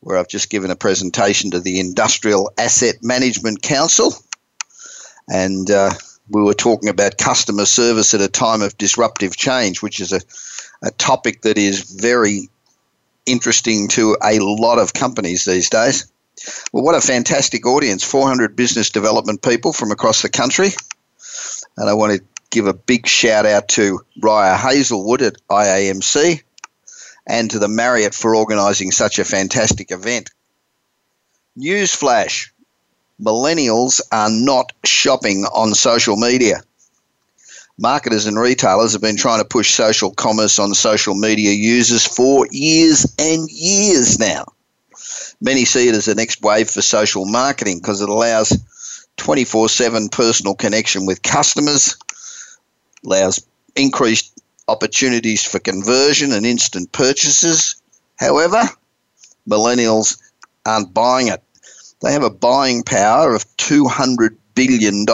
where 0.00 0.16
I've 0.16 0.28
just 0.28 0.50
given 0.50 0.70
a 0.70 0.76
presentation 0.76 1.50
to 1.50 1.60
the 1.60 1.80
Industrial 1.80 2.50
Asset 2.58 2.96
Management 3.02 3.62
Council. 3.62 4.12
And 5.28 5.70
uh, 5.70 5.90
we 6.30 6.42
were 6.42 6.54
talking 6.54 6.88
about 6.88 7.18
customer 7.18 7.64
service 7.64 8.14
at 8.14 8.20
a 8.20 8.28
time 8.28 8.62
of 8.62 8.78
disruptive 8.78 9.36
change, 9.36 9.82
which 9.82 10.00
is 10.00 10.12
a, 10.12 10.20
a 10.82 10.90
topic 10.92 11.42
that 11.42 11.58
is 11.58 11.90
very 12.00 12.48
interesting 13.26 13.88
to 13.88 14.16
a 14.22 14.38
lot 14.40 14.78
of 14.78 14.94
companies 14.94 15.44
these 15.44 15.68
days. 15.68 16.10
Well, 16.72 16.84
what 16.84 16.94
a 16.94 17.00
fantastic 17.00 17.66
audience 17.66 18.04
400 18.04 18.54
business 18.54 18.90
development 18.90 19.42
people 19.42 19.72
from 19.72 19.90
across 19.90 20.22
the 20.22 20.28
country. 20.28 20.70
And 21.76 21.90
I 21.90 21.94
want 21.94 22.16
to 22.16 22.24
give 22.50 22.66
a 22.66 22.74
big 22.74 23.06
shout 23.06 23.44
out 23.44 23.68
to 23.68 24.00
Rya 24.20 24.56
Hazelwood 24.56 25.22
at 25.22 25.34
IAMC 25.48 26.42
and 27.28 27.50
to 27.50 27.58
the 27.58 27.68
Marriott 27.68 28.14
for 28.14 28.34
organising 28.34 28.90
such 28.90 29.18
a 29.18 29.24
fantastic 29.24 29.90
event. 29.90 30.30
Newsflash 31.58 32.48
millennials 33.20 34.00
are 34.10 34.30
not 34.30 34.72
shopping 34.84 35.44
on 35.52 35.74
social 35.74 36.16
media. 36.16 36.62
Marketers 37.76 38.26
and 38.26 38.38
retailers 38.38 38.92
have 38.92 39.02
been 39.02 39.16
trying 39.16 39.40
to 39.40 39.44
push 39.44 39.72
social 39.72 40.10
commerce 40.12 40.58
on 40.58 40.74
social 40.74 41.14
media 41.14 41.52
users 41.52 42.04
for 42.04 42.46
years 42.50 43.14
and 43.18 43.48
years 43.50 44.18
now. 44.18 44.46
Many 45.40 45.64
see 45.64 45.88
it 45.88 45.94
as 45.94 46.06
the 46.06 46.16
next 46.16 46.42
wave 46.42 46.68
for 46.68 46.82
social 46.82 47.24
marketing 47.24 47.78
because 47.78 48.00
it 48.00 48.08
allows 48.08 48.56
24 49.18 49.68
7 49.68 50.08
personal 50.08 50.54
connection 50.54 51.06
with 51.06 51.22
customers, 51.22 51.96
allows 53.04 53.44
increased 53.76 54.40
opportunities 54.68 55.42
for 55.42 55.58
conversion 55.58 56.32
and 56.32 56.46
instant 56.46 56.92
purchases. 56.92 57.82
However, 58.16 58.62
millennials 59.48 60.20
aren't 60.64 60.94
buying 60.94 61.28
it. 61.28 61.42
They 62.00 62.12
have 62.12 62.22
a 62.22 62.30
buying 62.30 62.84
power 62.84 63.34
of 63.34 63.44
$200 63.56 64.36
billion 64.54 65.04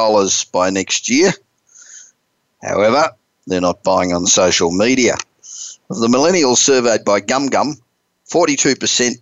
by 0.52 0.70
next 0.70 1.08
year. 1.08 1.32
However, 2.62 3.10
they're 3.46 3.60
not 3.60 3.84
buying 3.84 4.12
on 4.12 4.26
social 4.26 4.70
media. 4.70 5.14
Of 5.90 5.98
the 6.00 6.08
millennials 6.08 6.58
surveyed 6.58 7.04
by 7.04 7.20
GumGum, 7.20 7.80
42% 8.30 9.16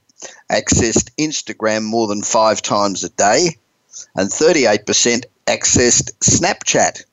accessed 0.50 1.10
Instagram 1.18 1.84
more 1.84 2.06
than 2.06 2.22
five 2.22 2.62
times 2.62 3.04
a 3.04 3.08
day, 3.10 3.56
and 4.14 4.30
38% 4.30 5.24
accessed 5.46 6.12
Snapchat 6.20 7.04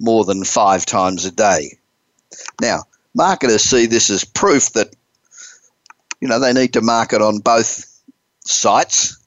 more 0.00 0.24
than 0.24 0.44
five 0.44 0.84
times 0.84 1.24
a 1.24 1.30
day. 1.30 1.78
Now, 2.60 2.84
marketers 3.14 3.62
see 3.62 3.86
this 3.86 4.10
as 4.10 4.24
proof 4.24 4.72
that 4.72 4.94
you 6.20 6.28
know 6.28 6.38
they 6.38 6.52
need 6.52 6.74
to 6.74 6.80
market 6.80 7.20
on 7.20 7.38
both 7.38 7.84
sites, 8.44 9.18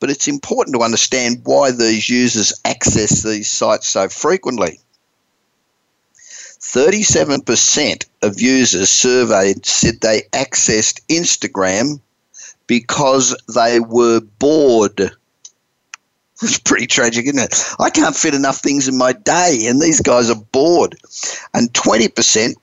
but 0.00 0.10
it's 0.10 0.28
important 0.28 0.76
to 0.76 0.82
understand 0.82 1.42
why 1.44 1.70
these 1.70 2.08
users 2.08 2.60
access 2.64 3.22
these 3.22 3.50
sites 3.50 3.88
so 3.88 4.08
frequently. 4.08 4.80
37% 6.74 8.06
of 8.22 8.40
users 8.40 8.90
surveyed 8.90 9.64
said 9.64 10.00
they 10.00 10.22
accessed 10.32 11.00
Instagram 11.08 12.00
because 12.66 13.36
they 13.54 13.78
were 13.80 14.20
bored. 14.20 15.12
It's 16.44 16.58
pretty 16.58 16.86
tragic, 16.86 17.24
isn't 17.24 17.38
it? 17.38 17.64
I 17.80 17.88
can't 17.88 18.14
fit 18.14 18.34
enough 18.34 18.58
things 18.58 18.86
in 18.86 18.98
my 18.98 19.14
day, 19.14 19.66
and 19.66 19.80
these 19.80 20.02
guys 20.02 20.28
are 20.28 20.34
bored. 20.34 20.94
And 21.54 21.72
20% 21.72 22.54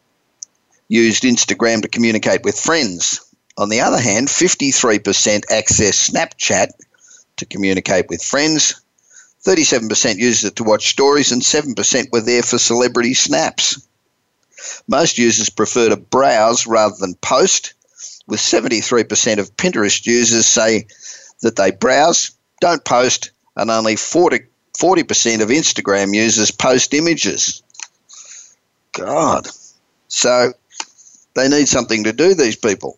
used 0.88 1.24
Instagram 1.24 1.82
to 1.82 1.88
communicate 1.88 2.44
with 2.44 2.60
friends. 2.60 3.22
On 3.58 3.70
the 3.70 3.82
other 3.82 4.00
hand, 4.00 4.28
53% 4.28 5.46
access 5.50 6.10
Snapchat 6.10 6.68
to 7.38 7.46
communicate 7.48 8.08
with 8.08 8.24
friends, 8.24 8.80
37% 9.46 10.18
used 10.18 10.46
it 10.46 10.58
to 10.58 10.64
watch 10.64 10.90
stories, 10.90 11.32
and 11.32 11.42
7% 11.42 12.12
were 12.12 12.22
there 12.22 12.44
for 12.44 12.60
celebrity 12.60 13.16
snaps. 13.16 13.82
Most 14.88 15.18
users 15.18 15.50
prefer 15.50 15.90
to 15.90 15.98
browse 15.98 16.68
rather 16.68 16.96
than 17.00 17.16
post, 17.16 17.74
with 18.28 18.40
73% 18.40 19.40
of 19.40 19.56
Pinterest 19.58 20.06
users 20.06 20.46
say 20.46 20.86
that 21.42 21.56
they 21.56 21.72
browse, 21.72 22.32
don't 22.60 22.86
post, 22.86 23.32
and 23.56 23.72
only 23.72 23.96
40, 23.96 24.40
40% 24.78 25.42
of 25.42 25.50
Instagram 25.50 26.14
users 26.14 26.52
post 26.52 26.94
images. 26.94 27.64
God. 28.94 29.48
So 30.08 30.54
they 31.36 31.48
need 31.48 31.68
something 31.68 32.04
to 32.04 32.14
do, 32.14 32.34
these 32.34 32.56
people. 32.56 32.98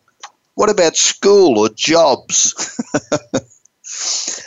What 0.55 0.69
about 0.69 0.95
school 0.95 1.59
or 1.59 1.69
jobs? 1.69 2.53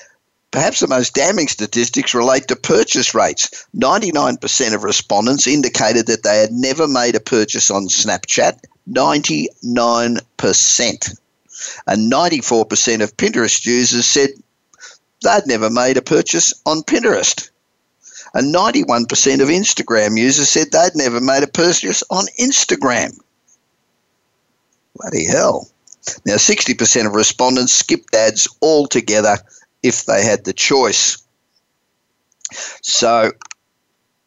Perhaps 0.51 0.81
the 0.81 0.89
most 0.89 1.15
damning 1.15 1.49
statistics 1.49 2.15
relate 2.15 2.49
to 2.49 2.57
purchase 2.57 3.15
rates. 3.15 3.67
99% 3.77 4.75
of 4.75 4.85
respondents 4.85 5.47
indicated 5.47 6.07
that 6.07 6.23
they 6.23 6.39
had 6.39 6.53
never 6.53 6.89
made 6.89 7.15
a 7.15 7.21
purchase 7.21 7.71
on 7.71 7.89
Snapchat. 7.89 8.59
99%. 8.89 11.19
And 11.87 12.13
94% 12.13 13.03
of 13.03 13.17
Pinterest 13.17 13.67
users 13.67 14.07
said 14.07 14.31
they'd 15.27 15.47
never 15.47 15.71
made 15.71 15.97
a 15.97 16.03
purchase 16.03 16.55
on 16.65 16.83
Pinterest. 16.83 17.51
And 18.35 18.55
91% 18.55 19.07
of 19.41 19.49
Instagram 19.49 20.19
users 20.19 20.49
said 20.49 20.71
they'd 20.71 20.95
never 20.95 21.21
made 21.21 21.43
a 21.43 21.49
purchase 21.49 22.03
on 22.11 22.27
Instagram. 22.41 23.19
Bloody 24.95 25.27
hell. 25.27 25.69
Now, 26.25 26.35
60% 26.35 27.07
of 27.07 27.15
respondents 27.15 27.73
skipped 27.73 28.15
ads 28.15 28.49
altogether 28.63 29.39
if 29.83 30.05
they 30.05 30.23
had 30.23 30.45
the 30.45 30.53
choice. 30.53 31.19
So, 32.83 33.33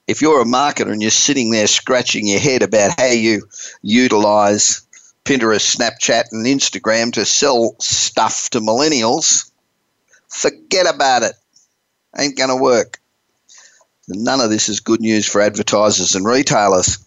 if 0.08 0.22
you're 0.22 0.42
a 0.42 0.46
marketer 0.46 0.92
and 0.92 1.02
you're 1.02 1.12
sitting 1.12 1.52
there 1.52 1.68
scratching 1.68 2.28
your 2.28 2.40
head 2.40 2.64
about 2.64 3.00
how 3.00 3.12
you 3.12 3.48
utilize 3.82 4.82
Pinterest, 5.24 5.76
Snapchat, 5.76 6.26
and 6.32 6.46
Instagram 6.46 7.14
to 7.14 7.26
sell 7.26 7.76
stuff 7.80 8.50
to 8.50 8.60
millennials, 8.60 9.49
Forget 10.30 10.88
about 10.94 11.24
it. 11.24 11.34
Ain't 12.18 12.38
going 12.38 12.50
to 12.50 12.56
work. 12.56 13.00
None 14.08 14.42
of 14.42 14.50
this 14.50 14.70
is 14.70 14.80
good 14.80 15.02
news 15.02 15.28
for 15.28 15.42
advertisers 15.42 16.16
and 16.16 16.26
retailers. 16.26 16.98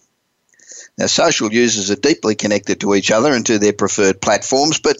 Now, 0.97 1.07
social 1.07 1.51
users 1.51 1.89
are 1.89 1.95
deeply 1.95 2.35
connected 2.35 2.79
to 2.81 2.93
each 2.93 3.11
other 3.11 3.33
and 3.33 3.45
to 3.47 3.57
their 3.57 3.73
preferred 3.73 4.21
platforms, 4.21 4.79
but 4.79 4.97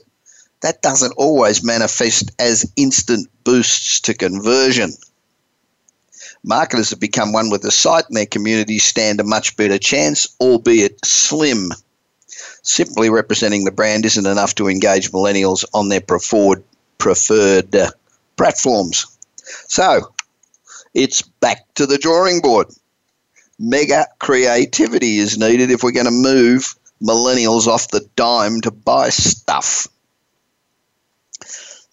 that 0.61 0.81
doesn't 0.81 1.13
always 1.17 1.63
manifest 1.63 2.31
as 2.39 2.71
instant 2.75 3.29
boosts 3.43 3.99
to 4.01 4.13
conversion. 4.13 4.93
Marketers 6.43 6.89
have 6.89 6.99
become 6.99 7.31
one 7.31 7.49
with 7.49 7.61
the 7.61 7.71
site, 7.71 8.05
and 8.07 8.17
their 8.17 8.25
communities 8.25 8.83
stand 8.83 9.19
a 9.19 9.23
much 9.23 9.55
better 9.55 9.77
chance, 9.77 10.35
albeit 10.41 11.05
slim. 11.05 11.71
Simply 12.63 13.09
representing 13.09 13.63
the 13.63 13.71
brand 13.71 14.05
isn't 14.05 14.25
enough 14.25 14.55
to 14.55 14.67
engage 14.67 15.11
millennials 15.11 15.63
on 15.73 15.89
their 15.89 16.01
preferred 16.01 16.63
preferred 16.97 17.75
platforms. 18.43 19.05
So, 19.69 20.13
It's 20.93 21.21
back 21.21 21.73
to 21.75 21.85
the 21.85 21.97
drawing 21.97 22.41
board. 22.41 22.67
Mega 23.57 24.05
creativity 24.19 25.17
is 25.17 25.37
needed 25.37 25.71
if 25.71 25.81
we're 25.81 25.91
going 25.91 26.07
to 26.07 26.11
move 26.11 26.75
millennials 27.01 27.67
off 27.67 27.87
the 27.87 28.05
dime 28.17 28.59
to 28.61 28.69
buy 28.69 29.09
stuff. 29.09 29.87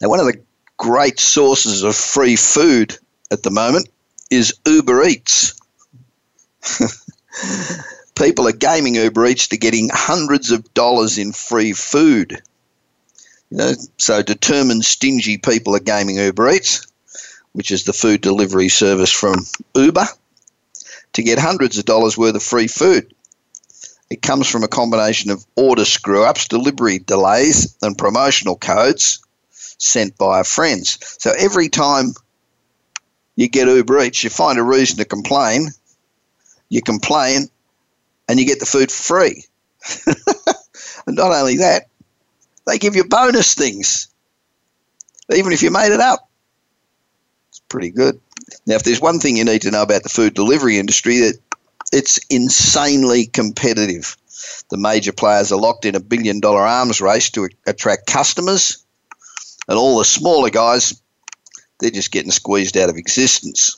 Now, 0.01 0.09
one 0.09 0.19
of 0.19 0.27
the 0.27 0.43
great 0.77 1.21
sources 1.21 1.85
of 1.85 1.95
free 1.95 2.35
food 2.35 2.99
at 3.31 3.45
the 3.45 3.53
moment 3.53 3.89
is 4.31 4.53
Uber 4.67 5.05
Eats. 5.05 5.55
People 8.17 8.49
are 8.49 8.53
gaming 8.53 8.97
Uber 8.97 9.25
Eats 9.27 9.47
to 9.49 9.57
getting 9.57 9.89
hundreds 9.93 10.51
of 10.51 10.75
dollars 10.75 11.17
in 11.17 11.33
free 11.33 11.73
food. 11.73 12.43
You 13.51 13.57
know, 13.57 13.73
so 13.99 14.23
determined 14.23 14.85
stingy 14.85 15.37
people 15.39 15.75
are 15.75 15.81
gaming 15.81 16.17
Uber 16.17 16.51
Eats, 16.51 16.87
which 17.53 17.73
is 17.73 17.85
the 17.85 17.93
food 17.93 18.21
delivery 18.21 18.69
service 18.69 19.11
from 19.11 19.45
Uber, 19.75 20.07
to 21.15 21.23
get 21.23 21.39
hundreds 21.39 21.77
of 21.77 21.85
dollars 21.85 22.17
worth 22.17 22.37
of 22.37 22.43
free 22.43 22.69
food. 22.69 23.13
It 24.09 24.23
comes 24.23 24.49
from 24.49 24.63
a 24.63 24.69
combination 24.69 25.31
of 25.31 25.45
order 25.57 25.85
screw 25.85 26.25
ups, 26.25 26.49
delivery 26.49 26.99
delays, 27.01 27.77
and 27.83 27.99
promotional 27.99 28.57
codes 28.57 29.21
sent 29.79 30.17
by 30.17 30.43
friends. 30.43 30.99
So 31.19 31.33
every 31.37 31.69
time 31.69 32.15
you 33.37 33.49
get 33.49 33.69
Uber 33.69 34.03
Eats, 34.03 34.23
you 34.23 34.31
find 34.31 34.59
a 34.59 34.63
reason 34.63 34.99
to 34.99 35.05
complain, 35.05 35.71
you 36.69 36.83
complain, 36.83 37.49
and 38.29 38.39
you 38.39 38.47
get 38.47 38.61
the 38.61 38.67
food 38.67 38.93
for 38.93 39.03
free. 39.03 39.45
and 41.07 41.17
not 41.17 41.33
only 41.33 41.57
that, 41.59 41.90
they 42.67 42.79
give 42.79 42.97
you 42.97 43.05
bonus 43.05 43.55
things, 43.55 44.09
even 45.35 45.53
if 45.53 45.63
you 45.63 45.71
made 45.71 45.93
it 45.93 46.01
up. 46.01 46.29
It's 47.49 47.61
pretty 47.69 47.91
good. 47.91 48.21
Now, 48.67 48.77
if 48.77 48.83
there's 48.85 49.01
one 49.01 49.19
thing 49.19 49.37
you 49.37 49.45
need 49.45 49.63
to 49.63 49.71
know 49.71 49.83
about 49.83 50.03
the 50.03 50.09
food 50.09 50.35
delivery 50.35 50.79
industry, 50.79 51.19
that 51.19 51.39
it's 51.93 52.19
insanely 52.29 53.27
competitive. 53.27 54.17
The 54.71 54.79
major 54.79 55.13
players 55.13 55.53
are 55.53 55.61
locked 55.61 55.85
in 55.85 55.95
a 55.95 56.01
billion 56.01 56.41
dollar 56.41 56.63
arms 56.63 57.01
race 57.01 57.31
to 57.31 57.49
attract 57.67 58.07
customers, 58.07 58.85
and 59.69 59.79
all 59.79 59.99
the 59.99 60.05
smaller 60.05 60.51
guys, 60.51 61.01
they're 61.79 61.91
just 61.91 62.13
getting 62.13 62.31
squeezed 62.31 62.77
out 62.77 62.89
of 62.91 62.97
existence. 62.97 63.77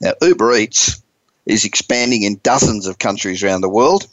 Now, 0.00 0.12
Uber 0.20 0.56
Eats 0.56 1.02
is 1.46 1.64
expanding 1.64 2.22
in 2.22 2.40
dozens 2.42 2.86
of 2.86 2.98
countries 2.98 3.42
around 3.42 3.60
the 3.60 3.68
world. 3.68 4.06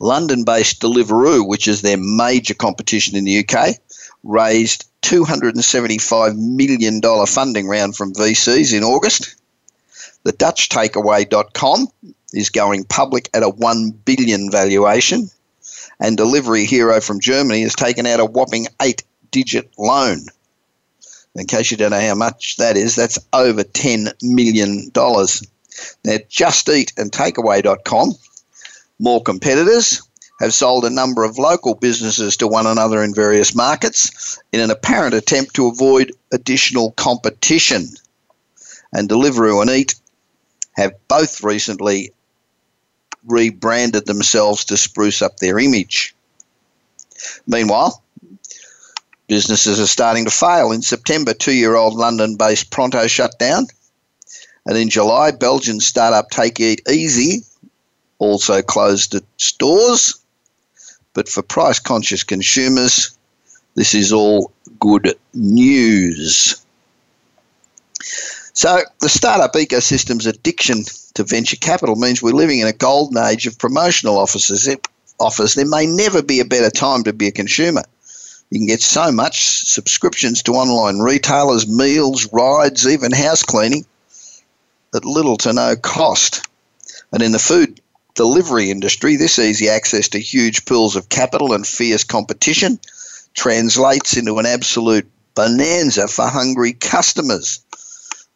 London 0.00 0.44
based 0.44 0.80
Deliveroo, 0.80 1.46
which 1.46 1.68
is 1.68 1.82
their 1.82 1.96
major 1.98 2.54
competition 2.54 3.16
in 3.16 3.24
the 3.24 3.44
UK, 3.46 3.76
raised 4.24 4.86
$275 5.02 6.36
million 6.36 7.26
funding 7.26 7.68
round 7.68 7.96
from 7.96 8.14
VCs 8.14 8.76
in 8.76 8.84
August. 8.84 9.36
The 10.24 10.32
Dutch 10.32 10.68
takeaway.com 10.68 11.88
is 12.32 12.50
going 12.50 12.84
public 12.84 13.30
at 13.32 13.42
a 13.42 13.48
1 13.48 13.90
billion 14.04 14.50
valuation 14.50 15.30
and 16.00 16.16
Delivery 16.16 16.64
Hero 16.64 17.00
from 17.00 17.20
Germany 17.20 17.62
has 17.62 17.74
taken 17.74 18.06
out 18.06 18.20
a 18.20 18.24
whopping 18.24 18.66
8 18.80 19.02
digit 19.30 19.70
loan. 19.78 20.26
In 21.34 21.46
case 21.46 21.70
you 21.70 21.76
don't 21.76 21.90
know 21.90 22.00
how 22.00 22.14
much 22.14 22.56
that 22.56 22.76
is, 22.76 22.96
that's 22.96 23.18
over 23.32 23.62
$10 23.62 24.12
million. 24.22 24.90
Now, 26.04 26.16
Just 26.28 26.68
Eat 26.68 26.92
and 26.96 27.12
Takeaway.com, 27.12 28.12
more 28.98 29.22
competitors, 29.22 30.02
have 30.40 30.54
sold 30.54 30.84
a 30.84 30.90
number 30.90 31.24
of 31.24 31.38
local 31.38 31.74
businesses 31.74 32.36
to 32.36 32.46
one 32.46 32.66
another 32.66 33.02
in 33.02 33.14
various 33.14 33.54
markets 33.54 34.38
in 34.52 34.60
an 34.60 34.70
apparent 34.70 35.14
attempt 35.14 35.54
to 35.54 35.66
avoid 35.66 36.12
additional 36.32 36.92
competition. 36.92 37.88
And 38.92 39.08
Deliveroo 39.08 39.60
and 39.60 39.70
Eat 39.70 39.96
have 40.76 40.92
both 41.08 41.42
recently 41.42 42.12
rebranded 43.26 44.06
themselves 44.06 44.64
to 44.66 44.76
spruce 44.76 45.22
up 45.22 45.36
their 45.38 45.58
image. 45.58 46.14
Meanwhile, 47.46 48.00
businesses 49.26 49.80
are 49.80 49.86
starting 49.86 50.24
to 50.24 50.30
fail. 50.30 50.70
In 50.70 50.82
September, 50.82 51.34
two 51.34 51.52
year 51.52 51.74
old 51.74 51.94
London 51.94 52.36
based 52.36 52.70
Pronto 52.70 53.06
shut 53.08 53.38
down. 53.38 53.66
And 54.66 54.78
in 54.78 54.88
July, 54.88 55.32
Belgian 55.32 55.80
startup 55.80 56.30
Take 56.30 56.60
It 56.60 56.80
Easy 56.88 57.42
also 58.18 58.62
closed 58.62 59.14
its 59.14 59.52
doors. 59.52 60.14
But 61.14 61.28
for 61.28 61.42
price 61.42 61.78
conscious 61.78 62.22
consumers, 62.22 63.16
this 63.74 63.94
is 63.94 64.12
all 64.12 64.52
good 64.78 65.14
news. 65.34 66.62
So, 68.52 68.80
the 69.00 69.08
startup 69.08 69.52
ecosystem's 69.54 70.26
addiction 70.26 70.84
to 71.14 71.24
venture 71.24 71.56
capital 71.56 71.96
means 71.96 72.22
we're 72.22 72.32
living 72.32 72.58
in 72.58 72.66
a 72.66 72.72
golden 72.72 73.18
age 73.24 73.46
of 73.46 73.58
promotional 73.58 74.18
offers. 74.18 74.68
Offers. 75.20 75.54
There 75.54 75.66
may 75.66 75.86
never 75.86 76.22
be 76.22 76.38
a 76.38 76.44
better 76.44 76.70
time 76.70 77.02
to 77.04 77.12
be 77.12 77.26
a 77.26 77.32
consumer. 77.32 77.82
You 78.50 78.60
can 78.60 78.66
get 78.66 78.80
so 78.80 79.10
much 79.12 79.66
subscriptions 79.66 80.42
to 80.44 80.52
online 80.52 80.98
retailers, 80.98 81.68
meals, 81.68 82.28
rides, 82.32 82.86
even 82.86 83.12
house 83.12 83.42
cleaning 83.42 83.84
at 84.94 85.04
little 85.04 85.36
to 85.38 85.52
no 85.52 85.76
cost. 85.76 86.46
And 87.12 87.22
in 87.22 87.32
the 87.32 87.38
food 87.38 87.80
delivery 88.18 88.68
industry, 88.70 89.14
this 89.14 89.38
easy 89.38 89.68
access 89.68 90.08
to 90.08 90.18
huge 90.18 90.64
pools 90.66 90.96
of 90.96 91.08
capital 91.08 91.52
and 91.52 91.64
fierce 91.64 92.02
competition 92.02 92.80
translates 93.34 94.16
into 94.16 94.38
an 94.38 94.44
absolute 94.44 95.08
bonanza 95.36 96.08
for 96.08 96.26
hungry 96.26 96.72
customers. 96.72 97.60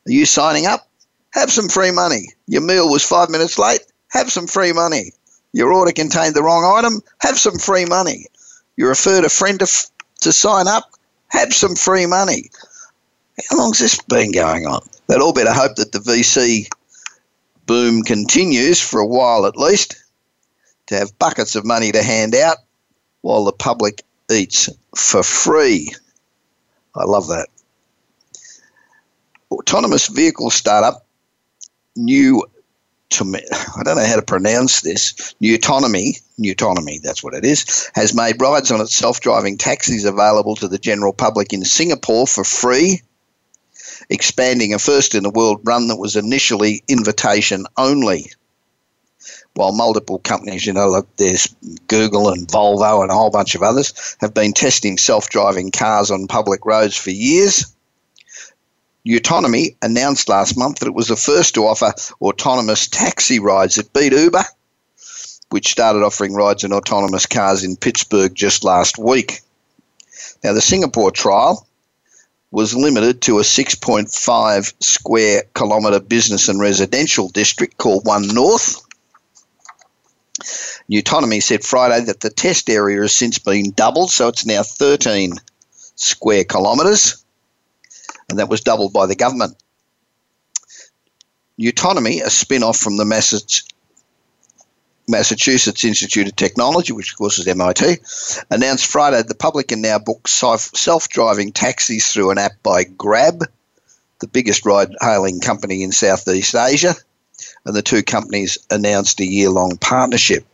Are 0.07 0.13
you 0.13 0.25
signing 0.25 0.67
up? 0.67 0.89
Have 1.33 1.51
some 1.51 1.69
free 1.69 1.91
money. 1.91 2.29
Your 2.47 2.63
meal 2.63 2.89
was 2.89 3.05
five 3.05 3.29
minutes 3.29 3.59
late? 3.59 3.81
Have 4.13 4.31
some 4.31 4.47
free 4.47 4.73
money. 4.73 5.13
Your 5.53 5.73
order 5.73 5.91
contained 5.91 6.37
the 6.37 6.45
wrong 6.45 6.65
item? 6.65 7.03
Have 7.21 7.37
some 7.37 7.59
free 7.59 7.85
money. 7.85 8.27
You 8.77 8.87
referred 8.87 9.25
a 9.25 9.29
friend 9.29 9.59
to 9.59 9.67
to 10.21 10.33
sign 10.33 10.69
up, 10.69 10.85
have 11.29 11.53
some 11.53 11.75
free 11.75 12.07
money. 12.07 12.51
How 13.51 13.59
long's 13.59 13.81
this 13.81 14.01
been 14.03 14.31
going 14.31 14.67
on? 14.67 14.89
They'd 15.09 15.21
all 15.21 15.33
better 15.33 15.53
hope 15.53 15.75
that 15.77 15.91
the 15.91 15.99
VC 15.99 16.69
boom 17.73 18.03
continues 18.03 18.83
for 18.83 19.01
a 19.01 19.07
while 19.07 19.47
at 19.47 19.57
least, 19.57 19.97
to 20.89 20.95
have 20.95 21.19
buckets 21.19 21.57
of 21.57 21.65
money 21.65 21.91
to 21.91 22.03
hand 22.03 22.35
out 22.35 22.59
while 23.23 23.45
the 23.45 23.53
public 23.53 24.03
eats 24.31 24.69
for 24.95 25.23
free. 25.23 25.91
I 26.95 27.05
love 27.05 27.29
that. 27.29 27.49
Autonomous 29.51 30.09
vehicle 30.09 30.51
startup 30.51 31.07
New 31.97 32.45
to 33.09 33.25
me, 33.25 33.41
I 33.79 33.85
don't 33.85 33.97
know 33.97 34.05
how 34.05 34.17
to 34.17 34.23
pronounce 34.23 34.83
this, 34.83 35.35
Nutonomy, 35.43 36.21
Nutonomy, 36.39 37.01
that's 37.01 37.25
what 37.25 37.33
it 37.33 37.47
is, 37.47 37.91
has 37.95 38.15
made 38.15 38.39
rides 38.39 38.71
on 38.71 38.83
its 38.83 38.95
self 38.95 39.23
driving 39.23 39.57
taxis 39.57 40.05
available 40.05 40.57
to 40.57 40.69
the 40.69 40.79
general 40.79 41.15
public 41.15 41.55
in 41.55 41.65
Singapore 41.65 42.27
for 42.27 42.45
free, 42.45 43.01
expanding 44.13 44.75
a 44.75 44.79
first 44.79 45.15
in 45.15 45.23
the 45.23 45.31
world 45.31 45.61
run 45.65 45.89
that 45.89 45.97
was 45.97 46.17
initially 46.17 46.83
invitation 46.89 47.67
only. 47.77 48.31
While 49.55 49.73
multiple 49.73 50.19
companies, 50.19 50.67
you 50.67 50.73
know, 50.73 50.89
like 50.89 51.05
there's 51.17 51.55
Google 51.89 52.31
and 52.31 52.49
Volvo 52.49 53.03
and 53.03 53.11
a 53.11 53.15
whole 53.15 53.31
bunch 53.31 53.55
of 53.55 53.63
others, 53.63 54.17
have 54.21 54.35
been 54.35 54.53
testing 54.53 54.97
self 54.99 55.29
driving 55.29 55.71
cars 55.71 56.11
on 56.11 56.27
public 56.27 56.65
roads 56.65 56.97
for 56.97 57.11
years 57.11 57.73
Nutonomy 59.07 59.75
announced 59.83 60.29
last 60.29 60.57
month 60.57 60.79
that 60.79 60.87
it 60.87 60.95
was 60.95 61.09
the 61.09 61.17
first 61.17 61.55
to 61.55 61.67
offer 61.67 61.93
autonomous 62.21 62.87
taxi 62.87 63.39
rides. 63.39 63.77
It 63.77 63.93
beat 63.93 64.13
Uber, 64.13 64.45
which 65.51 65.69
started 65.69 66.05
offering 66.05 66.35
rides 66.35 66.63
in 66.63 66.73
autonomous 66.73 67.27
cars 67.27 67.65
in 67.65 67.77
Pittsburgh 67.77 68.35
just 68.35 68.63
last 68.63 68.99
week. 68.99 69.41
Now, 70.45 70.53
the 70.53 70.61
Singapore 70.61 71.11
trial 71.11 71.67
was 72.53 72.77
limited 72.77 73.23
to 73.23 73.39
a 73.39 73.43
6.5 73.43 74.75
square 74.83 75.43
kilometre 75.55 76.01
business 76.01 76.49
and 76.49 76.61
residential 76.61 77.29
district 77.29 77.79
called 77.79 78.07
One 78.07 78.29
North. 78.29 78.81
Nutonomy 80.91 81.43
said 81.43 81.65
Friday 81.65 82.05
that 82.05 82.21
the 82.21 82.31
test 82.31 82.71
area 82.71 83.01
has 83.01 83.15
since 83.15 83.39
been 83.39 83.73
doubled, 83.73 84.11
so 84.11 84.29
it's 84.29 84.47
now 84.47 84.63
13 84.63 85.33
square 85.97 86.45
kilometres 86.45 87.23
and 88.33 88.39
that 88.39 88.49
was 88.49 88.63
doubled 88.63 88.93
by 88.93 89.07
the 89.07 89.15
government. 89.15 89.63
Nutonomy, 91.61 92.23
a 92.23 92.31
spin 92.31 92.63
off 92.63 92.79
from 92.79 92.97
the 92.97 93.05
Massachusetts 95.09 95.85
Institute 95.85 96.29
of 96.29 96.37
Technology, 96.37 96.93
which 96.93 97.13
of 97.13 97.19
course 97.19 97.39
is 97.39 97.47
MIT, 97.47 97.99
announced 98.51 98.87
Friday 98.87 99.23
the 99.23 99.35
public 99.35 99.69
can 99.69 99.83
now 99.83 99.99
book 99.99 100.29
self 100.29 101.09
driving 101.09 101.53
taxis 101.53 102.07
through 102.07 102.31
an 102.31 102.39
app 102.39 102.53
by 102.63 102.85
Grab, 102.85 103.45
the 104.21 104.29
biggest 104.29 104.65
ride 104.65 104.95
hailing 105.01 105.41
company 105.41 105.83
in 105.83 105.93
Southeast 105.93 106.55
Asia. 106.55 106.95
And 107.65 107.75
the 107.75 107.83
two 107.83 108.03
companies 108.03 108.59
announced 108.71 109.21
a 109.21 109.27
year 109.27 109.51
long 109.51 109.77
partnership. 109.77 110.47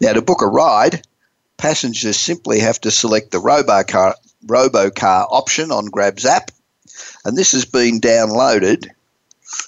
Now, 0.00 0.14
to 0.14 0.22
book 0.22 0.40
a 0.40 0.46
ride, 0.46 1.06
passengers 1.58 2.18
simply 2.18 2.60
have 2.60 2.80
to 2.82 2.90
select 2.90 3.30
the 3.30 3.38
Robocar, 3.38 4.14
Robocar 4.46 5.26
option 5.30 5.70
on 5.70 5.86
Grab's 5.86 6.24
app 6.24 6.50
and 7.24 7.36
this 7.36 7.52
has 7.52 7.64
been 7.64 8.00
downloaded. 8.00 8.88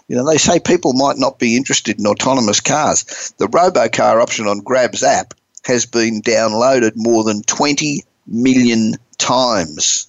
You 0.09 0.17
know, 0.17 0.27
they 0.27 0.39
say 0.39 0.61
people 0.61 0.93
might 0.93 1.17
not 1.17 1.39
be 1.39 1.57
interested 1.57 1.99
in 1.99 2.07
autonomous 2.07 2.61
cars. 2.61 3.33
The 3.39 3.47
robocar 3.49 4.23
option 4.23 4.47
on 4.47 4.61
Grab's 4.61 5.03
app 5.03 5.35
has 5.65 5.87
been 5.87 6.23
downloaded 6.23 6.93
more 6.97 7.25
than 7.25 7.43
20 7.43 8.05
million 8.27 8.95
times. 9.19 10.07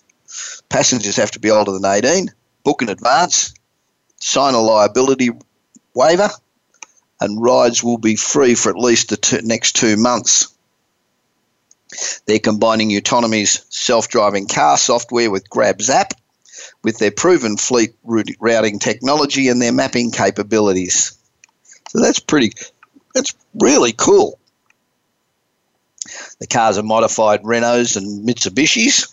Passengers 0.70 1.16
have 1.16 1.32
to 1.32 1.40
be 1.40 1.52
older 1.52 1.72
than 1.72 1.86
18, 1.86 2.30
book 2.64 2.82
in 2.82 2.90
advance, 2.90 3.54
sign 4.20 4.54
a 4.54 4.60
liability 4.60 5.30
waiver, 5.94 6.30
and 7.22 7.42
rides 7.42 7.84
will 7.84 7.98
be 7.98 8.16
free 8.16 8.56
for 8.56 8.70
at 8.70 8.78
least 8.78 9.10
the 9.10 9.42
next 9.44 9.76
two 9.76 9.96
months. 9.96 10.54
They're 12.26 12.40
combining 12.40 12.90
Nutonomy's 12.90 13.66
self 13.70 14.10
driving 14.10 14.48
car 14.48 14.78
software 14.78 15.32
with 15.32 15.50
Grab's 15.50 15.90
app 15.90 16.14
with 16.86 17.00
their 17.00 17.10
proven 17.10 17.58
fleet 17.58 17.96
routing 18.04 18.78
technology 18.78 19.50
and 19.50 19.60
their 19.60 19.74
mapping 19.74 20.12
capabilities. 20.12 21.18
So 21.90 22.00
that's 22.00 22.20
pretty, 22.20 22.52
that's 23.16 23.34
really 23.56 23.92
cool. 23.92 24.38
The 26.40 26.46
cars 26.46 26.78
are 26.78 26.84
modified 26.84 27.42
Renaults 27.42 27.98
and 27.98 28.24
Mitsubishis, 28.24 29.12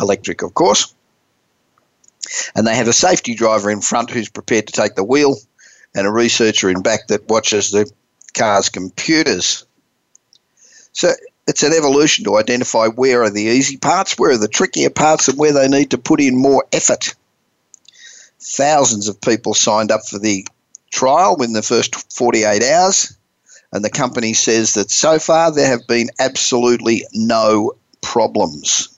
electric, 0.00 0.42
of 0.42 0.54
course. 0.54 0.92
And 2.56 2.66
they 2.66 2.74
have 2.74 2.88
a 2.88 2.92
safety 2.92 3.36
driver 3.36 3.70
in 3.70 3.80
front 3.80 4.10
who's 4.10 4.28
prepared 4.28 4.66
to 4.66 4.72
take 4.72 4.96
the 4.96 5.04
wheel 5.04 5.36
and 5.94 6.08
a 6.08 6.10
researcher 6.10 6.68
in 6.68 6.82
back 6.82 7.06
that 7.06 7.28
watches 7.28 7.70
the 7.70 7.88
car's 8.36 8.68
computers. 8.68 9.64
So 10.90 11.12
it's 11.46 11.62
an 11.62 11.72
evolution 11.72 12.24
to 12.24 12.36
identify 12.36 12.86
where 12.86 13.22
are 13.22 13.30
the 13.30 13.42
easy 13.42 13.76
parts, 13.76 14.18
where 14.18 14.30
are 14.30 14.38
the 14.38 14.48
trickier 14.48 14.90
parts, 14.90 15.28
and 15.28 15.38
where 15.38 15.52
they 15.52 15.68
need 15.68 15.90
to 15.90 15.98
put 15.98 16.20
in 16.20 16.36
more 16.36 16.64
effort. 16.72 17.14
Thousands 18.40 19.08
of 19.08 19.20
people 19.20 19.54
signed 19.54 19.90
up 19.90 20.06
for 20.06 20.18
the 20.18 20.46
trial 20.90 21.36
within 21.36 21.52
the 21.52 21.62
first 21.62 22.12
48 22.12 22.62
hours, 22.62 23.16
and 23.72 23.84
the 23.84 23.90
company 23.90 24.32
says 24.32 24.74
that 24.74 24.90
so 24.90 25.18
far 25.18 25.52
there 25.52 25.66
have 25.66 25.86
been 25.86 26.10
absolutely 26.18 27.04
no 27.12 27.72
problems. 28.00 28.88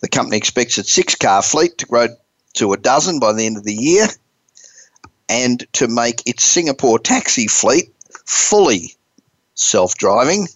The 0.00 0.08
company 0.08 0.36
expects 0.36 0.78
its 0.78 0.92
six 0.92 1.14
car 1.14 1.42
fleet 1.42 1.78
to 1.78 1.86
grow 1.86 2.08
to 2.54 2.72
a 2.72 2.76
dozen 2.76 3.18
by 3.18 3.32
the 3.32 3.46
end 3.46 3.56
of 3.56 3.64
the 3.64 3.74
year 3.74 4.06
and 5.28 5.64
to 5.74 5.88
make 5.88 6.22
its 6.26 6.44
Singapore 6.44 6.98
taxi 6.98 7.46
fleet 7.46 7.94
fully 8.26 8.94
self 9.54 9.94
driving 9.94 10.48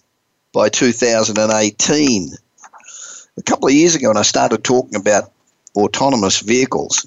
by 0.53 0.69
2018. 0.69 2.29
A 3.37 3.41
couple 3.43 3.67
of 3.67 3.73
years 3.73 3.95
ago, 3.95 4.09
when 4.09 4.17
I 4.17 4.23
started 4.23 4.63
talking 4.63 4.95
about 4.95 5.31
autonomous 5.75 6.39
vehicles, 6.39 7.05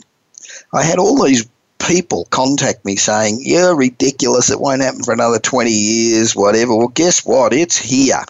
I 0.73 0.83
had 0.85 0.99
all 0.99 1.23
these 1.25 1.49
people 1.79 2.27
contact 2.27 2.85
me 2.85 2.97
saying, 2.97 3.41
You're 3.43 3.75
ridiculous. 3.75 4.51
It 4.51 4.61
won't 4.61 4.83
happen 4.83 5.03
for 5.03 5.13
another 5.13 5.39
20 5.39 5.71
years, 5.71 6.37
whatever. 6.37 6.77
Well, 6.77 6.89
guess 6.89 7.25
what? 7.25 7.53
It's 7.53 7.77
here. 7.77 8.23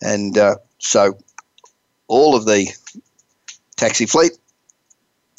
And 0.00 0.36
uh, 0.38 0.56
so 0.78 1.18
all 2.08 2.36
of 2.36 2.46
the 2.46 2.68
taxi 3.76 4.06
fleet 4.06 4.32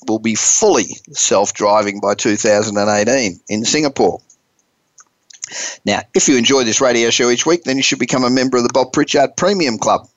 will 0.08 0.20
be 0.20 0.36
fully 0.36 0.86
self 1.12 1.54
driving 1.54 2.00
by 2.00 2.16
2018 2.16 3.40
in 3.50 3.66
Singapore. 3.66 4.22
Now, 5.86 6.02
if 6.14 6.28
you 6.28 6.38
enjoy 6.38 6.64
this 6.64 6.82
radio 6.82 7.10
show 7.10 7.30
each 7.30 7.46
week, 7.46 7.64
then 7.64 7.78
you 7.78 7.84
should 7.84 8.00
become 8.00 8.24
a 8.24 8.30
member 8.30 8.58
of 8.58 8.64
the 8.64 8.74
Bob 8.74 8.94
Pritchard 8.94 9.38
Premium 9.38 9.78
Club. 9.78 10.08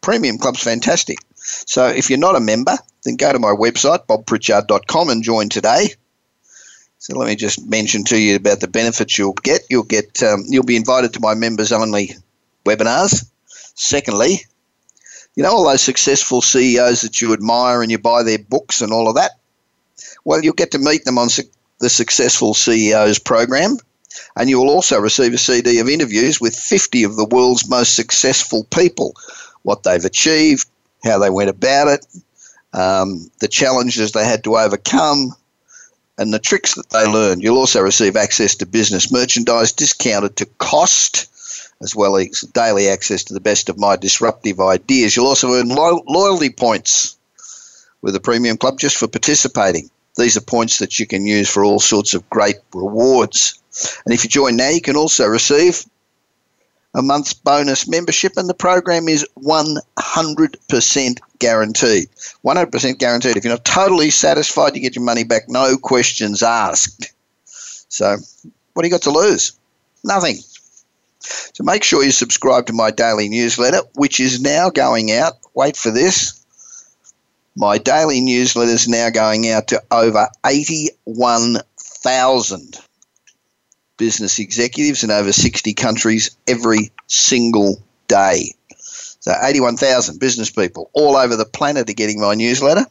Premium 0.00 0.38
Club's 0.38 0.62
fantastic. 0.62 1.18
So 1.34 1.86
if 1.86 2.08
you're 2.08 2.18
not 2.18 2.36
a 2.36 2.40
member, 2.40 2.76
then 3.04 3.16
go 3.16 3.32
to 3.32 3.38
my 3.38 3.52
website, 3.52 4.06
bobpritchard.com, 4.06 5.08
and 5.08 5.22
join 5.22 5.48
today. 5.48 5.94
So 6.98 7.16
let 7.16 7.28
me 7.28 7.34
just 7.34 7.66
mention 7.66 8.04
to 8.04 8.18
you 8.18 8.36
about 8.36 8.60
the 8.60 8.68
benefits 8.68 9.16
you'll 9.18 9.32
get. 9.32 9.62
You'll 9.70 9.84
get 9.84 10.22
um, 10.22 10.44
you'll 10.46 10.64
be 10.64 10.76
invited 10.76 11.14
to 11.14 11.20
my 11.20 11.34
members 11.34 11.72
only 11.72 12.10
webinars. 12.64 13.24
Secondly, 13.74 14.40
you 15.34 15.42
know 15.42 15.50
all 15.50 15.64
those 15.64 15.80
successful 15.80 16.42
CEOs 16.42 17.00
that 17.00 17.20
you 17.22 17.32
admire 17.32 17.80
and 17.82 17.90
you 17.90 17.98
buy 17.98 18.22
their 18.22 18.38
books 18.38 18.82
and 18.82 18.92
all 18.92 19.08
of 19.08 19.14
that. 19.14 19.32
Well, 20.24 20.42
you'll 20.42 20.52
get 20.52 20.72
to 20.72 20.78
meet 20.78 21.04
them 21.04 21.16
on 21.16 21.30
su- 21.30 21.50
the 21.78 21.88
Successful 21.88 22.52
CEOs 22.52 23.18
program, 23.18 23.78
and 24.36 24.48
you 24.48 24.58
will 24.58 24.70
also 24.70 24.98
receive 24.98 25.34
a 25.34 25.38
CD 25.38 25.78
of 25.78 25.88
interviews 25.88 26.40
with 26.40 26.54
50 26.54 27.04
of 27.04 27.16
the 27.16 27.26
world's 27.26 27.68
most 27.68 27.94
successful 27.94 28.64
people, 28.64 29.14
what 29.62 29.82
they've 29.82 30.04
achieved, 30.04 30.68
how 31.04 31.18
they 31.18 31.30
went 31.30 31.50
about 31.50 31.88
it, 31.88 32.06
um, 32.72 33.30
the 33.40 33.48
challenges 33.48 34.12
they 34.12 34.24
had 34.24 34.44
to 34.44 34.56
overcome, 34.56 35.34
and 36.18 36.34
the 36.34 36.38
tricks 36.38 36.74
that 36.74 36.90
they 36.90 37.06
learned. 37.06 37.42
You'll 37.42 37.58
also 37.58 37.80
receive 37.80 38.14
access 38.14 38.54
to 38.56 38.66
business 38.66 39.10
merchandise 39.10 39.72
discounted 39.72 40.36
to 40.36 40.46
cost, 40.58 41.28
as 41.80 41.96
well 41.96 42.16
as 42.16 42.42
daily 42.52 42.88
access 42.88 43.24
to 43.24 43.34
the 43.34 43.40
best 43.40 43.70
of 43.70 43.78
my 43.78 43.96
disruptive 43.96 44.60
ideas. 44.60 45.16
You'll 45.16 45.26
also 45.26 45.54
earn 45.54 45.70
lo- 45.70 46.04
loyalty 46.06 46.50
points 46.50 47.16
with 48.02 48.12
the 48.12 48.20
Premium 48.20 48.58
Club 48.58 48.78
just 48.78 48.98
for 48.98 49.08
participating. 49.08 49.90
These 50.16 50.36
are 50.36 50.42
points 50.42 50.78
that 50.78 50.98
you 50.98 51.06
can 51.06 51.26
use 51.26 51.48
for 51.48 51.64
all 51.64 51.80
sorts 51.80 52.14
of 52.14 52.28
great 52.30 52.56
rewards. 52.74 53.60
And 54.04 54.12
if 54.12 54.24
you 54.24 54.30
join 54.30 54.56
now, 54.56 54.68
you 54.68 54.80
can 54.80 54.96
also 54.96 55.26
receive 55.26 55.84
a 56.94 57.02
month's 57.02 57.32
bonus 57.32 57.88
membership, 57.88 58.32
and 58.36 58.48
the 58.48 58.54
program 58.54 59.08
is 59.08 59.26
100% 59.38 61.18
guaranteed. 61.38 62.08
100% 62.44 62.98
guaranteed. 62.98 63.36
If 63.36 63.44
you're 63.44 63.52
not 63.52 63.64
totally 63.64 64.10
satisfied, 64.10 64.74
you 64.74 64.82
get 64.82 64.96
your 64.96 65.04
money 65.04 65.24
back, 65.24 65.48
no 65.48 65.76
questions 65.76 66.42
asked. 66.42 67.12
So, 67.88 68.16
what 68.74 68.82
do 68.82 68.88
you 68.88 68.92
got 68.92 69.02
to 69.02 69.10
lose? 69.10 69.52
Nothing. 70.02 70.38
So, 71.20 71.62
make 71.62 71.84
sure 71.84 72.02
you 72.02 72.10
subscribe 72.10 72.66
to 72.66 72.72
my 72.72 72.90
daily 72.90 73.28
newsletter, 73.28 73.82
which 73.94 74.18
is 74.18 74.40
now 74.40 74.70
going 74.70 75.12
out. 75.12 75.34
Wait 75.54 75.76
for 75.76 75.90
this. 75.90 76.39
My 77.60 77.76
daily 77.76 78.22
newsletter 78.22 78.72
is 78.72 78.88
now 78.88 79.10
going 79.10 79.46
out 79.50 79.68
to 79.68 79.82
over 79.90 80.30
81,000 80.46 82.80
business 83.98 84.38
executives 84.38 85.04
in 85.04 85.10
over 85.10 85.30
60 85.30 85.74
countries 85.74 86.34
every 86.48 86.90
single 87.06 87.82
day. 88.08 88.54
So 89.20 89.34
81,000 89.44 90.18
business 90.18 90.48
people 90.48 90.88
all 90.94 91.16
over 91.16 91.36
the 91.36 91.44
planet 91.44 91.90
are 91.90 91.92
getting 91.92 92.18
my 92.18 92.34
newsletter. 92.34 92.86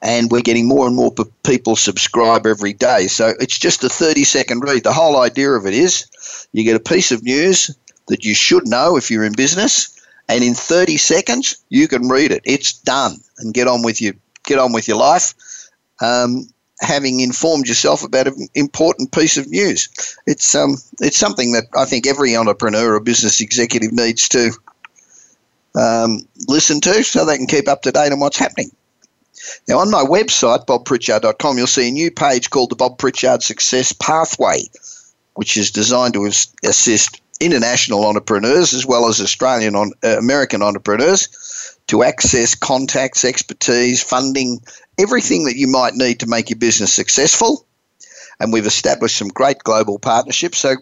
And 0.00 0.30
we're 0.30 0.40
getting 0.40 0.66
more 0.66 0.86
and 0.86 0.96
more 0.96 1.12
people 1.44 1.76
subscribe 1.76 2.46
every 2.46 2.72
day. 2.72 3.06
So 3.08 3.34
it's 3.38 3.58
just 3.58 3.84
a 3.84 3.90
30 3.90 4.24
second 4.24 4.60
read. 4.60 4.82
The 4.82 4.94
whole 4.94 5.20
idea 5.20 5.50
of 5.50 5.66
it 5.66 5.74
is 5.74 6.06
you 6.52 6.64
get 6.64 6.74
a 6.74 6.80
piece 6.80 7.12
of 7.12 7.22
news 7.22 7.70
that 8.06 8.24
you 8.24 8.34
should 8.34 8.66
know 8.66 8.96
if 8.96 9.10
you're 9.10 9.24
in 9.24 9.34
business, 9.34 9.99
and 10.30 10.44
in 10.44 10.54
30 10.54 10.96
seconds 10.96 11.56
you 11.68 11.88
can 11.88 12.08
read 12.08 12.30
it. 12.32 12.42
It's 12.44 12.72
done, 12.72 13.16
and 13.38 13.52
get 13.54 13.68
on 13.68 13.82
with 13.82 14.00
your 14.00 14.14
get 14.44 14.58
on 14.58 14.72
with 14.72 14.88
your 14.88 14.96
life. 14.96 15.34
Um, 16.00 16.48
having 16.80 17.20
informed 17.20 17.68
yourself 17.68 18.02
about 18.02 18.26
an 18.26 18.48
important 18.54 19.12
piece 19.12 19.36
of 19.36 19.46
news. 19.48 19.88
It's 20.26 20.54
um, 20.54 20.76
it's 21.00 21.18
something 21.18 21.52
that 21.52 21.64
I 21.76 21.84
think 21.84 22.06
every 22.06 22.36
entrepreneur 22.36 22.94
or 22.94 23.00
business 23.00 23.40
executive 23.40 23.92
needs 23.92 24.28
to 24.30 24.52
um, 25.74 26.20
listen 26.48 26.80
to 26.82 27.04
so 27.04 27.24
they 27.24 27.36
can 27.36 27.46
keep 27.46 27.68
up 27.68 27.82
to 27.82 27.92
date 27.92 28.12
on 28.12 28.20
what's 28.20 28.38
happening. 28.38 28.70
Now, 29.68 29.78
on 29.78 29.90
my 29.90 30.02
website, 30.02 30.66
bobpritchard.com, 30.66 31.56
you'll 31.56 31.66
see 31.66 31.88
a 31.88 31.92
new 31.92 32.10
page 32.10 32.50
called 32.50 32.70
the 32.70 32.76
Bob 32.76 32.98
Pritchard 32.98 33.42
Success 33.42 33.92
Pathway, 33.92 34.64
which 35.34 35.56
is 35.56 35.70
designed 35.70 36.14
to 36.14 36.26
assist 36.26 37.20
international 37.40 38.04
entrepreneurs 38.06 38.72
as 38.72 38.86
well 38.86 39.08
as 39.08 39.20
Australian 39.20 39.74
on, 39.74 39.92
uh, 40.04 40.18
American 40.18 40.62
entrepreneurs 40.62 41.28
to 41.86 42.02
access 42.02 42.54
contacts, 42.54 43.24
expertise, 43.24 44.02
funding, 44.02 44.60
everything 44.98 45.44
that 45.46 45.56
you 45.56 45.66
might 45.66 45.94
need 45.94 46.20
to 46.20 46.26
make 46.26 46.50
your 46.50 46.58
business 46.58 46.92
successful. 46.92 47.66
And 48.38 48.52
we've 48.52 48.66
established 48.66 49.16
some 49.16 49.28
great 49.28 49.58
global 49.58 49.98
partnerships. 49.98 50.58
So 50.58 50.76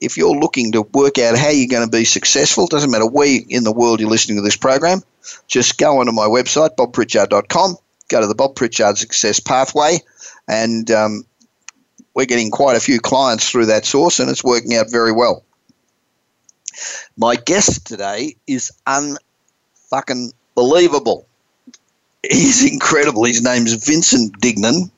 if 0.00 0.16
you're 0.16 0.36
looking 0.36 0.72
to 0.72 0.82
work 0.82 1.18
out 1.18 1.36
how 1.36 1.48
you're 1.48 1.68
going 1.68 1.84
to 1.84 1.90
be 1.90 2.04
successful, 2.04 2.66
doesn't 2.66 2.90
matter 2.90 3.06
where 3.06 3.40
in 3.48 3.64
the 3.64 3.72
world 3.72 4.00
you're 4.00 4.08
listening 4.08 4.38
to 4.38 4.42
this 4.42 4.56
program, 4.56 5.02
just 5.48 5.78
go 5.78 5.98
onto 5.98 6.12
my 6.12 6.26
website, 6.26 6.76
bobpritchard.com, 6.76 7.76
go 8.08 8.20
to 8.20 8.26
the 8.26 8.34
Bob 8.34 8.54
Pritchard 8.54 8.96
Success 8.96 9.40
Pathway, 9.40 9.98
and 10.46 10.90
um, 10.90 11.24
we're 12.14 12.26
getting 12.26 12.50
quite 12.50 12.76
a 12.76 12.80
few 12.80 13.00
clients 13.00 13.50
through 13.50 13.66
that 13.66 13.84
source, 13.84 14.20
and 14.20 14.30
it's 14.30 14.44
working 14.44 14.74
out 14.76 14.90
very 14.90 15.12
well. 15.12 15.44
My 17.16 17.36
guest 17.36 17.86
today 17.86 18.36
is 18.46 18.72
un 18.86 19.16
fucking 19.90 20.32
believable. 20.54 21.26
He's 22.28 22.70
incredible. 22.70 23.24
His 23.24 23.42
name's 23.42 23.74
Vincent 23.74 24.40
Dignan, 24.40 24.90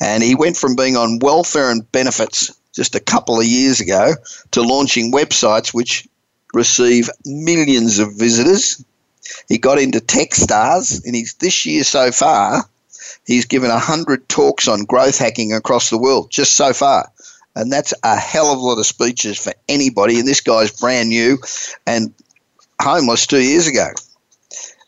and 0.00 0.22
he 0.22 0.34
went 0.34 0.56
from 0.56 0.76
being 0.76 0.96
on 0.96 1.18
welfare 1.20 1.70
and 1.70 1.90
benefits 1.92 2.52
just 2.74 2.94
a 2.94 3.00
couple 3.00 3.40
of 3.40 3.46
years 3.46 3.80
ago 3.80 4.14
to 4.52 4.62
launching 4.62 5.12
websites 5.12 5.74
which 5.74 6.06
receive 6.52 7.10
millions 7.24 7.98
of 7.98 8.14
visitors 8.14 8.84
He 9.48 9.58
got 9.58 9.78
into 9.78 10.00
Techstars, 10.00 11.04
and 11.04 11.14
he's 11.14 11.34
this 11.34 11.66
year 11.66 11.84
so 11.84 12.10
far, 12.12 12.64
he's 13.26 13.44
given 13.44 13.70
100 13.70 14.28
talks 14.28 14.68
on 14.68 14.84
growth 14.84 15.18
hacking 15.18 15.52
across 15.52 15.90
the 15.90 15.98
world, 15.98 16.30
just 16.30 16.56
so 16.56 16.72
far. 16.72 17.10
And 17.56 17.70
that's 17.72 17.92
a 18.02 18.16
hell 18.16 18.52
of 18.52 18.58
a 18.58 18.62
lot 18.62 18.78
of 18.78 18.86
speeches 18.86 19.38
for 19.38 19.52
anybody. 19.68 20.18
And 20.18 20.28
this 20.28 20.40
guy's 20.40 20.70
brand 20.70 21.08
new 21.08 21.38
and 21.86 22.14
homeless 22.80 23.26
two 23.26 23.42
years 23.42 23.66
ago. 23.66 23.88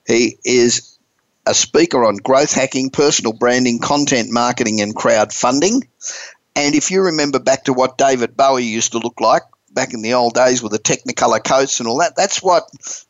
He 0.06 0.38
is 0.44 0.98
a 1.46 1.54
speaker 1.54 2.04
on 2.04 2.16
growth 2.16 2.52
hacking, 2.52 2.90
personal 2.90 3.32
branding, 3.32 3.80
content 3.80 4.30
marketing, 4.30 4.80
and 4.80 4.94
crowdfunding. 4.94 5.82
And 6.54 6.74
if 6.74 6.90
you 6.90 7.02
remember 7.02 7.38
back 7.38 7.64
to 7.64 7.72
what 7.72 7.98
David 7.98 8.36
Bowie 8.36 8.64
used 8.64 8.92
to 8.92 8.98
look 8.98 9.20
like 9.20 9.42
back 9.72 9.94
in 9.94 10.02
the 10.02 10.14
old 10.14 10.34
days 10.34 10.62
with 10.62 10.72
the 10.72 10.78
Technicolor 10.78 11.42
coats 11.42 11.80
and 11.80 11.88
all 11.88 11.98
that, 11.98 12.14
that's 12.16 12.42
what 12.42 12.64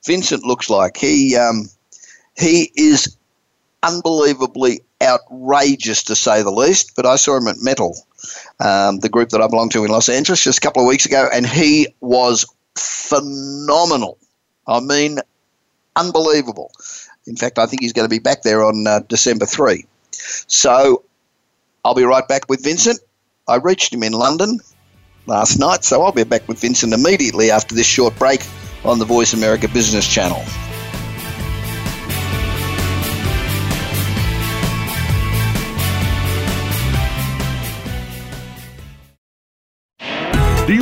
Vincent 0.07 0.45
looks 0.45 0.71
like. 0.71 0.97
He 0.97 1.37
um, 1.37 1.69
he 2.37 2.71
is 2.77 3.17
unbelievably 3.83 4.81
outrageous 5.03 6.05
to 6.05 6.15
say 6.15 6.43
the 6.43 6.53
least. 6.53 6.93
But 6.95 7.07
I 7.07 7.17
saw 7.17 7.37
him 7.37 7.49
at 7.49 7.57
Metal, 7.61 7.97
um, 8.61 8.99
the 9.01 9.09
group 9.09 9.31
that 9.31 9.41
I 9.41 9.47
belong 9.47 9.69
to 9.71 9.85
in 9.85 9.91
Los 9.91 10.09
Angeles, 10.09 10.43
just 10.43 10.59
a 10.59 10.61
couple 10.61 10.83
of 10.83 10.89
weeks 10.89 11.07
ago, 11.07 11.29
and 11.33 11.47
he 11.47 11.89
was 12.01 12.47
phenomenal. 12.77 14.19
I 14.67 14.81
mean, 14.81 15.19
unbelievable. 15.97 16.71
In 17.27 17.37
fact, 17.37 17.59
I 17.59 17.67
think 17.67 17.83
he's 17.83 17.93
going 17.93 18.07
to 18.07 18.11
be 18.11 18.19
back 18.19 18.43
there 18.43 18.65
on 18.65 18.87
uh, 18.87 19.01
December 19.09 19.47
3. 19.47 19.85
So 20.13 21.05
I'll 21.85 21.95
be 21.95 22.05
right 22.05 22.27
back 22.27 22.49
with 22.49 22.63
Vincent. 22.63 23.01
I 23.49 23.57
reached 23.57 23.93
him 23.93 24.03
in 24.03 24.13
London 24.13 24.61
last 25.27 25.59
night, 25.59 25.85
so 25.85 26.03
I'll 26.03 26.13
be 26.13 26.25
back 26.25 26.47
with 26.49 26.61
Vincent 26.61 26.93
immediately 26.93 27.51
after 27.51 27.75
this 27.75 27.87
short 27.87 28.17
break 28.19 28.45
on 28.85 28.99
the 28.99 29.05
Voice 29.05 29.33
America 29.33 29.69
Business 29.69 30.07
Channel. 30.07 30.43
the 40.73 40.82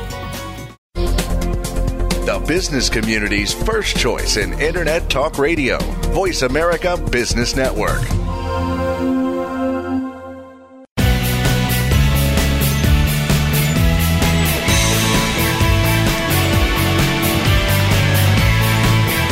business 2.47 2.89
community's 2.89 3.53
first 3.53 3.97
choice 3.97 4.37
in 4.37 4.53
Internet 4.59 5.09
Talk 5.09 5.37
Radio. 5.37 5.77
Voice 6.11 6.41
America 6.41 6.97
Business 7.11 7.55
Network. 7.55 8.01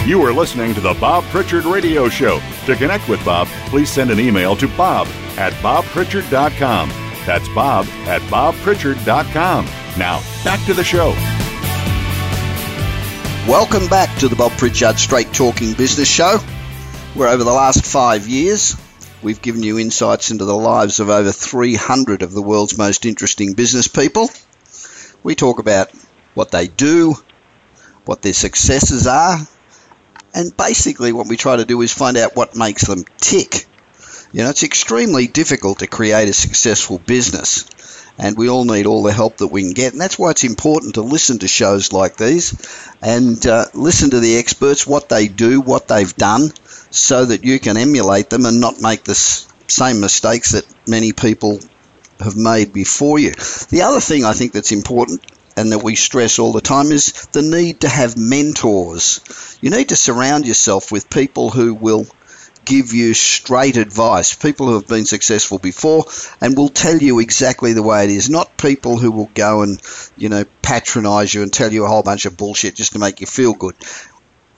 You 0.08 0.24
are 0.24 0.34
listening 0.34 0.74
to 0.74 0.82
the 0.82 0.96
Bob 0.96 1.24
Pritchard 1.26 1.66
Radio 1.66 2.10
Show. 2.10 2.42
To 2.66 2.76
connect 2.76 3.08
with 3.08 3.24
Bob, 3.24 3.48
please 3.68 3.92
send 3.92 4.10
an 4.10 4.20
email 4.20 4.56
to 4.56 4.68
bob 4.70 5.08
at 5.38 5.54
bobpritchard.com. 5.62 6.90
That's 7.28 7.48
bob 7.50 7.86
at 8.08 8.22
bobpritchard.com. 8.24 9.66
Now, 9.98 10.24
back 10.44 10.66
to 10.66 10.74
the 10.74 10.84
show. 10.84 11.14
Welcome 13.48 13.88
back 13.88 14.16
to 14.20 14.28
the 14.28 14.36
Bob 14.36 14.52
Pritchard 14.52 15.00
Straight 15.00 15.34
Talking 15.34 15.74
Business 15.74 16.08
Show, 16.08 16.38
where 17.16 17.30
over 17.30 17.44
the 17.44 17.52
last 17.52 17.86
five 17.86 18.28
years 18.28 18.76
we've 19.24 19.42
given 19.42 19.64
you 19.64 19.80
insights 19.80 20.30
into 20.30 20.46
the 20.46 20.56
lives 20.56 21.00
of 21.00 21.10
over 21.10 21.32
300 21.32 22.22
of 22.22 22.32
the 22.32 22.44
world's 22.44 22.78
most 22.78 23.06
interesting 23.06 23.54
business 23.54 23.88
people. 23.88 24.30
We 25.24 25.34
talk 25.36 25.58
about 25.58 25.90
what 26.36 26.52
they 26.52 26.68
do, 26.68 27.16
what 28.06 28.22
their 28.22 28.34
successes 28.34 29.08
are, 29.08 29.38
and 30.36 30.56
basically 30.56 31.12
what 31.12 31.28
we 31.28 31.38
try 31.38 31.56
to 31.56 31.66
do 31.66 31.82
is 31.82 31.92
find 31.92 32.18
out 32.18 32.36
what 32.36 32.56
makes 32.56 32.86
them 32.86 33.04
tick. 33.18 33.66
You 34.32 34.44
know, 34.44 34.52
it's 34.52 34.64
extremely 34.64 35.26
difficult 35.26 35.80
to 35.80 35.88
create 35.88 36.30
a 36.30 36.34
successful 36.34 37.00
business 37.00 37.66
and 38.20 38.38
we 38.38 38.50
all 38.50 38.66
need 38.66 38.86
all 38.86 39.02
the 39.02 39.14
help 39.14 39.38
that 39.38 39.48
we 39.48 39.64
can 39.64 39.72
get. 39.72 39.94
And 39.94 40.02
that's 40.02 40.20
why 40.20 40.32
it's 40.32 40.44
important 40.44 40.96
to 40.96 41.02
listen 41.02 41.40
to 41.40 41.48
shows 41.48 41.94
like 41.94 42.18
these 42.18 42.54
and 43.02 43.44
uh, 43.48 43.66
listen 43.74 44.12
to 44.12 44.20
the 44.20 44.38
experts, 44.38 44.86
what 44.86 45.08
they 45.08 45.28
do, 45.30 45.62
what 45.62 45.88
they've 45.88 46.16
done, 46.16 46.52
so 46.92 47.26
that 47.26 47.46
you 47.46 47.60
can 47.60 47.78
emulate 47.78 48.30
them 48.30 48.46
and 48.46 48.60
not 48.60 48.82
make 48.82 49.04
the 49.04 49.16
same 49.16 50.02
mistakes 50.02 50.52
that 50.52 50.66
many 50.86 51.14
people 51.14 51.60
have 52.20 52.36
made 52.36 52.74
before 52.74 53.18
you. 53.18 53.32
The 53.70 53.84
other 53.84 54.02
thing 54.02 54.26
I 54.26 54.34
think 54.34 54.52
that's 54.52 54.74
important 54.74 55.22
and 55.56 55.72
that 55.72 55.84
we 55.84 55.96
stress 55.96 56.40
all 56.40 56.52
the 56.52 56.62
time 56.62 56.92
is 56.92 57.28
the 57.32 57.42
need 57.42 57.82
to 57.82 57.90
have 57.90 58.18
mentors. 58.18 59.58
You 59.62 59.70
need 59.70 59.90
to 59.90 59.96
surround 59.96 60.46
yourself 60.46 60.92
with 60.92 61.10
people 61.10 61.50
who 61.50 61.74
will 61.74 62.06
give 62.70 62.94
you 62.94 63.16
straight 63.16 63.78
advice. 63.78 64.36
People 64.36 64.68
who 64.68 64.76
have 64.76 64.88
been 64.88 65.06
successful 65.06 65.58
before 65.58 66.06
and 66.40 66.56
will 66.56 66.70
tell 66.70 66.98
you 66.98 67.20
exactly 67.20 67.74
the 67.74 67.82
way 67.82 68.04
it 68.04 68.12
is. 68.12 68.30
Not 68.30 68.58
people 68.58 68.98
who 68.98 69.12
will 69.12 69.32
go 69.34 69.64
and, 69.64 69.82
you 70.16 70.30
know, 70.30 70.46
patronize 70.62 71.34
you 71.34 71.42
and 71.42 71.52
tell 71.52 71.74
you 71.74 71.84
a 71.84 71.88
whole 71.88 72.04
bunch 72.04 72.28
of 72.28 72.38
bullshit 72.38 72.76
just 72.76 72.94
to 72.94 73.00
make 73.00 73.22
you 73.22 73.28
feel 73.28 73.54
good. 73.54 73.76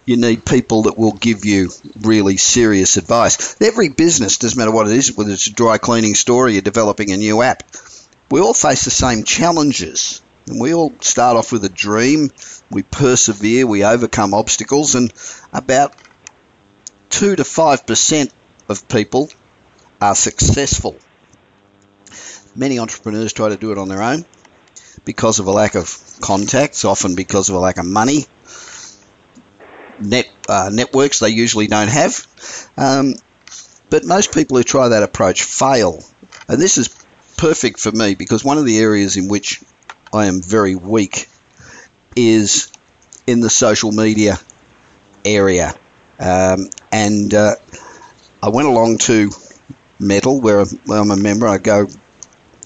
You 0.06 0.17
need 0.17 0.45
people 0.45 0.84
that 0.84 0.97
will 0.97 1.13
give 1.13 1.45
you 1.45 1.69
really 2.02 2.36
serious 2.36 2.97
advice. 2.97 3.56
Every 3.62 3.88
business, 3.88 4.38
doesn't 4.38 4.60
matter 4.60 4.71
what 4.71 4.88
it 4.88 4.97
is, 4.97 5.15
whether 5.15 5.32
it's 5.32 5.47
a 5.47 5.54
dry 5.54 5.78
cleaning 5.78 6.15
store 6.15 6.47
or 6.47 6.50
you're 6.50 6.62
developing 6.62 7.13
a 7.13 7.17
new 7.17 7.41
app, 7.41 7.63
we 8.30 8.41
all 8.41 8.54
face 8.54 8.84
the 8.84 8.91
same 8.91 9.24
challenges. 9.24 10.21
And 10.47 10.60
we 10.60 10.74
all 10.74 10.93
start 11.00 11.38
off 11.38 11.54
with 11.54 11.63
a 11.63 11.69
dream, 11.69 12.32
we 12.69 12.84
persevere, 12.84 13.65
we 13.65 13.86
overcome 13.86 14.34
obstacles, 14.34 14.95
and 14.95 15.13
about 15.54 15.93
2 17.12 17.36
to 17.36 17.43
5% 17.43 18.32
of 18.69 18.88
people 18.88 19.30
are 20.02 20.15
successful. 20.15 20.97
Many 22.56 22.80
entrepreneurs 22.80 23.34
try 23.34 23.50
to 23.50 23.58
do 23.58 23.71
it 23.71 23.78
on 23.78 23.88
their 23.88 24.02
own 24.02 24.26
because 25.06 25.39
of 25.39 25.47
a 25.47 25.52
lack 25.52 25.76
of 25.76 26.00
contacts, 26.21 26.84
often 26.86 27.15
because 27.15 27.50
of 27.50 27.56
a 27.56 27.60
lack 27.60 27.78
of 27.78 27.86
money. 27.86 28.26
Net 30.00 30.26
uh, 30.50 30.69
networks 30.74 31.19
they 31.19 31.30
usually 31.30 31.67
don't 31.67 31.89
have, 31.89 32.26
um, 32.76 33.13
but 33.91 34.04
most 34.04 34.34
people 34.34 34.58
who 34.58 34.63
try 34.63 34.88
that 34.88 35.04
approach 35.04 35.43
fail. 35.43 36.04
And 36.47 36.60
this 36.60 36.80
is 36.80 36.89
perfect 37.38 37.80
for 37.80 37.91
me 37.91 38.15
because 38.15 38.43
one 38.43 38.58
of 38.58 38.65
the 38.65 38.80
areas 38.80 39.15
in 39.17 39.28
which 39.28 39.62
I 40.13 40.26
am 40.26 40.41
very 40.41 40.76
weak 40.76 41.28
is 42.15 42.71
in 43.28 43.41
the 43.41 43.50
social 43.50 43.91
media 43.91 44.39
area. 45.24 45.76
Um, 46.22 46.70
and 46.92 47.34
uh, 47.34 47.56
I 48.44 48.50
went 48.50 48.68
along 48.68 49.00
to 49.00 49.32
Metal, 50.00 50.40
where 50.40 50.64
I'm 50.92 51.12
a 51.12 51.18
member. 51.18 51.48
I 51.48 51.58
go 51.58 51.88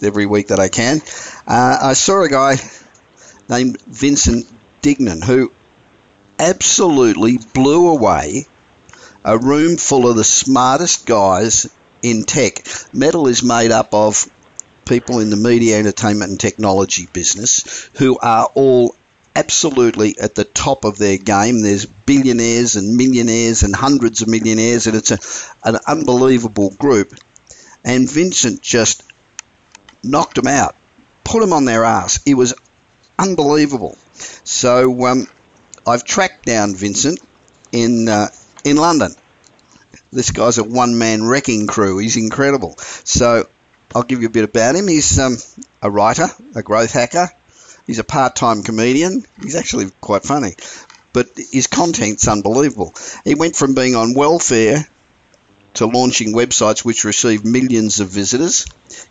every 0.03 0.25
week 0.25 0.47
that 0.47 0.59
I 0.59 0.67
can. 0.67 1.01
Uh, 1.47 1.77
I 1.81 1.93
saw 1.93 2.21
a 2.23 2.29
guy 2.29 2.55
named 3.49 3.81
Vincent 3.81 4.45
Dignan 4.81 5.23
who 5.23 5.51
absolutely 6.39 7.37
blew 7.53 7.89
away 7.89 8.45
a 9.23 9.37
room 9.37 9.77
full 9.77 10.09
of 10.09 10.15
the 10.15 10.23
smartest 10.23 11.05
guys 11.05 11.67
in 12.01 12.23
tech. 12.23 12.65
Metal 12.93 13.27
is 13.27 13.43
made 13.43 13.71
up 13.71 13.93
of 13.93 14.25
people 14.85 15.19
in 15.19 15.29
the 15.29 15.35
media, 15.35 15.79
entertainment, 15.79 16.29
and 16.31 16.39
technology 16.39 17.07
business 17.11 17.89
who 17.97 18.17
are 18.19 18.49
all 18.53 18.94
absolutely 19.35 20.17
at 20.19 20.35
the 20.35 20.45
top 20.45 20.85
of 20.85 20.97
their 20.97 21.17
game. 21.17 21.61
There's 21.61 21.85
billionaires 21.85 22.75
and 22.75 22.95
millionaires 22.95 23.63
and 23.63 23.75
hundreds 23.75 24.21
of 24.21 24.29
millionaires, 24.29 24.87
and 24.87 24.95
it's 24.95 25.11
a, 25.11 25.19
an 25.67 25.77
unbelievable 25.87 26.69
group. 26.71 27.13
and 27.85 28.09
Vincent 28.09 28.61
just 28.61 29.03
knocked 30.03 30.35
them 30.35 30.47
out, 30.47 30.75
put 31.23 31.41
them 31.41 31.53
on 31.53 31.65
their 31.65 31.83
ass. 31.85 32.19
It 32.25 32.33
was 32.33 32.53
unbelievable. 33.17 33.97
So 34.43 35.05
um, 35.05 35.27
I've 35.87 36.03
tracked 36.03 36.45
down 36.45 36.75
Vincent 36.75 37.19
in 37.71 38.09
uh, 38.09 38.27
in 38.63 38.77
London. 38.77 39.13
This 40.11 40.31
guy's 40.31 40.57
a 40.57 40.63
one-man 40.63 41.23
wrecking 41.25 41.67
crew. 41.67 41.97
He's 41.97 42.17
incredible. 42.17 42.75
So 42.77 43.47
I'll 43.93 44.03
give 44.03 44.21
you 44.21 44.27
a 44.27 44.31
bit 44.31 44.45
about 44.45 44.75
him. 44.75 44.87
He's 44.87 45.19
um, 45.19 45.37
a 45.81 45.91
writer, 45.91 46.27
a 46.55 46.63
growth 46.63 46.91
hacker. 46.91 47.29
He's 47.87 47.99
a 47.99 48.03
part-time 48.03 48.63
comedian. 48.63 49.25
He's 49.41 49.55
actually 49.55 49.91
quite 50.01 50.23
funny, 50.23 50.55
but 51.13 51.29
his 51.51 51.67
content's 51.67 52.27
unbelievable. 52.27 52.93
He 53.23 53.35
went 53.35 53.55
from 53.55 53.75
being 53.75 53.95
on 53.95 54.13
welfare 54.13 54.87
to 55.75 55.85
launching 55.85 56.33
websites 56.33 56.83
which 56.85 57.03
receive 57.03 57.45
millions 57.45 57.99
of 57.99 58.09
visitors, 58.09 58.65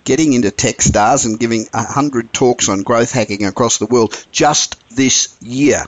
getting 0.05 0.33
into 0.33 0.51
Techstars 0.51 1.27
and 1.27 1.39
giving 1.39 1.67
100 1.73 2.33
talks 2.33 2.69
on 2.69 2.83
growth 2.83 3.13
hacking 3.13 3.45
across 3.45 3.79
the 3.79 3.87
world 3.87 4.27
just 4.33 4.83
this 4.89 5.37
year. 5.41 5.85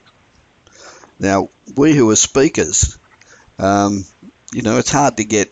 Now, 1.19 1.49
we 1.77 1.95
who 1.95 2.11
are 2.11 2.17
speakers, 2.17 2.99
um, 3.59 4.05
you 4.53 4.63
know, 4.63 4.79
it's 4.79 4.91
hard 4.91 5.17
to 5.17 5.25
get 5.25 5.51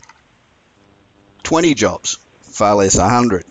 20 1.42 1.74
jobs, 1.74 2.18
far 2.42 2.76
less 2.76 2.98
100. 2.98 3.44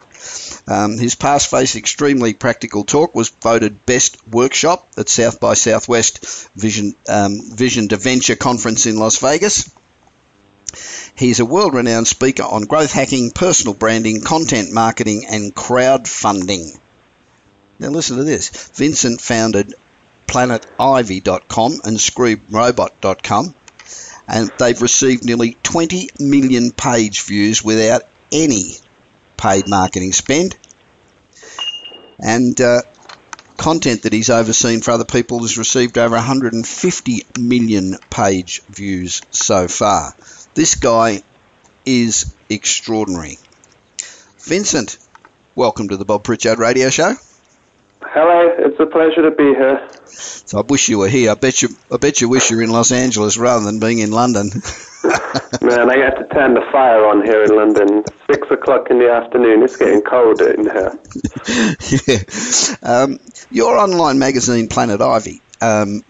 Um, 0.68 0.98
his 0.98 1.16
past 1.16 1.50
face 1.50 1.76
extremely 1.76 2.34
practical 2.34 2.84
talk 2.84 3.14
was 3.14 3.30
voted 3.30 3.86
best 3.86 4.18
workshop 4.28 4.88
at 4.98 5.10
South 5.10 5.40
by 5.40 5.54
Southwest 5.54 6.50
Vision 6.56 6.96
um, 7.08 7.42
Vision 7.42 7.90
to 7.90 7.98
Venture 7.98 8.36
conference 8.36 8.86
in 8.86 8.98
Las 8.98 9.18
Vegas. 9.18 9.70
He's 11.16 11.40
a 11.40 11.46
world 11.46 11.74
renowned 11.74 12.08
speaker 12.08 12.44
on 12.44 12.64
growth 12.64 12.92
hacking, 12.92 13.32
personal 13.32 13.74
branding, 13.74 14.22
content 14.22 14.72
marketing, 14.72 15.26
and 15.30 15.54
crowdfunding. 15.54 16.80
Now, 17.78 17.90
listen 17.90 18.18
to 18.18 18.24
this 18.24 18.50
Vincent 18.74 19.22
founded 19.22 19.76
PlanetIvy.com 20.28 21.74
and 21.84 21.98
ScreamRobot.com, 21.98 23.56
and 24.28 24.52
they've 24.58 24.82
received 24.82 25.26
nearly 25.26 25.58
20 25.64 26.10
million 26.20 26.72
page 26.72 27.22
views 27.24 27.64
without 27.64 28.04
any 28.32 28.78
paid 29.44 29.68
marketing 29.68 30.14
spend. 30.14 30.56
And 32.18 32.60
uh, 32.62 32.84
content 33.58 34.04
that 34.04 34.14
he's 34.14 34.30
overseen 34.30 34.80
for 34.80 34.92
other 34.92 35.04
people 35.04 35.42
has 35.42 35.58
received 35.58 35.98
over 35.98 36.16
150 36.16 37.26
million 37.38 37.98
page 38.10 38.62
views 38.70 39.22
so 39.32 39.68
far. 39.68 40.16
This 40.54 40.76
guy 40.76 41.24
is 41.86 42.34
extraordinary. 42.50 43.38
Vincent, 44.40 44.98
welcome 45.56 45.90
to 45.90 45.98
the 45.98 46.06
Bob 46.06 46.24
Pritchard 46.24 46.60
Radio 46.60 46.90
Show. 46.90 47.14
Hello, 48.02 48.56
it's 48.60 48.80
a 48.80 48.86
pleasure 48.86 49.30
to 49.30 49.32
be 49.32 49.44
here. 49.44 49.90
So 50.06 50.60
I 50.60 50.62
wish 50.62 50.88
you 50.88 51.00
were 51.00 51.10
here. 51.10 51.32
I 51.32 51.34
bet 51.34 51.62
you, 51.62 51.70
I 51.92 51.98
bet 51.98 52.22
you 52.22 52.30
wish 52.30 52.50
you 52.50 52.58
were 52.58 52.64
in 52.64 52.70
Los 52.70 52.94
Angeles 52.94 53.38
rather 53.38 53.66
than 53.66 53.82
being 53.82 54.00
in 54.00 54.12
London. 54.12 54.52
Man, 55.62 55.90
I 55.90 55.98
had 55.98 56.16
to 56.16 56.28
turn 56.32 56.54
the 56.54 56.66
fire 56.72 57.06
on 57.06 57.26
here 57.26 57.44
in 57.44 57.56
London. 57.56 58.06
Six 58.32 58.50
o'clock 58.50 58.90
in 58.90 59.00
the 59.00 59.12
afternoon. 59.12 59.62
It's 59.64 59.76
getting 59.76 60.02
cold 60.02 60.40
in 60.42 60.64
here. 60.64 60.98
yeah. 62.08 62.76
Um, 62.82 63.20
your 63.52 63.78
online 63.78 64.18
magazine, 64.18 64.70
Planet 64.70 65.02
Ivy. 65.02 65.42
Um, 65.62 66.04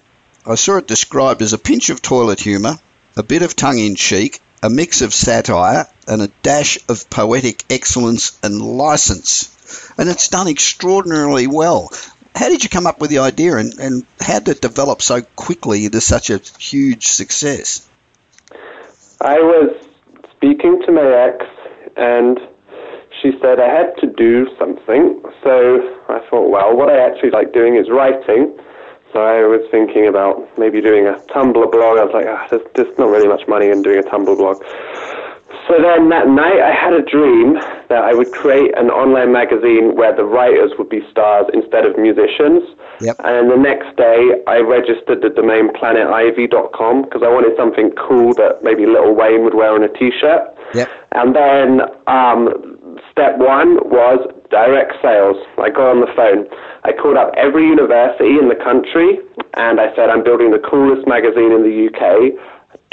I 0.45 0.55
saw 0.55 0.77
it 0.77 0.87
described 0.87 1.41
as 1.41 1.53
a 1.53 1.57
pinch 1.57 1.89
of 1.89 2.03
toilet 2.03 2.39
humour, 2.39 2.77
a 3.17 3.23
bit 3.23 3.41
of 3.41 3.55
tongue 3.55 3.79
in 3.79 3.95
cheek, 3.95 4.41
a 4.61 4.69
mix 4.69 5.01
of 5.01 5.13
satire, 5.13 5.87
and 6.07 6.21
a 6.21 6.31
dash 6.43 6.77
of 6.87 7.09
poetic 7.09 7.63
excellence 7.71 8.37
and 8.43 8.61
license. 8.61 9.49
And 9.97 10.07
it's 10.07 10.27
done 10.27 10.47
extraordinarily 10.47 11.47
well. 11.47 11.89
How 12.35 12.49
did 12.49 12.63
you 12.63 12.69
come 12.69 12.85
up 12.85 13.01
with 13.01 13.09
the 13.09 13.19
idea 13.19 13.57
and, 13.57 13.73
and 13.79 14.05
how 14.19 14.39
did 14.39 14.57
it 14.57 14.61
develop 14.61 15.01
so 15.01 15.21
quickly 15.21 15.85
into 15.85 16.01
such 16.01 16.29
a 16.29 16.41
huge 16.59 17.07
success? 17.07 17.87
I 19.23 19.39
was 19.39 19.71
speaking 20.35 20.81
to 20.85 20.91
my 20.91 21.07
ex, 21.07 21.45
and 21.95 22.37
she 23.21 23.31
said 23.41 23.57
I 23.57 23.71
had 23.71 23.95
to 24.01 24.07
do 24.07 24.47
something. 24.59 25.23
So 25.41 25.79
I 26.09 26.19
thought, 26.29 26.51
well, 26.51 26.75
what 26.75 26.89
I 26.89 26.99
actually 26.99 27.31
like 27.31 27.53
doing 27.53 27.77
is 27.77 27.89
writing. 27.89 28.51
So 29.13 29.23
I 29.23 29.47
was 29.47 29.61
thinking 29.71 30.07
about 30.07 30.43
maybe 30.57 30.81
doing 30.81 31.07
a 31.07 31.13
Tumblr 31.31 31.71
blog. 31.71 31.99
I 31.99 32.03
was 32.03 32.11
like, 32.13 32.25
ah, 32.27 32.47
there's, 32.49 32.67
there's 32.75 32.97
not 32.97 33.07
really 33.07 33.29
much 33.29 33.47
money 33.47 33.69
in 33.69 33.81
doing 33.81 33.99
a 33.99 34.09
Tumblr 34.09 34.35
blog. 34.35 34.61
So 35.67 35.81
then 35.81 36.09
that 36.09 36.27
night 36.27 36.59
I 36.59 36.71
had 36.71 36.93
a 36.93 37.01
dream 37.01 37.55
that 37.89 38.03
I 38.03 38.13
would 38.13 38.31
create 38.31 38.77
an 38.77 38.89
online 38.89 39.31
magazine 39.31 39.95
where 39.95 40.15
the 40.15 40.25
writers 40.25 40.71
would 40.77 40.89
be 40.89 41.01
stars 41.09 41.45
instead 41.53 41.85
of 41.85 41.97
musicians. 41.97 42.63
Yep. 43.01 43.15
And 43.23 43.49
the 43.49 43.57
next 43.57 43.95
day 43.95 44.43
I 44.47 44.59
registered 44.59 45.21
the 45.21 45.29
domain 45.29 45.71
planetivy.com 45.73 47.03
because 47.03 47.23
I 47.23 47.29
wanted 47.29 47.55
something 47.55 47.91
cool 47.91 48.33
that 48.35 48.63
maybe 48.63 48.85
Lil 48.85 49.15
Wayne 49.15 49.43
would 49.43 49.55
wear 49.55 49.73
on 49.73 49.83
a 49.83 49.89
t-shirt. 49.89 50.41
Yep. 50.73 50.89
And 51.13 51.35
then 51.35 51.81
um, 52.07 52.99
step 53.11 53.37
one 53.37 53.77
was 53.89 54.19
direct 54.49 54.93
sales. 55.01 55.37
I 55.57 55.69
got 55.69 55.97
on 55.97 56.01
the 56.01 56.11
phone. 56.15 56.45
I 56.83 56.91
called 56.93 57.17
up 57.17 57.33
every 57.37 57.65
university 57.65 58.37
in 58.37 58.49
the 58.49 58.59
country 58.59 59.17
and 59.55 59.79
I 59.79 59.93
said, 59.95 60.09
I'm 60.09 60.23
building 60.23 60.51
the 60.51 60.59
coolest 60.59 61.07
magazine 61.07 61.51
in 61.51 61.63
the 61.63 61.89
UK. 61.89 62.33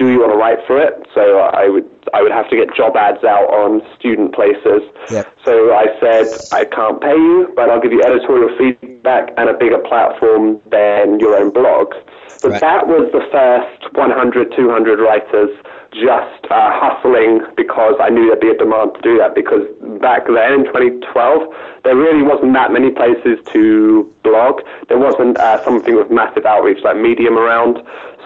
Do 0.01 0.09
you 0.09 0.21
want 0.25 0.33
to 0.33 0.39
write 0.41 0.65
for 0.67 0.81
it? 0.81 0.97
So 1.13 1.45
I 1.45 1.69
would 1.69 1.85
I 2.17 2.23
would 2.23 2.33
have 2.33 2.49
to 2.49 2.57
get 2.57 2.75
job 2.75 2.97
ads 2.97 3.23
out 3.23 3.53
on 3.53 3.85
student 4.01 4.35
places. 4.35 4.81
Yep. 5.13 5.29
So 5.45 5.75
I 5.77 5.93
said, 6.01 6.25
I 6.57 6.65
can't 6.65 6.99
pay 7.03 7.13
you, 7.13 7.53
but 7.55 7.69
I'll 7.69 7.83
give 7.85 7.93
you 7.93 8.01
editorial 8.01 8.49
feedback 8.57 9.29
and 9.37 9.51
a 9.51 9.53
bigger 9.53 9.77
platform 9.77 10.59
than 10.73 11.21
your 11.21 11.37
own 11.37 11.53
blog. 11.53 11.93
But 12.41 12.53
Right. 12.53 12.61
that 12.63 12.89
was 12.89 13.13
the 13.13 13.21
first 13.29 13.93
100, 13.93 14.57
200 14.57 15.01
writers 15.01 15.51
just 15.93 16.45
uh, 16.51 16.71
hustling 16.73 17.41
because 17.57 17.95
I 18.01 18.11
knew 18.11 18.27
there'd 18.27 18.41
be 18.41 18.51
a 18.51 18.57
demand 18.57 18.95
to 18.95 19.01
do 19.01 19.19
that. 19.19 19.35
Because 19.35 19.67
back 20.01 20.27
then 20.27 20.53
in 20.53 20.65
2012, 20.67 21.55
there 21.85 21.97
really 21.97 22.23
wasn't 22.23 22.53
that 22.55 22.73
many 22.73 22.91
places 22.91 23.39
to 23.53 24.13
blog. 24.23 24.63
There 24.89 24.99
wasn't 24.99 25.39
uh, 25.39 25.65
something 25.65 25.97
with 25.97 26.11
massive 26.11 26.47
outreach 26.47 26.83
like 26.85 26.97
Medium 26.97 27.37
around. 27.37 27.83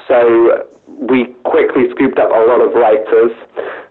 So 0.07 0.67
we 0.87 1.27
quickly 1.45 1.91
scooped 1.91 2.19
up 2.19 2.31
a 2.31 2.45
lot 2.47 2.61
of 2.61 2.73
writers, 2.75 3.33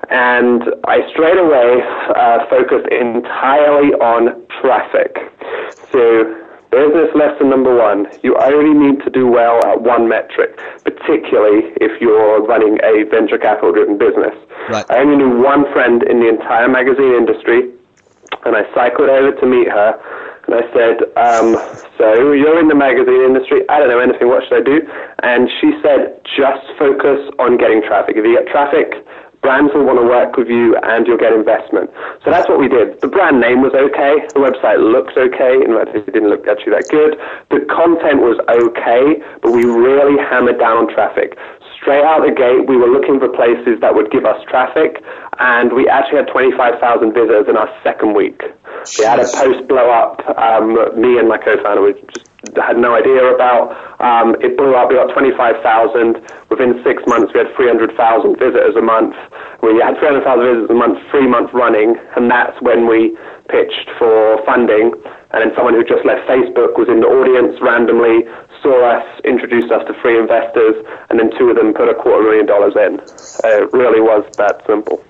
and 0.09 0.63
I 0.86 1.09
straight 1.09 1.38
away 1.38 1.81
uh, 2.15 2.45
focused 2.49 2.88
entirely 2.89 3.93
on 3.95 4.45
traffic. 4.62 5.17
So 5.91 6.42
business 6.73 7.13
lesson 7.13 7.49
number 7.49 7.69
one, 7.69 8.09
you 8.23 8.36
only 8.41 8.73
need 8.73 9.03
to 9.05 9.09
do 9.09 9.27
well 9.27 9.62
at 9.65 9.81
one 9.81 10.09
metric, 10.09 10.57
particularly 10.83 11.69
if 11.77 12.01
you're 12.01 12.41
running 12.41 12.81
a 12.81 13.05
venture 13.13 13.38
capital 13.38 13.71
driven 13.71 13.97
business. 13.97 14.33
Right. 14.69 14.86
I 14.89 14.97
only 15.05 15.17
knew 15.21 15.38
one 15.41 15.69
friend 15.71 16.01
in 16.01 16.19
the 16.19 16.29
entire 16.29 16.67
magazine 16.67 17.13
industry, 17.13 17.69
and 18.45 18.57
I 18.57 18.65
cycled 18.73 19.09
over 19.09 19.31
to 19.38 19.45
meet 19.45 19.69
her. 19.69 19.93
And 20.47 20.55
I 20.59 20.63
said, 20.73 20.97
um, 21.15 21.55
So 21.97 22.33
you're 22.33 22.59
in 22.59 22.67
the 22.67 22.75
magazine 22.75 23.21
industry. 23.21 23.62
I 23.69 23.79
don't 23.79 23.88
know 23.88 23.99
anything. 23.99 24.27
What 24.27 24.43
should 24.43 24.59
I 24.59 24.65
do? 24.65 24.81
And 25.21 25.47
she 25.62 25.71
said, 25.79 26.19
Just 26.36 26.65
focus 26.77 27.21
on 27.39 27.57
getting 27.57 27.81
traffic. 27.86 28.17
If 28.17 28.25
you 28.25 28.36
get 28.36 28.51
traffic, 28.51 28.91
brands 29.43 29.75
will 29.75 29.84
want 29.84 29.99
to 29.99 30.08
work 30.08 30.39
with 30.39 30.47
you 30.47 30.79
and 30.82 31.06
you'll 31.06 31.19
get 31.19 31.36
investment. 31.36 31.91
So 32.23 32.32
that's 32.32 32.47
what 32.47 32.58
we 32.58 32.71
did. 32.71 32.99
The 33.03 33.12
brand 33.12 33.43
name 33.43 33.62
was 33.62 33.75
okay. 33.75 34.23
The 34.32 34.39
website 34.39 34.79
looked 34.79 35.19
okay. 35.19 35.60
In 35.60 35.75
fact, 35.75 35.91
it 35.93 36.08
didn't 36.08 36.32
look 36.32 36.47
actually 36.47 36.79
that 36.79 36.88
good. 36.88 37.19
The 37.51 37.67
content 37.67 38.23
was 38.23 38.39
okay, 38.47 39.19
but 39.43 39.51
we 39.51 39.67
really 39.67 40.15
hammered 40.17 40.58
down 40.58 40.79
on 40.79 40.88
traffic. 40.88 41.36
Straight 41.84 42.08
out 42.08 42.24
the 42.24 42.32
gate, 42.32 42.63
we 42.63 42.80
were 42.80 42.88
looking 42.88 43.19
for 43.19 43.28
places 43.28 43.76
that 43.84 43.91
would 43.91 44.10
give 44.10 44.24
us 44.24 44.39
traffic, 44.48 45.04
and 45.39 45.76
we 45.76 45.84
actually 45.91 46.24
had 46.24 46.32
25,000 46.32 46.80
visitors 47.12 47.43
in 47.52 47.60
our 47.60 47.67
second 47.84 48.15
week. 48.15 48.39
We 48.98 49.04
had 49.04 49.19
a 49.19 49.28
post 49.28 49.67
blow 49.67 49.91
up. 49.91 50.24
Um, 50.39 50.80
me 50.96 51.19
and 51.19 51.28
my 51.28 51.38
co-founder 51.38 51.84
we 51.84 52.00
just 52.08 52.24
had 52.56 52.80
no 52.80 52.96
idea 52.96 53.36
about. 53.36 53.76
Um, 54.00 54.36
it 54.39 54.56
blew 54.56 54.76
up. 54.76 54.89
We 54.89 54.96
got 54.96 55.12
25,000. 55.12 56.24
Within 56.50 56.80
six 56.88 57.04
months, 57.08 57.36
we 57.36 57.43
had 57.43 57.52
300,000 57.56 57.91
visitors 58.39 58.76
a 58.80 58.82
month. 58.82 59.15
We 59.60 59.80
had 59.84 60.00
300,000 60.00 60.24
visitors 60.24 60.69
a 60.72 60.80
month, 60.80 61.04
three 61.12 61.28
months 61.28 61.52
running, 61.54 62.00
and 62.15 62.32
that's 62.32 62.56
when 62.63 62.88
we 62.88 63.12
pitched 63.49 63.89
for 63.97 64.43
funding. 64.45 64.93
And 65.32 65.41
then 65.41 65.51
someone 65.56 65.73
who 65.73 65.84
just 65.84 66.06
left 66.06 66.27
Facebook 66.29 66.77
was 66.77 66.88
in 66.89 67.01
the 67.01 67.08
audience 67.08 67.60
randomly, 67.62 68.23
saw 68.62 68.97
us, 68.97 69.06
introduced 69.25 69.71
us 69.71 69.86
to 69.88 69.93
three 70.01 70.17
investors, 70.19 70.86
and 71.10 71.19
then 71.19 71.32
two 71.38 71.49
of 71.49 71.56
them 71.56 71.73
put 71.73 71.89
a 71.89 71.95
quarter 71.95 72.23
million 72.23 72.45
dollars 72.45 72.75
in. 72.75 72.99
Uh, 73.43 73.65
it 73.65 73.73
really 73.73 73.99
was 73.99 74.23
that 74.38 74.62
simple. 74.65 75.03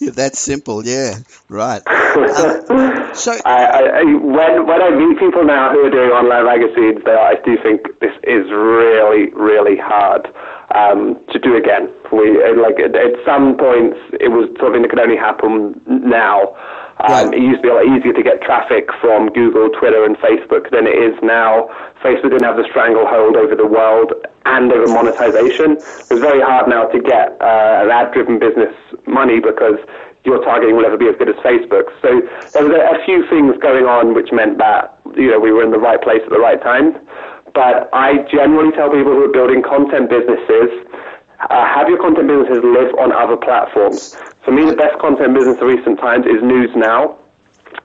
yeah, 0.00 0.10
that's 0.14 0.40
simple. 0.40 0.84
Yeah, 0.84 1.18
right. 1.48 1.82
Um, 1.86 3.10
so 3.14 3.32
I, 3.44 3.64
I, 3.64 3.80
I, 4.00 4.02
when 4.02 4.66
when 4.66 4.82
I 4.82 4.90
meet 4.90 5.18
people 5.18 5.44
now 5.44 5.70
who 5.70 5.86
are 5.86 5.90
doing 5.90 6.10
online 6.10 6.46
magazines, 6.46 7.04
they, 7.04 7.14
I 7.14 7.36
do 7.44 7.56
think 7.62 8.00
this 8.00 8.14
is 8.24 8.50
really 8.50 9.30
really 9.30 9.76
hard. 9.76 10.26
Um, 10.74 11.18
to 11.32 11.38
do 11.38 11.56
again. 11.56 11.90
We 12.12 12.38
like 12.56 12.78
at, 12.80 12.94
at 12.94 13.14
some 13.24 13.56
points 13.56 13.98
it 14.20 14.28
was 14.28 14.48
something 14.60 14.82
that 14.82 14.90
could 14.90 15.00
only 15.00 15.16
happen 15.16 15.80
now. 15.86 16.54
Um, 17.00 17.32
It 17.32 17.40
used 17.40 17.62
to 17.62 17.68
be 17.68 17.68
a 17.70 17.74
lot 17.74 17.86
easier 17.86 18.12
to 18.12 18.22
get 18.22 18.42
traffic 18.42 18.90
from 19.00 19.32
Google, 19.32 19.70
Twitter, 19.70 20.04
and 20.04 20.16
Facebook 20.18 20.70
than 20.70 20.86
it 20.86 20.96
is 20.96 21.16
now. 21.22 21.68
Facebook 22.04 22.30
didn't 22.30 22.44
have 22.44 22.56
the 22.56 22.68
stranglehold 22.68 23.36
over 23.36 23.54
the 23.56 23.66
world 23.66 24.12
and 24.44 24.72
over 24.72 24.86
monetization. 24.92 25.76
It's 26.10 26.20
very 26.20 26.40
hard 26.40 26.68
now 26.68 26.86
to 26.88 27.00
get 27.00 27.40
uh, 27.40 27.84
an 27.84 27.90
ad-driven 27.90 28.38
business 28.38 28.74
money 29.06 29.40
because 29.40 29.78
your 30.24 30.44
targeting 30.44 30.76
will 30.76 30.82
never 30.82 30.98
be 30.98 31.08
as 31.08 31.16
good 31.16 31.28
as 31.30 31.36
Facebook. 31.36 31.88
So 32.02 32.20
there 32.52 32.64
was 32.68 32.72
a, 32.76 33.00
a 33.00 33.04
few 33.06 33.24
things 33.28 33.56
going 33.62 33.86
on 33.86 34.12
which 34.14 34.28
meant 34.32 34.58
that 34.58 35.00
you 35.16 35.30
know 35.30 35.40
we 35.40 35.52
were 35.52 35.64
in 35.64 35.70
the 35.70 35.78
right 35.80 36.00
place 36.02 36.20
at 36.22 36.30
the 36.30 36.38
right 36.38 36.60
time. 36.62 37.00
But 37.54 37.90
I 37.92 38.26
generally 38.30 38.72
tell 38.72 38.90
people 38.90 39.12
who 39.12 39.24
are 39.24 39.32
building 39.32 39.62
content 39.62 40.10
businesses 40.10 40.70
uh, 41.48 41.66
have 41.66 41.88
your 41.88 41.98
content 41.98 42.28
businesses 42.28 42.62
live 42.62 42.92
on 43.00 43.12
other 43.12 43.36
platforms. 43.36 44.14
For 44.44 44.52
me, 44.52 44.68
the 44.68 44.76
best 44.76 44.98
content 45.00 45.34
business 45.34 45.56
of 45.56 45.66
recent 45.66 45.98
times 45.98 46.26
is 46.26 46.42
News 46.42 46.70
Now. 46.76 47.16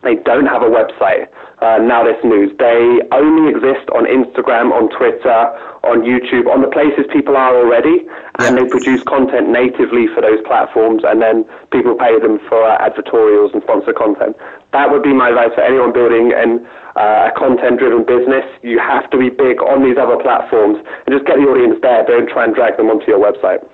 They 0.03 0.15
don't 0.15 0.45
have 0.45 0.61
a 0.61 0.69
website. 0.69 1.29
Uh, 1.61 1.79
NowThis 1.79 2.23
News. 2.25 2.51
They 2.59 2.99
only 3.15 3.49
exist 3.49 3.89
on 3.95 4.05
Instagram, 4.05 4.75
on 4.75 4.89
Twitter, 4.91 5.39
on 5.87 6.03
YouTube, 6.03 6.51
on 6.51 6.61
the 6.61 6.67
places 6.67 7.05
people 7.13 7.37
are 7.37 7.55
already, 7.55 8.05
and 8.39 8.57
they 8.57 8.67
produce 8.67 9.01
content 9.03 9.49
natively 9.49 10.07
for 10.13 10.21
those 10.21 10.41
platforms, 10.45 11.03
and 11.05 11.21
then 11.21 11.45
people 11.71 11.95
pay 11.95 12.19
them 12.19 12.39
for 12.49 12.61
uh, 12.61 12.77
advertorials 12.77 13.53
and 13.53 13.63
sponsor 13.63 13.93
content. 13.93 14.35
That 14.73 14.91
would 14.91 15.01
be 15.01 15.13
my 15.13 15.29
advice 15.29 15.55
for 15.55 15.61
anyone 15.61 15.93
building 15.93 16.33
an, 16.35 16.67
uh, 16.95 17.29
a 17.29 17.39
content-driven 17.39 18.05
business. 18.05 18.45
You 18.63 18.79
have 18.79 19.09
to 19.11 19.17
be 19.17 19.29
big 19.29 19.61
on 19.61 19.83
these 19.83 19.97
other 19.97 20.17
platforms, 20.17 20.77
and 20.77 21.15
just 21.15 21.25
get 21.25 21.37
the 21.37 21.43
audience 21.43 21.79
there. 21.81 22.05
Don't 22.05 22.29
try 22.29 22.45
and 22.45 22.55
drag 22.55 22.77
them 22.77 22.89
onto 22.89 23.07
your 23.07 23.19
website. 23.19 23.67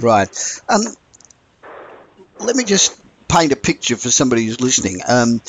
Right. 0.00 0.60
Um, 0.68 0.82
let 2.38 2.56
me 2.56 2.64
just 2.64 3.02
paint 3.28 3.52
a 3.52 3.56
picture 3.56 3.96
for 3.96 4.10
somebody 4.10 4.44
who's 4.44 4.60
listening. 4.60 5.00
Um, 5.08 5.40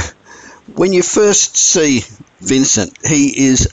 when 0.74 0.92
you 0.92 1.02
first 1.02 1.56
see 1.56 2.00
Vincent, 2.40 2.96
he 3.06 3.48
is 3.48 3.72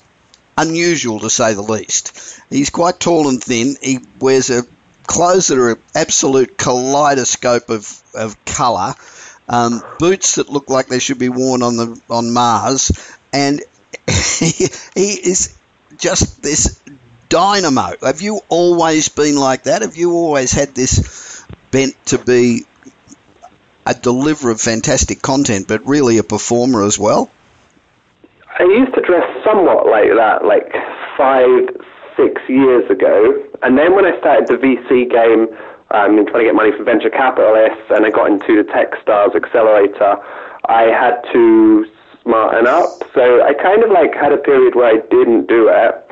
unusual 0.57 1.19
to 1.21 1.29
say 1.29 1.53
the 1.53 1.61
least. 1.61 2.41
He's 2.49 2.69
quite 2.69 2.99
tall 2.99 3.29
and 3.29 3.41
thin. 3.41 3.75
He 3.81 3.99
wears 4.19 4.49
a 4.49 4.63
clothes 5.09 5.47
that 5.47 5.57
are 5.57 5.71
an 5.71 5.81
absolute 5.95 6.55
kaleidoscope 6.57 7.69
of, 7.69 8.03
of 8.13 8.45
colour, 8.45 8.93
um, 9.49 9.81
boots 9.97 10.35
that 10.35 10.49
look 10.49 10.69
like 10.69 10.87
they 10.87 10.99
should 10.99 11.19
be 11.19 11.29
worn 11.29 11.63
on 11.63 11.75
the 11.75 12.01
on 12.09 12.31
Mars, 12.31 13.17
and 13.33 13.61
he, 14.07 14.47
he 14.95 15.11
is 15.29 15.57
just 15.97 16.41
this 16.41 16.79
dynamo. 17.27 17.95
Have 18.01 18.21
you 18.21 18.41
always 18.49 19.09
been 19.09 19.35
like 19.35 19.63
that? 19.63 19.81
Have 19.81 19.97
you 19.97 20.13
always 20.13 20.51
had 20.51 20.75
this 20.75 21.43
bent 21.71 21.93
to 22.07 22.17
be 22.17 22.65
a 23.85 23.93
deliverer 23.93 24.51
of 24.51 24.61
fantastic 24.61 25.21
content, 25.21 25.67
but 25.67 25.85
really 25.87 26.19
a 26.19 26.23
performer 26.23 26.83
as 26.83 26.97
well? 26.99 27.29
I 28.59 28.63
used 28.63 28.93
to 28.95 29.01
dress 29.01 29.25
somewhat 29.43 29.87
like 29.87 30.09
that, 30.15 30.45
like 30.45 30.71
five, 31.17 31.69
six 32.17 32.41
years 32.47 32.89
ago. 32.89 33.43
And 33.63 33.77
then 33.77 33.95
when 33.95 34.05
I 34.05 34.17
started 34.19 34.47
the 34.47 34.55
VC 34.55 35.09
game, 35.09 35.47
um, 35.91 36.25
trying 36.27 36.43
to 36.43 36.43
get 36.45 36.55
money 36.55 36.71
from 36.71 36.85
venture 36.85 37.09
capitalists, 37.09 37.85
and 37.89 38.05
I 38.05 38.09
got 38.11 38.29
into 38.31 38.61
the 38.61 38.67
Techstars 38.69 39.35
Accelerator, 39.35 40.17
I 40.67 40.83
had 40.83 41.21
to 41.33 41.85
smarten 42.23 42.67
up. 42.67 42.89
So 43.13 43.41
I 43.43 43.53
kind 43.53 43.83
of 43.83 43.89
like 43.91 44.13
had 44.13 44.31
a 44.31 44.37
period 44.37 44.75
where 44.75 44.87
I 44.87 44.97
didn't 45.09 45.47
do 45.47 45.69
it. 45.69 46.05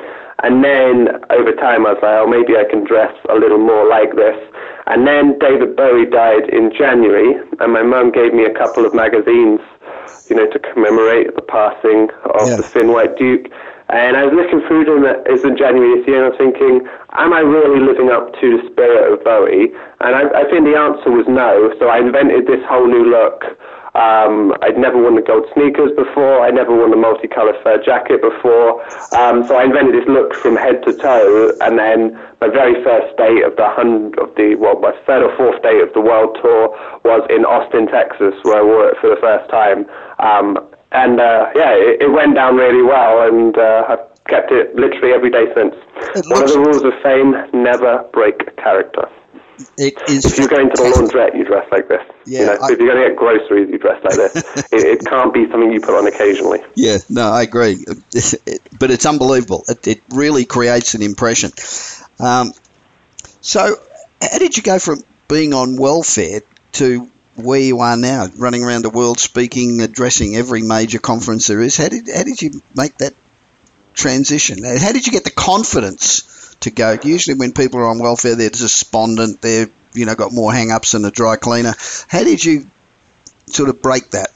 And 0.43 0.63
then 0.63 1.09
over 1.31 1.51
time, 1.53 1.85
I 1.87 1.93
was 1.93 1.99
like, 2.01 2.13
oh, 2.21 2.27
maybe 2.27 2.55
I 2.57 2.63
can 2.69 2.83
dress 2.83 3.13
a 3.29 3.35
little 3.35 3.57
more 3.57 3.87
like 3.89 4.15
this. 4.15 4.37
And 4.85 5.05
then 5.05 5.37
David 5.39 5.75
Bowie 5.75 6.05
died 6.05 6.49
in 6.49 6.71
January, 6.71 7.35
and 7.59 7.73
my 7.73 7.81
mum 7.81 8.11
gave 8.11 8.33
me 8.33 8.45
a 8.45 8.53
couple 8.53 8.85
of 8.85 8.93
magazines, 8.93 9.59
you 10.29 10.35
know, 10.35 10.47
to 10.49 10.59
commemorate 10.59 11.35
the 11.35 11.41
passing 11.41 12.09
of 12.25 12.47
Yeah. 12.47 12.57
the 12.57 12.63
Thin 12.63 12.91
White 12.93 13.17
Duke. 13.17 13.49
And 13.89 14.17
I 14.17 14.25
was 14.25 14.33
looking 14.35 14.59
through 14.67 14.83
them 14.83 15.05
as 15.05 15.43
in 15.43 15.55
January 15.55 15.99
this 15.99 16.07
year, 16.07 16.19
and 16.19 16.25
I 16.27 16.29
was 16.35 16.37
thinking, 16.37 16.87
am 17.15 17.31
I 17.31 17.39
really 17.39 17.79
living 17.79 18.11
up 18.11 18.35
to 18.35 18.59
the 18.59 18.67
spirit 18.67 19.07
of 19.07 19.23
Bowie? 19.23 19.71
And 20.03 20.11
I, 20.11 20.27
I 20.27 20.43
think 20.51 20.67
the 20.67 20.75
answer 20.75 21.07
was 21.11 21.25
no. 21.27 21.71
So 21.79 21.87
I 21.87 21.99
invented 21.99 22.47
this 22.47 22.59
whole 22.67 22.87
new 22.87 23.07
look. 23.07 23.47
Um, 23.97 24.53
I'd 24.61 24.77
never 24.77 25.01
worn 25.01 25.15
the 25.15 25.23
gold 25.23 25.47
sneakers 25.55 25.89
before. 25.95 26.45
I'd 26.45 26.53
never 26.53 26.69
worn 26.75 26.91
the 26.91 27.01
multicolored 27.01 27.55
fur 27.63 27.81
jacket 27.81 28.21
before. 28.21 28.83
Um, 29.17 29.47
so 29.47 29.55
I 29.55 29.63
invented 29.63 29.95
this 29.95 30.07
look 30.07 30.35
from 30.35 30.55
head 30.55 30.83
to 30.85 30.93
toe. 30.93 31.55
And 31.61 31.79
then 31.79 32.13
my 32.39 32.47
very 32.47 32.77
first 32.83 33.17
day 33.17 33.41
of 33.41 33.55
the 33.55 33.65
hundred 33.71 34.19
of 34.19 34.35
the 34.35 34.53
well, 34.59 34.77
my 34.79 34.93
third 35.07 35.23
or 35.23 35.35
fourth 35.35 35.63
day 35.63 35.81
of 35.81 35.91
the 35.93 36.01
world 36.01 36.37
tour 36.43 36.69
was 37.07 37.25
in 37.31 37.41
Austin, 37.45 37.87
Texas, 37.87 38.35
where 38.43 38.59
I 38.59 38.61
wore 38.61 38.87
it 38.89 38.97
for 39.01 39.09
the 39.09 39.17
first 39.19 39.49
time. 39.49 39.89
Um, 40.19 40.59
and 40.91 41.19
uh, 41.19 41.49
yeah, 41.55 41.71
it, 41.73 42.01
it 42.03 42.11
went 42.11 42.35
down 42.35 42.55
really 42.55 42.83
well, 42.83 43.27
and 43.27 43.57
uh, 43.57 43.85
I've 43.89 44.23
kept 44.25 44.51
it 44.51 44.75
literally 44.75 45.13
every 45.13 45.29
day 45.29 45.45
since. 45.55 45.75
It 46.15 46.25
One 46.27 46.43
of 46.43 46.49
the 46.51 46.59
rules 46.59 46.83
of 46.83 46.93
fame: 47.01 47.35
never 47.53 48.03
break 48.13 48.55
character. 48.57 49.09
It 49.77 49.99
is. 50.07 50.23
If 50.25 50.37
you're 50.37 50.47
going 50.47 50.69
to 50.69 50.75
the 50.75 50.89
laundrette, 50.89 51.35
you 51.35 51.43
dress 51.43 51.67
like 51.71 51.87
this. 51.87 52.03
Yeah, 52.27 52.39
you 52.39 52.45
know, 52.45 52.51
I- 52.61 52.71
if 52.73 52.79
you're 52.79 52.93
going 52.93 53.01
to 53.01 53.09
get 53.09 53.17
groceries, 53.17 53.69
you 53.71 53.79
dress 53.79 54.03
like 54.03 54.15
this. 54.15 54.35
it, 54.71 54.83
it 55.01 55.05
can't 55.05 55.33
be 55.33 55.49
something 55.49 55.71
you 55.71 55.81
put 55.81 55.95
on 55.95 56.05
occasionally. 56.07 56.59
Yeah, 56.75 56.97
no, 57.09 57.29
I 57.31 57.41
agree. 57.43 57.83
But 58.79 58.91
it's 58.91 59.07
unbelievable. 59.07 59.63
It, 59.67 59.87
it 59.87 60.01
really 60.13 60.45
creates 60.45 60.93
an 60.93 61.01
impression. 61.01 61.51
Um, 62.19 62.53
so, 63.41 63.75
how 64.21 64.37
did 64.37 64.55
you 64.55 64.61
go 64.61 64.77
from 64.77 65.03
being 65.27 65.53
on 65.55 65.77
welfare 65.77 66.41
to 66.73 67.09
where 67.37 67.59
you 67.59 67.79
are 67.79 67.97
now, 67.97 68.27
running 68.35 68.63
around 68.63 68.83
the 68.83 68.89
world, 68.89 69.19
speaking, 69.19 69.81
addressing 69.81 70.35
every 70.35 70.61
major 70.61 70.99
conference 70.99 71.47
there 71.47 71.61
is? 71.61 71.77
How 71.77 71.89
did 71.89 72.09
how 72.13 72.23
did 72.23 72.41
you 72.41 72.61
make 72.75 72.97
that 72.97 73.13
transition? 73.93 74.63
How 74.63 74.91
did 74.91 75.05
you 75.05 75.11
get 75.11 75.23
the 75.23 75.31
confidence 75.31 76.55
to 76.61 76.71
go? 76.71 76.97
Usually, 77.03 77.37
when 77.37 77.53
people 77.53 77.79
are 77.79 77.87
on 77.87 77.99
welfare, 77.99 78.35
they're 78.35 78.49
despondent. 78.49 79.41
They're 79.41 79.69
you 79.93 80.05
know 80.05 80.15
got 80.15 80.33
more 80.33 80.51
hang-ups 80.51 80.91
than 80.91 81.05
a 81.05 81.11
dry 81.11 81.35
cleaner. 81.35 81.73
How 82.07 82.23
did 82.23 82.43
you 82.43 82.67
sort 83.47 83.69
of 83.69 83.81
break 83.81 84.11
that? 84.11 84.31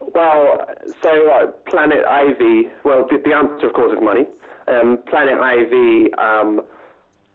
Well, 0.00 0.66
so 1.02 1.30
uh, 1.30 1.52
Planet 1.70 2.04
Ivy, 2.04 2.70
well, 2.84 3.06
the, 3.06 3.22
the 3.24 3.34
answer, 3.34 3.68
of 3.68 3.74
course, 3.74 3.96
is 3.96 4.02
money. 4.02 4.26
Um, 4.66 5.02
Planet 5.04 5.38
Ivy 5.38 6.12
um, 6.14 6.66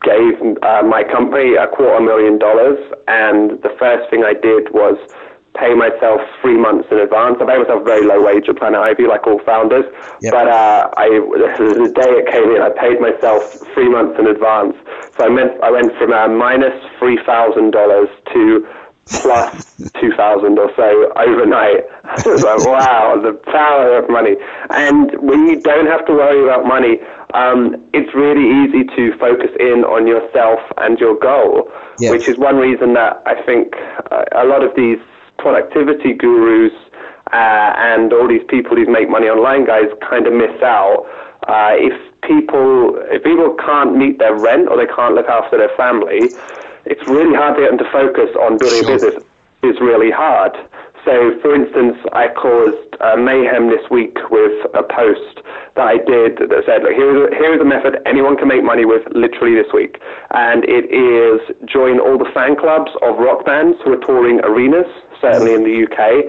gave 0.08 0.40
uh, 0.64 0.84
my 0.88 1.04
company 1.04 1.56
a 1.56 1.68
quarter 1.68 2.00
million 2.00 2.40
dollars, 2.40 2.80
and 3.08 3.60
the 3.62 3.76
first 3.78 4.10
thing 4.10 4.24
I 4.24 4.34
did 4.34 4.72
was 4.72 4.96
pay 5.60 5.74
myself 5.74 6.22
three 6.42 6.58
months 6.58 6.88
in 6.92 7.00
advance. 7.00 7.38
I 7.42 7.46
paid 7.46 7.60
myself 7.60 7.82
a 7.82 7.84
very 7.84 8.06
low 8.06 8.24
wage 8.24 8.48
at 8.48 8.58
Planet 8.58 8.80
Ivy, 8.80 9.08
like 9.08 9.26
all 9.26 9.40
founders. 9.44 9.86
Yep. 10.22 10.32
But 10.32 10.48
uh, 10.48 10.90
I, 10.96 11.10
the 11.10 11.92
day 11.94 12.12
it 12.22 12.32
came 12.32 12.54
in, 12.54 12.62
I 12.62 12.70
paid 12.70 13.02
myself 13.02 13.42
three 13.74 13.90
months 13.90 14.20
in 14.20 14.28
advance. 14.28 14.76
So 15.18 15.26
I, 15.26 15.30
meant, 15.30 15.58
I 15.64 15.72
went 15.72 15.92
from 15.98 16.14
uh, 16.14 16.28
minus 16.30 16.78
$3,000 17.02 17.74
to 18.34 18.68
plus 19.10 19.76
2000 20.00 20.60
or 20.60 20.72
so 20.76 21.12
overnight. 21.16 21.84
I 22.04 22.22
was 22.26 22.44
like, 22.44 22.66
wow, 22.66 23.20
the 23.22 23.34
power 23.52 23.98
of 23.98 24.10
money. 24.10 24.36
And 24.70 25.12
when 25.22 25.48
you 25.48 25.60
don't 25.62 25.88
have 25.88 26.06
to 26.06 26.14
worry 26.14 26.44
about 26.44 26.66
money, 26.66 27.00
um, 27.34 27.76
it's 27.94 28.14
really 28.16 28.48
easy 28.64 28.84
to 28.96 29.18
focus 29.18 29.52
in 29.60 29.84
on 29.84 30.08
yourself 30.08 30.60
and 30.78 31.00
your 31.00 31.16
goal, 31.20 31.70
Yeah. 32.00 32.12
which 32.12 32.28
is 32.30 32.38
one 32.38 32.58
reason 32.58 32.94
that 32.94 33.22
I 33.26 33.42
think 33.44 33.76
uh, 34.12 34.26
a 34.32 34.46
lot 34.46 34.64
of 34.64 34.76
these 34.76 34.98
productivity 35.38 36.14
gurus 36.14 36.74
uh, 37.34 37.74
and 37.78 38.14
all 38.14 38.28
these 38.28 38.44
people 38.48 38.76
who 38.78 38.86
make 38.88 39.10
money 39.10 39.28
online 39.28 39.66
guys 39.66 39.90
kind 40.10 40.26
of 40.28 40.34
miss 40.34 40.62
out. 40.64 41.06
Uh, 41.48 41.74
if 41.78 41.94
people 42.24 42.98
if 43.12 43.24
people 43.24 43.54
can't 43.56 43.96
meet 43.98 44.20
their 44.20 44.36
rent 44.36 44.68
or 44.70 44.78
they 44.78 44.88
can't 44.88 45.14
look 45.16 45.28
after 45.28 45.58
their 45.58 45.74
family, 45.78 46.30
it's 46.86 47.06
really 47.08 47.36
hard 47.36 47.56
to 47.56 47.62
get 47.62 47.70
them 47.72 47.78
to 47.80 47.92
focus 47.92 48.30
on 48.40 48.58
building 48.58 48.84
Sure. 48.84 48.92
a 48.92 48.94
business. 48.96 49.24
It's 49.64 49.80
really 49.82 50.12
hard. 50.12 50.56
So, 51.08 51.40
for 51.40 51.56
instance, 51.56 51.96
I 52.12 52.28
caused 52.36 53.00
uh, 53.00 53.16
mayhem 53.16 53.72
this 53.72 53.80
week 53.90 54.18
with 54.30 54.52
a 54.76 54.84
post 54.84 55.40
that 55.80 55.88
I 55.88 56.04
did 56.04 56.36
that 56.52 56.64
said, 56.68 56.84
"Look, 56.84 56.92
here 57.00 57.16
is 57.16 57.32
here 57.40 57.56
is 57.56 57.62
a 57.62 57.64
method 57.64 58.04
anyone 58.06 58.36
can 58.36 58.50
make 58.50 58.62
money 58.62 58.84
with, 58.84 59.08
literally 59.16 59.56
this 59.56 59.72
week, 59.72 60.04
and 60.36 60.68
it 60.68 60.92
is 60.92 61.40
join 61.64 62.04
all 62.04 62.20
the 62.20 62.28
fan 62.36 62.60
clubs 62.60 62.92
of 63.02 63.16
rock 63.24 63.46
bands 63.46 63.80
who 63.86 63.94
are 63.96 64.04
touring 64.04 64.44
arenas, 64.44 64.92
certainly 65.24 65.56
in 65.56 65.64
the 65.64 65.88
UK." 65.88 66.28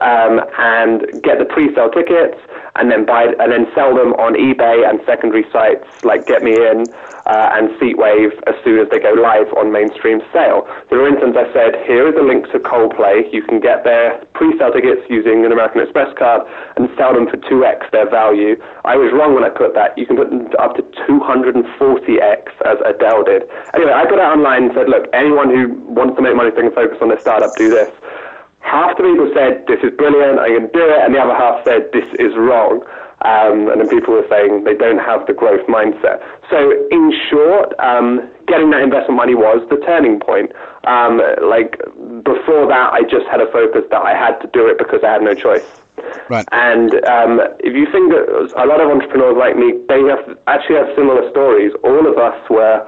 Um, 0.00 0.40
and 0.58 1.22
get 1.22 1.38
the 1.38 1.44
pre-sale 1.44 1.90
tickets 1.90 2.38
and 2.76 2.90
then 2.90 3.04
buy 3.04 3.32
and 3.40 3.52
then 3.52 3.66
sell 3.74 3.94
them 3.94 4.12
on 4.20 4.34
eBay 4.34 4.88
and 4.88 5.00
secondary 5.06 5.44
sites 5.50 5.86
like 6.04 6.26
Get 6.26 6.42
Me 6.42 6.52
In 6.52 6.84
uh, 7.26 7.56
and 7.56 7.70
Seatwave 7.80 8.36
as 8.46 8.54
soon 8.62 8.78
as 8.78 8.88
they 8.90 9.00
go 9.00 9.12
live 9.16 9.48
on 9.56 9.72
mainstream 9.72 10.20
sale. 10.32 10.68
So 10.88 11.00
for 11.00 11.08
instance, 11.08 11.36
I 11.36 11.50
said, 11.52 11.74
here 11.88 12.06
is 12.06 12.14
a 12.14 12.22
link 12.22 12.46
to 12.52 12.58
Coldplay. 12.60 13.32
You 13.32 13.42
can 13.42 13.60
get 13.60 13.84
their 13.84 14.20
pre-sale 14.34 14.72
tickets 14.72 15.02
using 15.08 15.44
an 15.44 15.52
American 15.52 15.80
Express 15.82 16.12
card 16.16 16.46
and 16.76 16.88
sell 16.96 17.14
them 17.14 17.26
for 17.26 17.36
2x 17.48 17.90
their 17.90 18.08
value. 18.08 18.60
I 18.84 18.96
was 18.96 19.10
wrong 19.12 19.34
when 19.34 19.44
I 19.44 19.50
put 19.50 19.74
that. 19.74 19.96
You 19.96 20.06
can 20.06 20.16
put 20.16 20.30
them 20.30 20.46
up 20.60 20.76
to 20.76 20.82
240x 21.08 22.44
as 22.62 22.78
Adele 22.84 23.24
did. 23.24 23.42
Anyway, 23.74 23.92
I 23.92 24.04
put 24.04 24.20
it 24.20 24.28
online 24.28 24.70
and 24.70 24.72
said, 24.76 24.88
look, 24.88 25.08
anyone 25.12 25.50
who 25.50 25.74
wants 25.90 26.16
to 26.16 26.22
make 26.22 26.36
money, 26.36 26.50
they 26.50 26.62
can 26.62 26.74
focus 26.74 26.98
on 27.00 27.08
their 27.08 27.20
startup, 27.20 27.56
do 27.56 27.70
this 27.70 27.90
half 28.66 28.96
the 28.98 29.04
people 29.06 29.30
said 29.34 29.64
this 29.70 29.78
is 29.86 29.94
brilliant, 29.96 30.38
I 30.38 30.48
can 30.48 30.66
do 30.74 30.82
it, 30.82 31.00
and 31.00 31.14
the 31.14 31.22
other 31.22 31.34
half 31.34 31.64
said 31.64 31.90
this 31.92 32.08
is 32.18 32.34
wrong. 32.36 32.82
Um, 33.24 33.72
and 33.72 33.80
then 33.80 33.88
people 33.88 34.12
were 34.12 34.26
saying 34.28 34.64
they 34.64 34.76
don't 34.76 34.98
have 34.98 35.26
the 35.26 35.32
growth 35.32 35.64
mindset. 35.66 36.20
So, 36.50 36.70
in 36.92 37.12
short, 37.30 37.72
um, 37.80 38.28
getting 38.46 38.70
that 38.70 38.82
investment 38.82 39.16
money 39.16 39.34
was 39.34 39.66
the 39.70 39.80
turning 39.86 40.20
point. 40.20 40.52
Um, 40.84 41.22
like 41.40 41.80
before 42.22 42.68
that, 42.68 42.92
I 42.92 43.02
just 43.08 43.24
had 43.30 43.40
a 43.40 43.50
focus 43.50 43.88
that 43.90 44.02
I 44.02 44.12
had 44.12 44.36
to 44.44 44.48
do 44.52 44.68
it 44.68 44.76
because 44.76 45.00
I 45.02 45.16
had 45.16 45.22
no 45.22 45.34
choice. 45.34 45.64
Right. 46.28 46.46
And 46.52 46.92
um, 47.08 47.40
if 47.60 47.72
you 47.72 47.88
think 47.90 48.12
that 48.12 48.52
a 48.52 48.66
lot 48.68 48.84
of 48.84 48.90
entrepreneurs 48.92 49.36
like 49.38 49.56
me, 49.56 49.72
they 49.88 50.04
have 50.12 50.36
actually 50.46 50.76
have 50.76 50.92
similar 50.94 51.24
stories. 51.30 51.72
All 51.82 52.04
of 52.04 52.18
us 52.18 52.36
were 52.50 52.84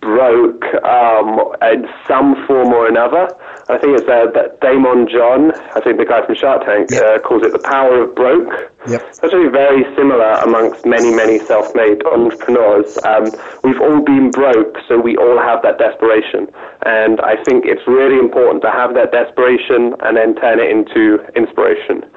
broke 0.00 0.64
um, 0.84 1.38
in 1.62 1.86
some 2.08 2.34
form 2.46 2.72
or 2.72 2.88
another. 2.88 3.28
I 3.70 3.78
think 3.78 3.98
it's 3.98 4.08
uh, 4.08 4.26
that 4.34 4.60
Daymond 4.60 5.10
John, 5.10 5.52
I 5.74 5.80
think 5.80 5.98
the 5.98 6.04
guy 6.04 6.26
from 6.26 6.34
Shark 6.34 6.66
Tank, 6.66 6.90
yep. 6.90 7.02
uh, 7.02 7.18
calls 7.20 7.46
it 7.46 7.52
the 7.52 7.62
power 7.62 8.02
of 8.02 8.14
broke. 8.14 8.50
Yep. 8.88 9.02
It's 9.08 9.22
actually 9.22 9.48
very 9.48 9.84
similar 9.94 10.32
amongst 10.42 10.84
many, 10.86 11.14
many 11.14 11.38
self-made 11.38 12.04
entrepreneurs. 12.04 12.98
Um, 13.04 13.30
we've 13.62 13.80
all 13.80 14.02
been 14.02 14.30
broke, 14.30 14.78
so 14.88 14.98
we 14.98 15.16
all 15.16 15.38
have 15.38 15.62
that 15.62 15.78
desperation. 15.78 16.48
And 16.82 17.20
I 17.20 17.36
think 17.44 17.64
it's 17.66 17.86
really 17.86 18.18
important 18.18 18.62
to 18.62 18.70
have 18.70 18.94
that 18.94 19.12
desperation 19.12 19.94
and 20.00 20.16
then 20.16 20.34
turn 20.34 20.58
it 20.58 20.70
into 20.72 21.20
inspiration. 21.36 22.08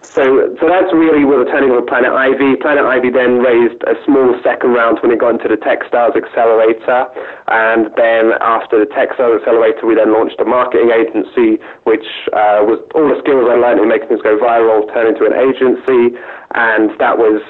So, 0.00 0.56
so 0.58 0.64
that's 0.66 0.90
really 0.96 1.28
where 1.28 1.44
the 1.44 1.50
turning 1.52 1.70
of 1.76 1.86
Planet 1.86 2.10
Ivy. 2.10 2.56
Planet 2.56 2.88
Ivy 2.88 3.10
then 3.10 3.44
raised 3.44 3.84
a 3.84 3.94
small 4.08 4.32
second 4.42 4.72
round 4.72 4.98
when 5.04 5.12
it 5.12 5.20
got 5.20 5.36
into 5.36 5.48
the 5.48 5.60
Techstars 5.60 6.16
Accelerator. 6.16 7.06
And 7.52 7.92
then 7.94 8.32
after 8.40 8.80
the 8.80 8.88
Techstars 8.88 9.44
Accelerator, 9.44 9.84
we 9.84 9.94
then 9.94 10.12
launched 10.12 10.40
a 10.40 10.46
marketing 10.48 10.87
agency, 10.90 11.62
which 11.84 12.06
uh, 12.32 12.64
was 12.64 12.80
all 12.94 13.08
the 13.08 13.20
skills 13.20 13.48
I 13.48 13.56
learned 13.56 13.80
in 13.80 13.88
making 13.88 14.08
things 14.08 14.22
go 14.22 14.38
viral 14.38 14.86
turned 14.92 15.16
into 15.16 15.26
an 15.26 15.34
agency. 15.34 16.16
And 16.54 16.90
that 16.98 17.18
was 17.18 17.42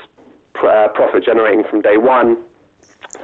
uh, 0.63 0.89
profit 0.95 1.25
generating 1.25 1.65
from 1.71 1.83
day 1.83 1.97
one. 1.97 2.45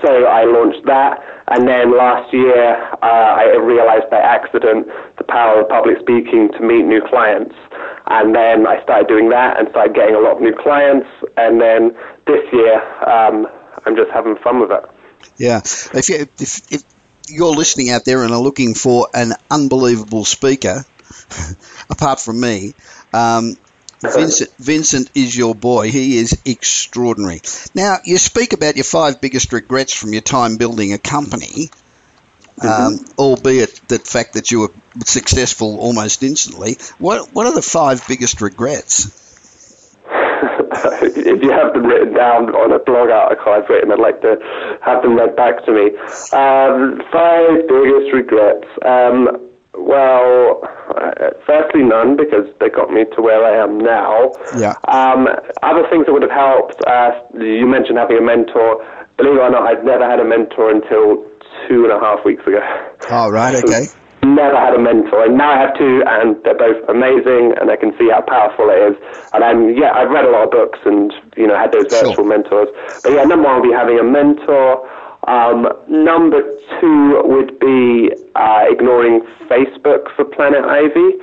So 0.02 0.24
I 0.24 0.44
launched 0.44 0.86
that, 0.86 1.22
and 1.48 1.66
then 1.68 1.96
last 1.96 2.32
year 2.32 2.76
uh, 3.02 3.40
I 3.40 3.56
realized 3.56 4.08
by 4.10 4.18
accident 4.18 4.86
the 5.18 5.24
power 5.24 5.60
of 5.60 5.68
public 5.68 5.98
speaking 5.98 6.50
to 6.52 6.60
meet 6.60 6.84
new 6.84 7.02
clients. 7.02 7.54
And 8.06 8.34
then 8.34 8.66
I 8.66 8.82
started 8.82 9.08
doing 9.08 9.30
that 9.30 9.58
and 9.58 9.68
started 9.70 9.94
getting 9.94 10.14
a 10.14 10.20
lot 10.20 10.36
of 10.36 10.42
new 10.42 10.54
clients. 10.54 11.08
And 11.36 11.60
then 11.60 11.94
this 12.26 12.44
year 12.52 12.80
um, 13.08 13.46
I'm 13.84 13.96
just 13.96 14.10
having 14.10 14.36
fun 14.36 14.60
with 14.60 14.70
it. 14.70 14.84
Yeah. 15.38 15.58
If, 15.58 16.08
you, 16.08 16.26
if, 16.38 16.72
if 16.72 16.82
you're 17.28 17.54
listening 17.54 17.90
out 17.90 18.04
there 18.04 18.22
and 18.22 18.32
are 18.32 18.40
looking 18.40 18.74
for 18.74 19.08
an 19.14 19.32
unbelievable 19.50 20.24
speaker, 20.24 20.84
apart 21.90 22.20
from 22.20 22.40
me, 22.40 22.74
um, 23.12 23.56
Vincent, 24.12 24.50
Vincent 24.58 25.10
is 25.14 25.36
your 25.36 25.54
boy. 25.54 25.90
He 25.90 26.18
is 26.18 26.38
extraordinary. 26.44 27.40
Now, 27.74 27.98
you 28.04 28.18
speak 28.18 28.52
about 28.52 28.76
your 28.76 28.84
five 28.84 29.20
biggest 29.20 29.52
regrets 29.52 29.92
from 29.92 30.12
your 30.12 30.22
time 30.22 30.56
building 30.56 30.92
a 30.92 30.98
company, 30.98 31.70
mm-hmm. 32.58 32.66
um, 32.66 33.04
albeit 33.18 33.80
the 33.88 33.98
fact 33.98 34.34
that 34.34 34.50
you 34.50 34.60
were 34.60 34.72
successful 35.06 35.78
almost 35.78 36.22
instantly. 36.22 36.76
What 36.98 37.32
What 37.32 37.46
are 37.46 37.54
the 37.54 37.62
five 37.62 38.06
biggest 38.06 38.42
regrets? 38.42 39.10
if 41.24 41.42
you 41.42 41.50
have 41.50 41.72
them 41.72 41.86
written 41.86 42.14
down 42.14 42.50
on 42.54 42.72
a 42.72 42.78
blog 42.78 43.08
article 43.08 43.52
I've 43.52 43.68
written, 43.68 43.90
I'd 43.90 43.98
like 43.98 44.20
to 44.20 44.36
have 44.84 45.02
them 45.02 45.16
read 45.16 45.34
back 45.36 45.64
to 45.64 45.72
me. 45.72 45.96
Um, 46.36 47.00
five 47.10 47.64
biggest 47.66 48.12
regrets. 48.12 48.68
Um, 48.84 49.50
well, 49.74 50.62
uh, 50.94 51.34
firstly, 51.46 51.82
none 51.82 52.16
because 52.16 52.46
they 52.60 52.68
got 52.68 52.90
me 52.90 53.04
to 53.16 53.22
where 53.22 53.44
I 53.44 53.62
am 53.62 53.78
now. 53.78 54.32
Yeah. 54.56 54.76
Um, 54.86 55.26
other 55.62 55.88
things 55.90 56.06
that 56.06 56.12
would 56.12 56.22
have 56.22 56.30
helped. 56.30 56.78
Uh, 56.86 57.10
you 57.34 57.66
mentioned 57.66 57.98
having 57.98 58.18
a 58.18 58.22
mentor. 58.22 58.84
Believe 59.16 59.34
it 59.34 59.40
or 59.40 59.50
not, 59.50 59.66
I'd 59.66 59.84
never 59.84 60.08
had 60.08 60.20
a 60.20 60.24
mentor 60.24 60.70
until 60.70 61.24
two 61.68 61.84
and 61.84 61.92
a 61.92 61.98
half 61.98 62.24
weeks 62.24 62.46
ago. 62.46 62.60
Oh, 63.10 63.30
right. 63.30 63.54
Okay. 63.64 63.86
Never 64.24 64.56
had 64.56 64.74
a 64.74 64.78
mentor, 64.78 65.24
and 65.24 65.38
now 65.38 65.52
I 65.52 65.58
have 65.58 65.76
two, 65.78 66.02
and 66.06 66.36
they're 66.44 66.58
both 66.58 66.88
amazing, 66.88 67.54
and 67.60 67.70
I 67.70 67.76
can 67.76 67.96
see 67.98 68.10
how 68.10 68.22
powerful 68.22 68.70
it 68.70 68.92
is. 68.92 68.96
And 69.32 69.44
I'm 69.44 69.76
yeah, 69.76 69.92
I've 69.92 70.10
read 70.10 70.24
a 70.24 70.30
lot 70.30 70.44
of 70.44 70.50
books, 70.50 70.78
and 70.84 71.12
you 71.36 71.46
know, 71.46 71.56
had 71.56 71.72
those 71.72 71.86
virtual 71.90 72.14
sure. 72.14 72.24
mentors. 72.24 72.68
But 73.02 73.12
yeah, 73.12 73.24
number 73.24 73.48
one 73.48 73.60
would 73.60 73.68
be 73.68 73.74
having 73.74 73.98
a 73.98 74.04
mentor. 74.04 74.88
Um, 75.26 75.68
number 75.88 76.42
two 76.80 77.22
would 77.24 77.58
be 77.58 78.12
uh, 78.34 78.64
ignoring 78.68 79.20
Facebook 79.48 80.14
for 80.14 80.24
Planet 80.24 80.64
Ivy. 80.64 81.16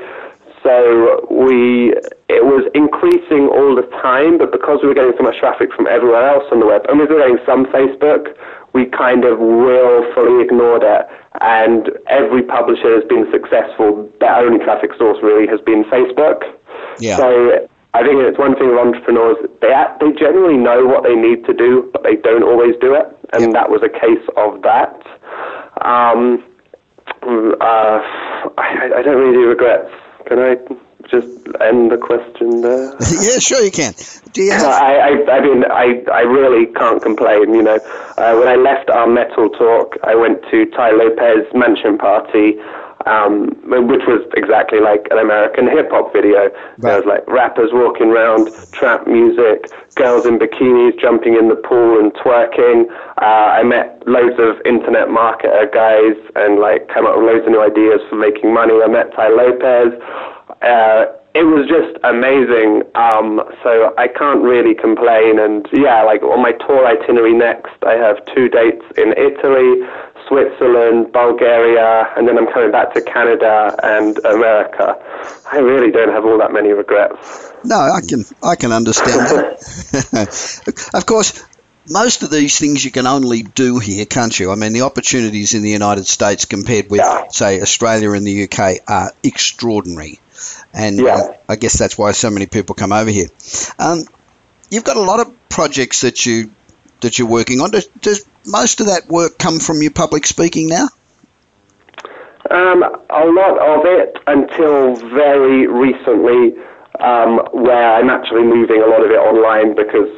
So 0.63 1.25
we, 1.29 1.93
it 2.29 2.45
was 2.45 2.69
increasing 2.77 3.49
all 3.49 3.73
the 3.73 3.85
time, 4.01 4.37
but 4.37 4.51
because 4.51 4.79
we 4.81 4.89
were 4.89 4.93
getting 4.93 5.13
so 5.17 5.23
much 5.23 5.39
traffic 5.39 5.73
from 5.73 5.87
everywhere 5.87 6.21
else 6.29 6.45
on 6.51 6.59
the 6.59 6.67
web, 6.67 6.85
and 6.87 6.99
we 6.99 7.05
were 7.05 7.17
getting 7.17 7.41
some 7.45 7.65
Facebook, 7.73 8.37
we 8.73 8.85
kind 8.85 9.25
of 9.25 9.39
willfully 9.39 10.43
ignored 10.43 10.83
it. 10.83 11.07
And 11.41 11.89
every 12.07 12.43
publisher 12.43 12.95
has 12.95 13.03
been 13.05 13.29
successful. 13.31 14.09
Their 14.19 14.35
only 14.35 14.63
traffic 14.63 14.91
source 14.97 15.17
really 15.23 15.47
has 15.47 15.59
been 15.61 15.83
Facebook. 15.85 16.43
Yeah. 16.99 17.17
So 17.17 17.67
I 17.93 18.03
think 18.03 18.21
it's 18.21 18.37
one 18.37 18.55
thing 18.55 18.69
with 18.69 18.77
entrepreneurs, 18.77 19.37
they, 19.61 19.73
they 19.99 20.11
generally 20.13 20.57
know 20.57 20.85
what 20.85 21.03
they 21.03 21.15
need 21.15 21.45
to 21.45 21.53
do, 21.53 21.89
but 21.91 22.03
they 22.03 22.15
don't 22.15 22.43
always 22.43 22.75
do 22.79 22.95
it. 22.95 23.07
And 23.33 23.53
that 23.53 23.69
was 23.69 23.81
a 23.83 23.89
case 23.89 24.23
of 24.37 24.61
that. 24.63 24.95
Um, 25.83 26.43
uh, 27.23 27.99
I, 28.57 28.91
I 28.97 29.01
don't 29.01 29.17
really 29.17 29.35
do 29.35 29.47
regrets. 29.47 29.89
Can 30.27 30.39
I 30.39 30.55
just 31.11 31.27
end 31.61 31.91
the 31.91 31.97
question 31.97 32.61
there? 32.61 32.85
yeah, 33.21 33.39
sure 33.39 33.61
you 33.63 33.71
can. 33.71 33.93
Do 34.33 34.41
you 34.41 34.51
have... 34.51 34.63
I, 34.63 34.95
I, 34.97 35.37
I 35.37 35.41
mean, 35.41 35.65
I, 35.65 36.03
I 36.11 36.21
really 36.21 36.71
can't 36.73 37.01
complain. 37.01 37.53
You 37.53 37.63
know, 37.63 37.79
uh, 38.17 38.35
when 38.35 38.47
I 38.47 38.55
left 38.55 38.89
our 38.89 39.07
metal 39.07 39.49
talk, 39.49 39.97
I 40.03 40.15
went 40.15 40.41
to 40.49 40.65
Tai 40.71 40.91
Lopez 40.91 41.45
mansion 41.53 41.97
party 41.97 42.57
um, 43.05 43.49
which 43.65 44.05
was 44.05 44.21
exactly 44.35 44.79
like 44.79 45.07
an 45.11 45.17
American 45.17 45.67
hip 45.67 45.89
hop 45.89 46.13
video. 46.13 46.49
Right. 46.49 46.53
There 46.79 46.97
was 46.97 47.05
like 47.05 47.27
rappers 47.27 47.71
walking 47.73 48.09
around, 48.11 48.49
trap 48.71 49.07
music, 49.07 49.71
girls 49.95 50.25
in 50.25 50.39
bikinis 50.39 50.99
jumping 50.99 51.35
in 51.35 51.49
the 51.49 51.55
pool 51.55 51.99
and 51.99 52.13
twerking. 52.13 52.89
Uh, 53.21 53.59
I 53.59 53.63
met 53.63 54.03
loads 54.07 54.37
of 54.39 54.61
internet 54.65 55.07
marketer 55.07 55.71
guys 55.71 56.17
and 56.35 56.59
like 56.59 56.87
came 56.89 57.05
up 57.05 57.17
with 57.17 57.25
loads 57.25 57.45
of 57.45 57.51
new 57.51 57.63
ideas 57.63 58.01
for 58.09 58.15
making 58.15 58.53
money. 58.53 58.73
I 58.81 58.87
met 58.87 59.13
Tai 59.13 59.29
Lopez. 59.29 59.93
Uh, 60.61 61.05
it 61.33 61.43
was 61.43 61.67
just 61.67 61.97
amazing. 62.03 62.83
Um, 62.95 63.41
so 63.63 63.93
I 63.97 64.07
can't 64.07 64.41
really 64.41 64.75
complain. 64.75 65.39
And 65.39 65.67
yeah, 65.71 66.03
like 66.03 66.21
on 66.23 66.41
my 66.41 66.51
tour 66.51 66.85
itinerary 66.85 67.33
next, 67.33 67.83
I 67.83 67.93
have 67.93 68.23
two 68.35 68.49
dates 68.49 68.83
in 68.97 69.13
Italy, 69.13 69.87
Switzerland, 70.27 71.13
Bulgaria, 71.13 72.11
and 72.17 72.27
then 72.27 72.37
I'm 72.37 72.51
coming 72.51 72.71
back 72.71 72.93
to 72.95 73.01
Canada 73.01 73.75
and 73.83 74.17
America. 74.25 74.95
I 75.51 75.57
really 75.57 75.91
don't 75.91 76.11
have 76.11 76.25
all 76.25 76.37
that 76.39 76.51
many 76.51 76.71
regrets. 76.71 77.53
No, 77.63 77.75
I 77.75 78.01
can 78.01 78.25
I 78.43 78.55
can 78.55 78.71
understand 78.71 79.21
that. 79.29 80.89
of 80.93 81.05
course, 81.05 81.43
most 81.89 82.23
of 82.23 82.29
these 82.29 82.59
things 82.59 82.83
you 82.83 82.91
can 82.91 83.07
only 83.07 83.43
do 83.43 83.79
here, 83.79 84.05
can't 84.05 84.37
you? 84.37 84.51
I 84.51 84.55
mean, 84.55 84.73
the 84.73 84.81
opportunities 84.81 85.53
in 85.53 85.63
the 85.63 85.69
United 85.69 86.05
States 86.07 86.45
compared 86.45 86.89
with, 86.89 86.99
yeah. 86.99 87.27
say, 87.29 87.61
Australia 87.61 88.11
and 88.11 88.25
the 88.25 88.43
UK 88.43 88.79
are 88.87 89.11
extraordinary. 89.23 90.19
And 90.73 90.99
yeah. 90.99 91.15
uh, 91.15 91.33
I 91.49 91.55
guess 91.55 91.77
that's 91.77 91.97
why 91.97 92.11
so 92.11 92.29
many 92.29 92.45
people 92.45 92.75
come 92.75 92.91
over 92.91 93.09
here. 93.09 93.27
Um, 93.79 94.03
you've 94.69 94.83
got 94.83 94.97
a 94.97 95.01
lot 95.01 95.19
of 95.19 95.49
projects 95.49 96.01
that 96.01 96.25
you 96.25 96.51
that 97.01 97.19
you're 97.19 97.27
working 97.27 97.61
on. 97.61 97.71
Does, 97.71 97.87
does 97.99 98.25
most 98.45 98.79
of 98.79 98.87
that 98.87 99.07
work 99.07 99.37
come 99.37 99.59
from 99.59 99.81
your 99.81 99.91
public 99.91 100.25
speaking 100.25 100.67
now? 100.67 100.87
Um, 102.49 102.83
a 102.83 103.25
lot 103.25 103.57
of 103.59 103.85
it 103.85 104.17
until 104.27 104.95
very 104.95 105.67
recently, 105.67 106.53
um, 106.99 107.39
where 107.53 107.93
I'm 107.93 108.09
actually 108.09 108.43
moving 108.43 108.81
a 108.81 108.87
lot 108.87 109.03
of 109.03 109.11
it 109.11 109.17
online 109.17 109.75
because 109.75 110.09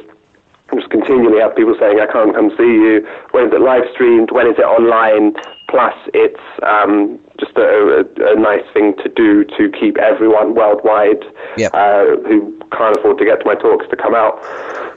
I 0.70 0.76
just 0.76 0.90
continually 0.90 1.40
have 1.40 1.54
people 1.54 1.76
saying, 1.78 2.00
I 2.00 2.10
can't 2.10 2.34
come 2.34 2.50
see 2.56 2.64
you. 2.64 3.06
When 3.32 3.46
is 3.48 3.52
it 3.52 3.60
live 3.60 3.84
streamed? 3.92 4.30
When 4.30 4.46
is 4.46 4.58
it 4.58 4.64
online? 4.64 5.34
Plus, 5.68 5.94
it's 6.12 6.40
um, 6.62 7.20
just 7.40 7.56
a, 7.56 8.06
a, 8.20 8.38
nice 8.38 8.64
thing 8.72 8.94
to 9.02 9.08
do 9.08 9.44
to 9.56 9.70
keep 9.78 9.98
everyone 9.98 10.54
worldwide 10.54 11.24
yep. 11.56 11.72
uh, 11.74 12.16
who 12.28 12.56
can't 12.70 12.96
afford 12.96 13.18
to 13.18 13.24
get 13.24 13.40
to 13.40 13.46
my 13.46 13.54
talks 13.54 13.86
to 13.88 13.96
come 13.96 14.14
out. 14.14 14.38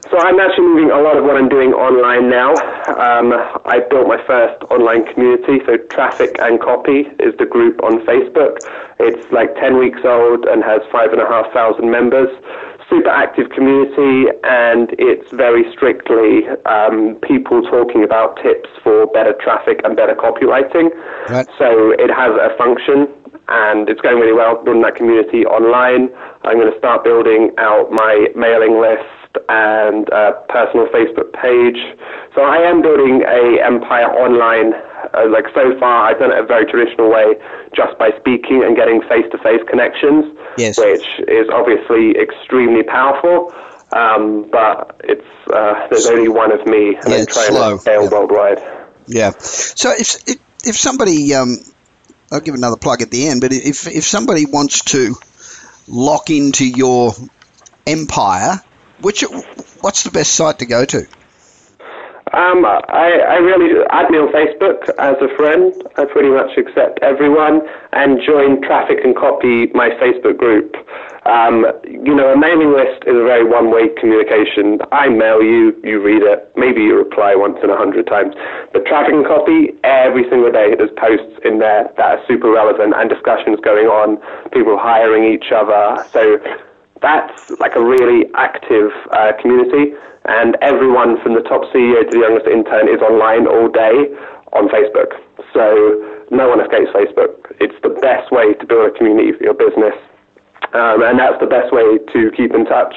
So 0.09 0.17
I'm 0.19 0.39
actually 0.39 0.67
moving 0.67 0.91
a 0.91 1.01
lot 1.01 1.17
of 1.17 1.23
what 1.23 1.35
I'm 1.35 1.49
doing 1.49 1.73
online 1.73 2.29
now. 2.29 2.53
Um, 2.95 3.33
I 3.65 3.81
built 3.89 4.07
my 4.07 4.23
first 4.25 4.63
online 4.69 5.05
community. 5.13 5.59
So 5.65 5.77
Traffic 5.89 6.37
and 6.39 6.61
Copy 6.61 7.09
is 7.19 7.35
the 7.37 7.45
group 7.45 7.83
on 7.83 8.05
Facebook. 8.05 8.57
It's 8.99 9.31
like 9.31 9.55
10 9.55 9.77
weeks 9.77 9.99
old 10.03 10.45
and 10.45 10.63
has 10.63 10.81
five 10.91 11.11
and 11.11 11.21
a 11.21 11.27
half 11.27 11.51
thousand 11.53 11.91
members 11.91 12.29
super 12.97 13.09
active 13.09 13.49
community, 13.51 14.29
and 14.43 14.93
it's 14.97 15.29
very 15.31 15.63
strictly 15.71 16.47
um, 16.65 17.15
people 17.21 17.61
talking 17.61 18.03
about 18.03 18.37
tips 18.41 18.69
for 18.83 19.05
better 19.07 19.33
traffic 19.41 19.81
and 19.83 19.95
better 19.95 20.15
copywriting. 20.15 20.89
Right. 21.29 21.47
So 21.57 21.91
it 21.91 22.09
has 22.09 22.31
a 22.33 22.55
function, 22.57 23.07
and 23.49 23.89
it's 23.89 24.01
going 24.01 24.17
really 24.19 24.33
well 24.33 24.63
building 24.63 24.81
that 24.81 24.95
community 24.95 25.45
online. 25.45 26.09
I'm 26.43 26.57
going 26.57 26.71
to 26.71 26.77
start 26.77 27.03
building 27.03 27.51
out 27.57 27.91
my 27.91 28.27
mailing 28.35 28.81
list 28.81 29.16
and 29.49 30.09
a 30.09 30.43
personal 30.49 30.87
Facebook 30.87 31.33
page. 31.33 31.77
So 32.35 32.41
I 32.41 32.57
am 32.57 32.81
building 32.81 33.23
a 33.23 33.61
empire 33.63 34.07
online. 34.07 34.73
Uh, 35.13 35.29
like 35.29 35.45
so 35.53 35.77
far, 35.79 36.09
I've 36.09 36.19
done 36.19 36.31
it 36.31 36.39
a 36.39 36.45
very 36.45 36.65
traditional 36.65 37.09
way, 37.09 37.35
just 37.75 37.97
by 37.97 38.11
speaking 38.19 38.63
and 38.63 38.75
getting 38.75 39.01
face-to-face 39.03 39.61
connections, 39.69 40.37
yes. 40.57 40.77
which 40.77 41.05
is 41.27 41.47
obviously 41.49 42.17
extremely 42.17 42.83
powerful. 42.83 43.53
Um, 43.93 44.49
but 44.51 44.99
it's 45.05 45.25
uh, 45.53 45.87
there's 45.89 46.07
only 46.07 46.27
one 46.27 46.51
of 46.51 46.65
me, 46.67 46.95
and 46.95 47.07
yeah, 47.07 47.17
I'm 47.19 47.25
trying 47.25 47.47
slow. 47.47 47.75
to 47.77 47.81
scale 47.81 48.03
yeah. 48.03 48.09
worldwide. 48.09 48.59
Yeah. 49.07 49.31
So 49.39 49.91
if 49.91 50.27
if, 50.27 50.37
if 50.65 50.75
somebody, 50.77 51.33
um, 51.35 51.57
I'll 52.31 52.41
give 52.41 52.55
another 52.55 52.75
plug 52.75 53.01
at 53.01 53.11
the 53.11 53.27
end, 53.29 53.39
but 53.39 53.53
if 53.53 53.87
if 53.87 54.03
somebody 54.03 54.45
wants 54.45 54.81
to 54.95 55.15
lock 55.87 56.29
into 56.29 56.67
your 56.67 57.13
empire 57.85 58.61
which 59.01 59.23
what's 59.81 60.03
the 60.03 60.11
best 60.11 60.33
site 60.35 60.59
to 60.59 60.65
go 60.65 60.85
to? 60.85 61.07
Um, 62.33 62.65
I, 62.65 63.23
I 63.23 63.35
really 63.37 63.71
add 63.89 64.11
me 64.11 64.17
on 64.17 64.27
Facebook 64.33 64.89
as 64.99 65.15
a 65.21 65.33
friend. 65.37 65.73
I 65.95 66.03
pretty 66.05 66.29
much 66.29 66.57
accept 66.57 66.99
everyone 67.01 67.61
and 67.93 68.19
join 68.21 68.61
Traffic 68.61 68.99
and 69.03 69.15
Copy, 69.15 69.67
my 69.67 69.89
Facebook 69.91 70.35
group. 70.37 70.75
Um, 71.25 71.65
you 71.83 72.13
know, 72.13 72.31
a 72.31 72.37
mailing 72.37 72.71
list 72.71 73.03
is 73.07 73.15
a 73.15 73.23
very 73.23 73.43
one-way 73.43 73.89
communication. 73.99 74.79
I 74.91 75.07
mail 75.09 75.41
you, 75.41 75.75
you 75.83 76.01
read 76.01 76.21
it, 76.21 76.51
maybe 76.55 76.81
you 76.83 76.97
reply 76.97 77.35
once 77.35 77.59
in 77.63 77.69
a 77.69 77.77
hundred 77.77 78.07
times. 78.07 78.35
But 78.71 78.85
Traffic 78.85 79.13
and 79.13 79.25
Copy, 79.25 79.75
every 79.83 80.23
single 80.29 80.51
day, 80.51 80.75
there's 80.75 80.91
posts 80.95 81.39
in 81.43 81.59
there 81.59 81.91
that 81.95 82.19
are 82.19 82.21
super 82.27 82.51
relevant 82.51 82.93
and 82.95 83.09
discussions 83.09 83.59
going 83.63 83.87
on, 83.87 84.17
people 84.51 84.77
hiring 84.77 85.23
each 85.23 85.51
other. 85.51 86.03
So 86.11 86.39
that's 87.01 87.51
like 87.59 87.75
a 87.75 87.83
really 87.83 88.25
active 88.35 88.91
uh, 89.11 89.33
community, 89.41 89.93
and 90.25 90.57
everyone 90.61 91.21
from 91.21 91.33
the 91.35 91.41
top 91.41 91.63
CEO 91.73 92.03
to 92.03 92.11
the 92.11 92.19
youngest 92.19 92.47
intern 92.47 92.87
is 92.89 93.01
online 93.01 93.47
all 93.47 93.69
day 93.69 94.11
on 94.53 94.69
Facebook. 94.69 95.19
So 95.53 96.25
no 96.31 96.49
one 96.49 96.59
escapes 96.61 96.91
Facebook. 96.91 97.55
It's 97.59 97.75
the 97.83 97.89
best 98.01 98.31
way 98.31 98.53
to 98.53 98.65
build 98.65 98.91
a 98.91 98.97
community 98.97 99.31
for 99.33 99.43
your 99.43 99.53
business, 99.53 99.95
um, 100.73 101.03
and 101.03 101.19
that's 101.19 101.39
the 101.39 101.47
best 101.47 101.71
way 101.71 101.97
to 101.97 102.31
keep 102.35 102.53
in 102.53 102.65
touch. 102.65 102.95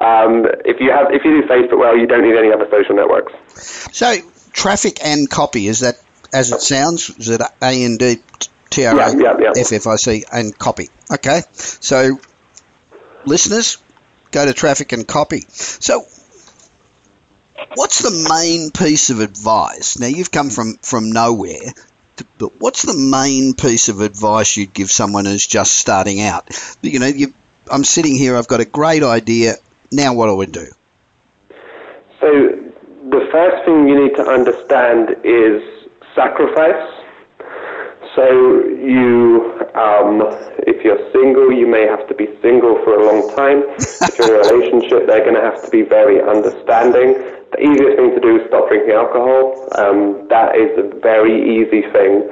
Um, 0.00 0.46
if 0.64 0.80
you 0.80 0.90
have, 0.92 1.10
if 1.10 1.24
you 1.24 1.42
do 1.42 1.48
Facebook 1.48 1.78
well, 1.78 1.96
you 1.96 2.06
don't 2.06 2.22
need 2.22 2.36
any 2.36 2.52
other 2.52 2.68
social 2.70 2.94
networks. 2.94 3.32
So 3.92 4.14
traffic 4.52 5.04
and 5.04 5.28
copy 5.28 5.66
is 5.66 5.80
that 5.80 6.00
as 6.32 6.52
it 6.52 6.60
sounds? 6.60 7.10
Is 7.18 7.28
it 7.28 7.40
A 7.40 7.84
N 7.84 7.96
D 7.96 8.16
T 8.70 8.86
R 8.86 8.98
A 8.98 9.50
F 9.56 9.72
F 9.72 9.86
I 9.86 9.96
C 9.96 10.24
and 10.32 10.56
copy? 10.56 10.88
Okay, 11.12 11.42
so 11.52 12.20
listeners, 13.28 13.78
go 14.30 14.44
to 14.44 14.52
traffic 14.52 14.92
and 14.92 15.06
copy. 15.06 15.44
So, 15.48 16.06
what's 17.74 18.02
the 18.02 18.28
main 18.30 18.70
piece 18.70 19.10
of 19.10 19.20
advice? 19.20 19.98
Now, 19.98 20.06
you've 20.06 20.30
come 20.30 20.50
from, 20.50 20.78
from 20.82 21.12
nowhere, 21.12 21.72
but 22.38 22.60
what's 22.60 22.82
the 22.82 22.94
main 22.94 23.54
piece 23.54 23.88
of 23.88 24.00
advice 24.00 24.56
you'd 24.56 24.72
give 24.72 24.90
someone 24.90 25.24
who's 25.24 25.46
just 25.46 25.76
starting 25.76 26.20
out? 26.20 26.48
You 26.82 26.98
know, 26.98 27.06
you, 27.06 27.34
I'm 27.70 27.84
sitting 27.84 28.16
here, 28.16 28.36
I've 28.36 28.48
got 28.48 28.60
a 28.60 28.64
great 28.64 29.02
idea. 29.02 29.54
Now, 29.92 30.14
what 30.14 30.26
do 30.26 30.40
I 30.40 30.44
do? 30.46 30.66
So, 32.20 32.28
the 33.10 33.28
first 33.32 33.64
thing 33.64 33.88
you 33.88 34.04
need 34.04 34.16
to 34.16 34.22
understand 34.22 35.16
is 35.24 35.62
sacrifice. 36.14 36.97
So 38.18 38.26
you, 38.82 39.46
um, 39.78 40.18
if 40.66 40.82
you're 40.82 40.98
single, 41.14 41.54
you 41.54 41.70
may 41.70 41.86
have 41.86 42.02
to 42.10 42.14
be 42.18 42.26
single 42.42 42.74
for 42.82 42.98
a 42.98 43.06
long 43.06 43.30
time. 43.38 43.62
if 43.78 44.18
you're 44.18 44.34
in 44.34 44.42
a 44.42 44.42
relationship, 44.58 45.06
they're 45.06 45.22
going 45.22 45.38
to 45.38 45.46
have 45.46 45.62
to 45.62 45.70
be 45.70 45.86
very 45.86 46.18
understanding. 46.18 47.14
The 47.54 47.62
easiest 47.62 47.94
thing 47.94 48.10
to 48.18 48.20
do 48.20 48.42
is 48.42 48.42
stop 48.50 48.66
drinking 48.66 48.90
alcohol. 48.90 49.54
Um, 49.78 50.26
that 50.34 50.58
is 50.58 50.66
a 50.82 50.90
very 50.98 51.62
easy 51.62 51.86
thing 51.94 52.26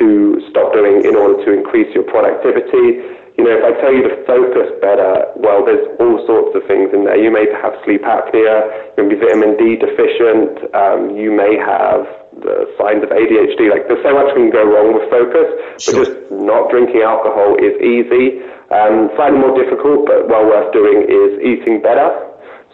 to 0.00 0.40
stop 0.48 0.72
doing 0.72 1.04
in 1.04 1.12
order 1.12 1.36
to 1.44 1.52
increase 1.52 1.92
your 1.92 2.08
productivity. 2.08 3.04
You 3.36 3.44
know, 3.44 3.60
if 3.60 3.60
I 3.60 3.76
tell 3.84 3.92
you 3.92 4.08
to 4.08 4.16
focus 4.24 4.72
better, 4.80 5.36
well, 5.36 5.60
there's 5.68 5.84
all 6.00 6.16
sorts 6.24 6.56
of 6.56 6.64
things 6.64 6.96
in 6.96 7.04
there. 7.04 7.20
You 7.20 7.28
may 7.28 7.44
have 7.60 7.76
sleep 7.84 8.08
apnea, 8.08 8.72
you 8.96 9.04
may 9.04 9.12
be 9.12 9.20
vitamin 9.20 9.60
D 9.60 9.76
deficient, 9.76 10.64
um, 10.72 11.12
you 11.12 11.28
may 11.28 11.60
have 11.60 12.08
the 12.40 12.68
signs 12.76 13.02
of 13.02 13.10
ADHD. 13.10 13.70
Like 13.70 13.88
there's 13.88 14.02
so 14.04 14.12
much 14.12 14.34
can 14.34 14.50
go 14.50 14.64
wrong 14.64 14.92
with 14.92 15.08
focus, 15.08 15.48
sure. 15.80 16.04
but 16.04 16.04
just 16.04 16.32
not 16.32 16.70
drinking 16.70 17.02
alcohol 17.02 17.56
is 17.56 17.74
easy. 17.80 18.44
Um, 18.68 19.08
slightly 19.16 19.38
more 19.38 19.54
difficult, 19.56 20.06
but 20.06 20.28
well 20.28 20.44
worth 20.44 20.72
doing 20.72 21.06
is 21.08 21.40
eating 21.40 21.80
better. 21.80 22.10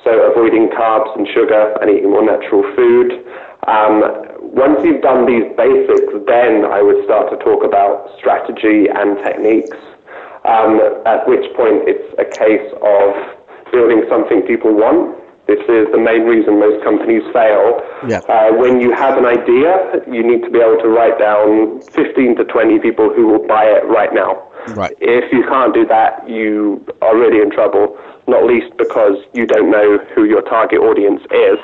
So 0.02 0.10
avoiding 0.32 0.68
carbs 0.74 1.14
and 1.14 1.28
sugar 1.30 1.78
and 1.80 1.86
eating 1.90 2.10
more 2.10 2.24
natural 2.24 2.66
food. 2.74 3.22
Um, 3.70 4.02
once 4.42 4.82
you've 4.82 5.02
done 5.02 5.26
these 5.26 5.46
basics, 5.54 6.10
then 6.26 6.66
I 6.66 6.82
would 6.82 7.04
start 7.04 7.30
to 7.30 7.38
talk 7.38 7.62
about 7.62 8.10
strategy 8.18 8.90
and 8.90 9.16
techniques. 9.22 9.78
Um, 10.42 10.82
at 11.06 11.22
which 11.30 11.46
point 11.54 11.86
it's 11.86 12.02
a 12.18 12.26
case 12.26 12.66
of 12.82 13.14
building 13.70 14.02
something 14.10 14.42
people 14.42 14.74
want 14.74 15.21
this 15.46 15.58
is 15.68 15.90
the 15.90 15.98
main 15.98 16.22
reason 16.22 16.60
most 16.60 16.82
companies 16.84 17.22
fail. 17.32 17.82
Yeah. 18.06 18.22
Uh, 18.30 18.54
when 18.54 18.80
you 18.80 18.94
have 18.94 19.18
an 19.18 19.26
idea, 19.26 20.00
you 20.06 20.22
need 20.22 20.42
to 20.46 20.50
be 20.50 20.60
able 20.60 20.78
to 20.82 20.88
write 20.88 21.18
down 21.18 21.82
15 21.92 22.36
to 22.36 22.44
20 22.44 22.78
people 22.78 23.12
who 23.12 23.26
will 23.26 23.46
buy 23.46 23.64
it 23.64 23.84
right 23.86 24.14
now. 24.14 24.48
Right. 24.74 24.94
If 25.00 25.32
you 25.32 25.42
can't 25.42 25.74
do 25.74 25.84
that, 25.86 26.28
you 26.28 26.84
are 27.02 27.18
really 27.18 27.42
in 27.42 27.50
trouble, 27.50 27.98
not 28.28 28.44
least 28.44 28.76
because 28.78 29.18
you 29.34 29.46
don't 29.46 29.70
know 29.70 29.98
who 30.14 30.24
your 30.24 30.42
target 30.42 30.78
audience 30.78 31.22
is. 31.34 31.58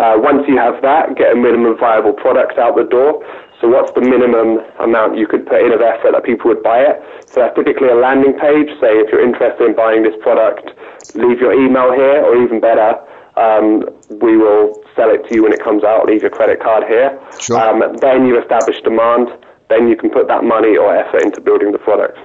Uh, 0.00 0.16
once 0.16 0.48
you 0.48 0.56
have 0.56 0.80
that, 0.80 1.14
get 1.16 1.32
a 1.32 1.36
minimum 1.36 1.76
viable 1.76 2.14
product 2.14 2.56
out 2.56 2.76
the 2.76 2.84
door. 2.84 3.20
So 3.60 3.68
what's 3.68 3.92
the 3.92 4.00
minimum 4.00 4.64
amount 4.80 5.18
you 5.18 5.28
could 5.28 5.44
put 5.44 5.60
in 5.60 5.72
of 5.76 5.84
effort 5.84 6.16
that 6.16 6.24
people 6.24 6.48
would 6.48 6.62
buy 6.62 6.80
it? 6.80 7.04
So 7.28 7.44
that's 7.44 7.54
typically 7.54 7.92
a 7.92 7.94
landing 7.94 8.32
page. 8.40 8.72
Say 8.80 8.96
if 8.96 9.12
you're 9.12 9.20
interested 9.20 9.60
in 9.68 9.76
buying 9.76 10.02
this 10.02 10.16
product, 10.24 10.72
leave 11.12 11.38
your 11.38 11.52
email 11.52 11.92
here, 11.92 12.24
or 12.24 12.40
even 12.40 12.64
better, 12.64 12.96
um, 13.40 13.88
we 14.20 14.36
will 14.36 14.84
sell 14.94 15.10
it 15.10 15.26
to 15.28 15.34
you 15.34 15.44
when 15.44 15.52
it 15.52 15.62
comes 15.62 15.82
out. 15.82 16.06
Leave 16.06 16.22
your 16.22 16.30
credit 16.30 16.60
card 16.60 16.84
here. 16.86 17.18
Sure. 17.40 17.58
Um, 17.58 17.96
then 18.00 18.26
you 18.26 18.40
establish 18.40 18.76
demand. 18.82 19.28
Then 19.68 19.88
you 19.88 19.96
can 19.96 20.10
put 20.10 20.28
that 20.28 20.42
money 20.44 20.76
or 20.76 20.94
effort 20.94 21.22
into 21.22 21.40
building 21.40 21.72
the 21.72 21.78
product. 21.78 22.18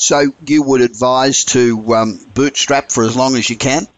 So 0.00 0.30
you 0.46 0.62
would 0.62 0.80
advise 0.80 1.44
to 1.46 1.94
um, 1.94 2.18
bootstrap 2.34 2.92
for 2.92 3.04
as 3.04 3.16
long 3.16 3.34
as 3.34 3.50
you 3.50 3.56
can. 3.56 3.88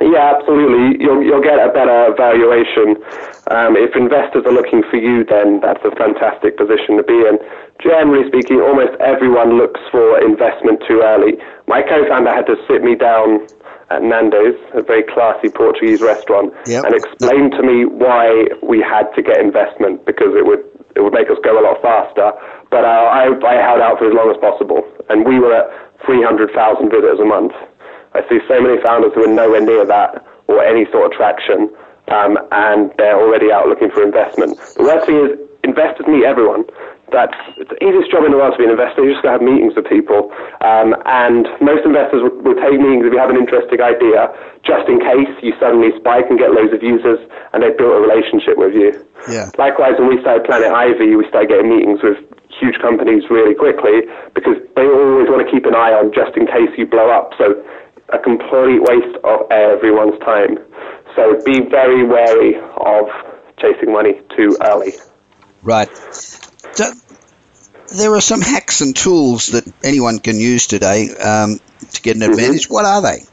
Yeah, 0.00 0.34
absolutely. 0.36 1.00
You'll, 1.00 1.22
you'll 1.22 1.42
get 1.42 1.56
a 1.56 1.72
better 1.72 2.12
valuation. 2.18 3.00
Um, 3.48 3.78
if 3.78 3.96
investors 3.96 4.44
are 4.44 4.52
looking 4.52 4.82
for 4.90 4.98
you, 4.98 5.24
then 5.24 5.60
that's 5.60 5.80
a 5.86 5.94
fantastic 5.96 6.58
position 6.58 6.98
to 6.98 7.04
be 7.06 7.16
in. 7.16 7.38
Generally 7.80 8.28
speaking, 8.28 8.60
almost 8.60 8.92
everyone 9.00 9.56
looks 9.56 9.80
for 9.90 10.20
investment 10.20 10.82
too 10.86 11.00
early. 11.00 11.38
My 11.66 11.80
co-founder 11.80 12.28
had 12.28 12.44
to 12.46 12.56
sit 12.68 12.82
me 12.82 12.94
down 12.94 13.46
at 13.90 14.02
Nando's, 14.02 14.58
a 14.74 14.82
very 14.82 15.02
classy 15.02 15.48
Portuguese 15.48 16.02
restaurant, 16.02 16.52
yep. 16.66 16.84
and 16.84 16.94
explain 16.94 17.50
to 17.52 17.62
me 17.62 17.84
why 17.84 18.48
we 18.62 18.80
had 18.82 19.06
to 19.14 19.22
get 19.22 19.38
investment 19.38 20.04
because 20.06 20.34
it 20.34 20.44
would 20.44 20.64
it 20.96 21.04
would 21.04 21.12
make 21.12 21.28
us 21.28 21.36
go 21.44 21.60
a 21.60 21.62
lot 21.62 21.80
faster. 21.82 22.32
But 22.70 22.84
uh, 22.84 23.06
I, 23.12 23.28
I 23.28 23.54
held 23.60 23.80
out 23.84 23.98
for 23.98 24.08
as 24.08 24.14
long 24.16 24.32
as 24.32 24.36
possible, 24.40 24.82
and 25.10 25.26
we 25.26 25.38
were 25.38 25.52
at 25.52 25.68
300,000 26.06 26.56
visitors 26.88 27.20
a 27.20 27.24
month. 27.24 27.52
I 28.14 28.26
see 28.28 28.40
so 28.48 28.60
many 28.60 28.80
founders 28.82 29.12
who 29.14 29.28
are 29.28 29.32
nowhere 29.32 29.60
near 29.60 29.84
that 29.84 30.24
or 30.48 30.64
any 30.64 30.90
sort 30.90 31.12
of 31.12 31.12
traction, 31.12 31.68
um, 32.08 32.38
and 32.50 32.90
they're 32.96 33.20
already 33.20 33.52
out 33.52 33.68
looking 33.68 33.90
for 33.90 34.02
investment. 34.02 34.56
The 34.76 34.82
worst 34.82 35.06
thing 35.06 35.20
is 35.20 35.38
investors 35.64 36.06
meet 36.08 36.24
everyone. 36.24 36.64
That's 37.14 37.38
the 37.56 37.78
easiest 37.78 38.10
job 38.10 38.26
in 38.26 38.34
the 38.34 38.38
world 38.38 38.54
to 38.54 38.58
be 38.58 38.66
an 38.66 38.74
investor. 38.74 39.06
You 39.06 39.14
just 39.14 39.22
got 39.22 39.38
to 39.38 39.38
have 39.38 39.46
meetings 39.46 39.78
with 39.78 39.86
people. 39.86 40.34
Um, 40.58 40.98
and 41.06 41.46
most 41.62 41.86
investors 41.86 42.26
will, 42.26 42.34
will 42.42 42.58
take 42.58 42.74
meetings 42.76 43.06
if 43.06 43.14
you 43.14 43.20
have 43.22 43.30
an 43.30 43.38
interesting 43.38 43.78
idea, 43.78 44.26
just 44.66 44.90
in 44.90 44.98
case 44.98 45.30
you 45.38 45.54
suddenly 45.62 45.94
spike 45.94 46.26
and 46.26 46.38
get 46.38 46.50
loads 46.50 46.74
of 46.74 46.82
users 46.82 47.22
and 47.54 47.62
they've 47.62 47.76
built 47.78 47.94
a 47.94 48.02
relationship 48.02 48.58
with 48.58 48.74
you. 48.74 48.90
Yeah. 49.30 49.54
Likewise, 49.54 49.98
when 50.02 50.10
we 50.10 50.18
started 50.20 50.42
Planet 50.44 50.74
Ivy, 50.74 51.14
we 51.14 51.26
started 51.30 51.54
getting 51.54 51.70
meetings 51.70 52.02
with 52.02 52.18
huge 52.50 52.78
companies 52.82 53.22
really 53.30 53.54
quickly 53.54 54.08
because 54.34 54.58
they 54.74 54.86
always 54.86 55.30
want 55.30 55.46
to 55.46 55.48
keep 55.50 55.66
an 55.66 55.74
eye 55.74 55.94
on 55.94 56.10
just 56.10 56.34
in 56.34 56.46
case 56.46 56.70
you 56.74 56.86
blow 56.86 57.10
up. 57.10 57.32
So 57.38 57.62
a 58.10 58.18
complete 58.18 58.82
waste 58.82 59.16
of 59.22 59.50
everyone's 59.50 60.18
time. 60.20 60.58
So 61.14 61.38
be 61.44 61.60
very 61.70 62.04
wary 62.04 62.58
of 62.58 63.06
chasing 63.58 63.92
money 63.92 64.20
too 64.36 64.56
early. 64.62 64.92
Right. 65.62 65.90
So, 66.76 66.92
there 67.96 68.14
are 68.14 68.20
some 68.20 68.40
hacks 68.40 68.80
and 68.80 68.94
tools 68.94 69.46
that 69.48 69.64
anyone 69.82 70.18
can 70.18 70.38
use 70.38 70.66
today 70.66 71.08
um, 71.16 71.58
to 71.92 72.02
get 72.02 72.16
an 72.16 72.22
advantage. 72.22 72.68
What 72.68 72.84
are 72.84 73.00
they? 73.02 73.24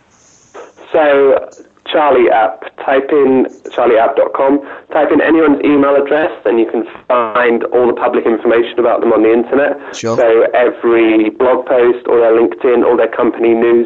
So 0.92 1.50
Charlie 1.94 2.30
app, 2.32 2.66
type 2.84 3.14
in 3.14 3.46
charlieapp.com, 3.70 4.66
type 4.92 5.12
in 5.14 5.22
anyone's 5.22 5.62
email 5.64 5.94
address, 5.94 6.34
and 6.44 6.60
you 6.60 6.66
can 6.66 6.90
find 7.08 7.64
all 7.66 7.86
the 7.86 7.94
public 7.94 8.26
information 8.26 8.80
about 8.80 9.02
them 9.02 9.14
on 9.14 9.22
the 9.22 9.32
internet. 9.32 9.78
Sure. 9.96 10.18
So 10.18 10.50
every 10.58 11.30
blog 11.30 11.68
post, 11.68 12.08
all 12.08 12.18
their 12.18 12.34
LinkedIn, 12.34 12.84
all 12.84 12.98
their 12.98 13.14
company 13.14 13.54
news. 13.54 13.86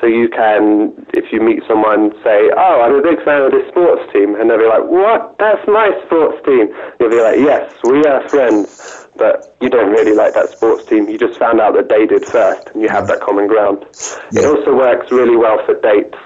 So 0.00 0.08
you 0.08 0.28
can, 0.28 0.92
if 1.14 1.32
you 1.32 1.40
meet 1.40 1.62
someone, 1.68 2.10
say, 2.24 2.50
"Oh, 2.50 2.82
I'm 2.82 2.98
a 2.98 3.00
big 3.00 3.22
fan 3.24 3.40
of 3.40 3.52
this 3.52 3.66
sports 3.68 4.02
team," 4.12 4.34
and 4.34 4.50
they'll 4.50 4.58
be 4.58 4.66
like, 4.66 4.84
"What? 4.84 5.38
That's 5.38 5.62
my 5.68 5.94
sports 6.04 6.44
team." 6.44 6.74
You'll 6.98 7.14
be 7.14 7.22
like, 7.22 7.38
"Yes, 7.38 7.72
we 7.84 8.04
are 8.04 8.28
friends." 8.28 9.06
But 9.16 9.54
you 9.60 9.70
don't 9.70 9.92
really 9.92 10.12
like 10.12 10.34
that 10.34 10.50
sports 10.50 10.84
team. 10.86 11.08
You 11.08 11.16
just 11.16 11.38
found 11.38 11.60
out 11.60 11.74
that 11.74 11.88
they 11.88 12.04
did 12.04 12.26
first, 12.26 12.68
and 12.74 12.82
you 12.82 12.88
have 12.88 13.06
that 13.06 13.20
common 13.20 13.46
ground. 13.46 13.86
It 14.32 14.44
also 14.44 14.74
works 14.74 15.12
really 15.12 15.36
well 15.36 15.64
for 15.64 15.78
dates 15.80 16.18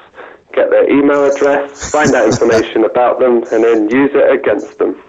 get 0.52 0.70
their 0.70 0.88
email 0.90 1.24
address, 1.24 1.90
find 1.90 2.14
out 2.14 2.26
information 2.26 2.84
about 2.84 3.20
them, 3.20 3.44
and 3.52 3.64
then 3.64 3.90
use 3.90 4.10
it 4.14 4.30
against 4.32 4.78
them. 4.78 5.00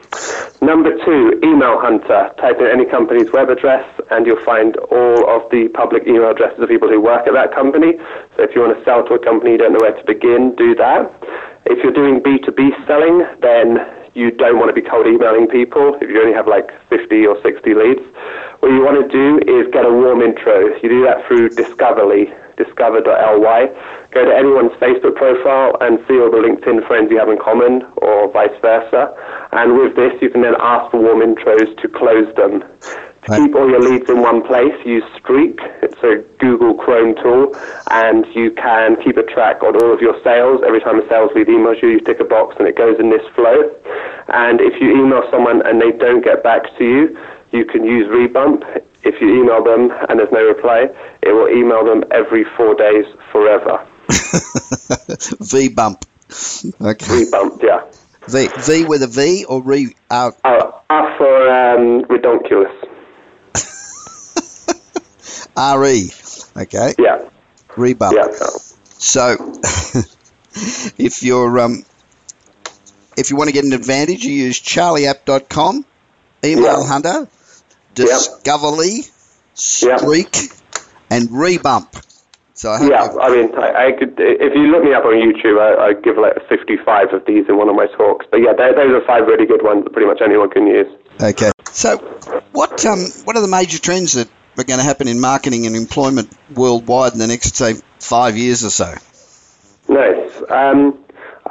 Number 0.62 0.92
two, 1.06 1.40
email 1.44 1.80
hunter. 1.80 2.32
Type 2.38 2.60
in 2.60 2.68
any 2.68 2.86
company's 2.86 3.32
web 3.32 3.50
address, 3.50 3.86
and 4.12 4.26
you'll 4.26 4.44
find 4.44 4.76
all 4.92 5.30
of 5.30 5.50
the 5.52 5.70
public 5.74 6.04
email 6.08 6.32
addresses 6.32 6.60
of 6.60 6.68
people 6.68 6.90
who 6.90 7.00
work 7.00 7.28
at 7.28 7.34
that 7.34 7.54
company. 7.54 7.94
So 8.36 8.44
if 8.44 8.56
you 8.56 8.62
want 8.62 8.78
to 8.78 8.84
sell 8.84 9.06
to 9.08 9.14
a 9.14 9.20
company, 9.24 9.52
you 9.52 9.58
don't 9.58 9.74
know 9.74 9.82
where 9.82 9.96
to 9.96 10.06
begin, 10.06 10.56
do 10.56 10.76
that. 10.76 11.08
If 11.66 11.84
you're 11.84 11.94
doing 11.94 12.20
B2B 12.20 12.88
selling, 12.88 13.24
then 13.42 13.80
you 14.16 14.32
don't 14.32 14.58
want 14.60 14.74
to 14.74 14.76
be 14.76 14.82
cold 14.82 15.08
emailing 15.08 15.48
people 15.48 15.96
if 16.02 16.10
you 16.10 16.20
only 16.20 16.34
have 16.34 16.48
like 16.48 16.68
50 16.90 17.26
or 17.28 17.40
60 17.42 17.74
leads. 17.74 18.02
What 18.60 18.74
you 18.74 18.84
want 18.84 19.00
to 19.00 19.08
do 19.08 19.40
is 19.48 19.72
get 19.72 19.86
a 19.86 19.94
warm 19.94 20.22
intro. 20.22 20.76
You 20.82 20.90
do 20.90 21.04
that 21.06 21.24
through 21.28 21.50
Discoverly, 21.56 22.34
discover.ly. 22.58 23.72
Go 24.12 24.26
to 24.26 24.36
anyone's 24.36 24.72
Facebook 24.82 25.16
profile 25.16 25.78
and 25.82 26.00
see 26.08 26.18
all 26.20 26.32
the 26.32 26.42
LinkedIn 26.42 26.88
friends 26.88 27.12
you 27.12 27.20
have 27.20 27.30
in 27.30 27.38
common, 27.38 27.86
or 27.98 28.32
vice 28.32 28.58
versa. 28.60 29.14
And 29.52 29.78
with 29.78 29.96
this, 29.96 30.14
you 30.22 30.30
can 30.32 30.42
then 30.42 30.56
ask 30.60 30.90
for 30.90 31.00
warm 31.00 31.22
intros 31.22 31.78
to 31.82 31.88
close 31.88 32.34
them. 32.36 32.62
To 32.62 33.32
Right. 33.32 33.42
keep 33.42 33.56
all 33.56 33.70
your 33.70 33.82
leads 33.82 34.10
in 34.10 34.22
one 34.22 34.42
place, 34.42 34.74
use 34.84 35.04
Streak. 35.18 35.60
It's 35.84 36.02
a 36.02 36.24
Google 36.40 36.74
Chrome 36.74 37.14
tool, 37.22 37.54
and 37.92 38.26
you 38.34 38.50
can 38.52 38.96
keep 38.96 39.18
a 39.18 39.24
track 39.24 39.62
on 39.62 39.76
all 39.76 39.94
of 39.94 40.02
your 40.02 40.16
sales. 40.24 40.64
Every 40.66 40.80
time 40.80 41.00
a 41.00 41.08
sales 41.08 41.32
lead 41.36 41.48
emails 41.48 41.82
you, 41.84 41.90
you 41.90 42.00
tick 42.00 42.20
a 42.20 42.24
box 42.24 42.56
and 42.58 42.68
it 42.68 42.76
goes 42.78 42.98
in 43.00 43.12
this 43.12 43.26
flow. 43.36 43.70
And 44.30 44.62
if 44.62 44.82
you 44.82 44.92
email 44.92 45.22
someone 45.30 45.62
and 45.68 45.82
they 45.82 45.92
don't 45.92 46.24
get 46.24 46.42
back 46.44 46.76
to 46.78 46.84
you, 46.84 47.18
you 47.52 47.66
can 47.66 47.84
use 47.84 48.08
Rebump. 48.08 48.64
If 49.04 49.22
you 49.22 49.40
email 49.40 49.64
them 49.64 49.92
and 50.08 50.18
there's 50.20 50.32
no 50.32 50.46
reply, 50.48 50.90
it 51.22 51.32
will 51.34 51.50
email 51.50 51.84
them 51.86 52.04
every 52.12 52.46
four 52.58 52.74
days 52.74 53.06
forever. 53.32 53.86
V 54.10 55.70
bump. 55.70 56.06
Okay. 56.82 57.06
Rebump, 57.26 57.62
yeah. 57.64 57.86
V 58.28 58.48
V 58.60 58.86
with 58.86 59.02
a 59.04 59.08
V 59.08 59.46
or 59.46 59.62
re 59.64 59.96
uh, 60.10 60.32
Oh, 60.44 60.82
R 60.90 61.18
for 61.18 61.50
um, 61.50 62.04
redonkulous. 62.06 62.76
R 65.56 65.86
E. 65.88 66.12
Okay. 66.58 66.94
Yeah, 66.98 67.30
Rebump. 67.70 68.14
yeah. 68.14 68.28
So, 68.98 69.36
if 70.98 71.24
you're 71.24 71.60
um, 71.60 71.84
if 73.18 73.30
you 73.30 73.36
want 73.36 73.50
to 73.50 73.54
get 73.54 73.66
an 73.66 73.74
advantage, 73.74 74.24
you 74.24 74.34
use 74.34 74.60
charlieapp.com, 74.60 75.86
email 76.44 76.64
Yeah. 76.82 76.88
hunter, 76.88 77.28
Discoverly, 77.96 78.98
Yeah. 78.98 79.98
Streak, 79.98 80.36
and 81.10 81.30
Rebump. 81.30 82.06
So 82.60 82.72
I 82.72 82.86
Yeah, 82.86 83.08
I 83.22 83.30
mean, 83.30 83.56
I, 83.56 83.88
I 83.88 83.92
could. 83.94 84.16
If 84.18 84.54
you 84.54 84.68
look 84.68 84.84
me 84.84 84.94
up 84.94 85.06
on 85.06 85.14
YouTube, 85.14 85.62
I, 85.64 85.80
I 85.82 85.94
give 85.94 86.18
like 86.18 86.36
55 86.50 87.14
of 87.14 87.26
these 87.26 87.48
in 87.48 87.56
one 87.56 87.70
of 87.70 87.76
my 87.78 87.88
talks. 87.88 88.26
But 88.30 88.42
yeah, 88.42 88.52
those 88.52 88.76
are 88.76 89.06
five 89.08 89.28
really 89.28 89.46
good 89.46 89.64
ones 89.64 89.86
that 89.86 89.94
pretty 89.94 90.08
much 90.08 90.20
anyone 90.22 90.50
can 90.50 90.68
use. 90.68 90.94
Okay. 91.22 91.52
So, 91.72 91.96
what 92.52 92.86
um, 92.86 93.00
what 93.24 93.38
are 93.38 93.42
the 93.42 93.48
major 93.48 93.80
trends 93.80 94.12
that 94.12 94.30
are 94.58 94.66
going 94.66 94.80
to 94.80 94.84
happen 94.84 95.08
in 95.08 95.22
marketing 95.22 95.68
and 95.68 95.76
employment 95.78 96.36
worldwide 96.54 97.14
in 97.14 97.20
the 97.20 97.28
next 97.28 97.56
say 97.56 97.76
five 97.98 98.36
years 98.36 98.66
or 98.66 98.72
so? 98.72 98.94
Nice. 99.88 100.44
Um, 100.50 101.00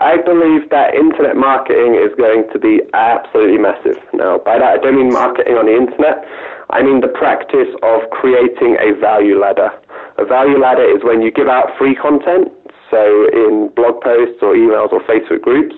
I 0.00 0.16
believe 0.16 0.70
that 0.70 0.94
internet 0.94 1.36
marketing 1.36 1.98
is 1.98 2.14
going 2.14 2.46
to 2.52 2.58
be 2.58 2.80
absolutely 2.94 3.58
massive. 3.58 3.98
Now, 4.14 4.38
by 4.38 4.58
that, 4.58 4.70
I 4.70 4.78
don't 4.78 4.94
mean 4.94 5.12
marketing 5.12 5.58
on 5.58 5.66
the 5.66 5.74
internet. 5.74 6.22
I 6.70 6.82
mean 6.82 7.00
the 7.00 7.10
practice 7.10 7.74
of 7.82 8.06
creating 8.10 8.78
a 8.78 8.94
value 9.00 9.40
ladder. 9.40 9.70
A 10.18 10.24
value 10.24 10.58
ladder 10.58 10.86
is 10.86 11.02
when 11.02 11.20
you 11.20 11.32
give 11.32 11.48
out 11.48 11.74
free 11.76 11.96
content, 11.96 12.52
so 12.90 13.26
in 13.34 13.74
blog 13.74 14.00
posts 14.00 14.38
or 14.40 14.54
emails 14.54 14.92
or 14.92 15.02
Facebook 15.02 15.42
groups, 15.42 15.74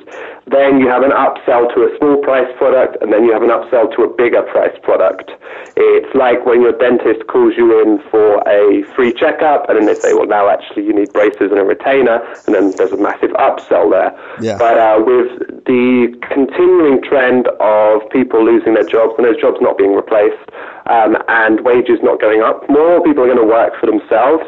then 0.46 0.80
you 0.80 0.88
have 0.88 1.02
an 1.02 1.10
upsell 1.10 1.72
to 1.74 1.84
a 1.84 1.98
small 1.98 2.16
price 2.18 2.48
product, 2.56 2.96
and 3.02 3.12
then 3.12 3.24
you 3.24 3.32
have 3.32 3.42
an 3.42 3.50
upsell 3.50 3.94
to 3.96 4.02
a 4.02 4.08
bigger 4.08 4.42
price 4.42 4.76
product. 4.82 5.30
It's 5.76 6.12
like 6.14 6.46
when 6.46 6.62
your 6.62 6.72
dentist 6.72 7.26
calls 7.28 7.54
you 7.56 7.80
in 7.82 8.00
for 8.10 8.42
a 8.48 8.82
free 8.94 9.12
checkup, 9.12 9.68
and 9.68 9.78
then 9.78 9.86
they 9.86 9.94
say, 9.94 10.14
well, 10.14 10.26
now 10.26 10.48
actually 10.48 10.84
you 10.84 10.92
need 10.92 11.12
braces 11.12 11.50
and 11.50 11.58
a 11.58 11.64
retainer, 11.64 12.18
and 12.46 12.54
then 12.54 12.72
there's 12.76 12.92
a 12.92 12.96
massive 12.96 13.30
upsell 13.32 13.90
there. 13.90 14.10
Yeah. 14.40 14.58
But 14.58 14.78
uh, 14.78 15.02
with 15.04 15.64
the 15.66 16.16
continuing 16.26 17.02
trend 17.02 17.48
of 17.60 18.08
people 18.10 18.44
losing 18.44 18.74
their 18.74 18.86
jobs 18.86 19.14
and 19.18 19.26
those 19.26 19.40
jobs 19.40 19.58
not 19.60 19.78
being 19.78 19.94
replaced, 19.94 20.50
um, 20.86 21.16
and 21.28 21.60
wages 21.62 22.00
not 22.02 22.20
going 22.20 22.42
up, 22.42 22.68
more 22.68 23.02
people 23.04 23.22
are 23.24 23.30
going 23.30 23.38
to 23.38 23.46
work 23.46 23.78
for 23.78 23.86
themselves, 23.86 24.44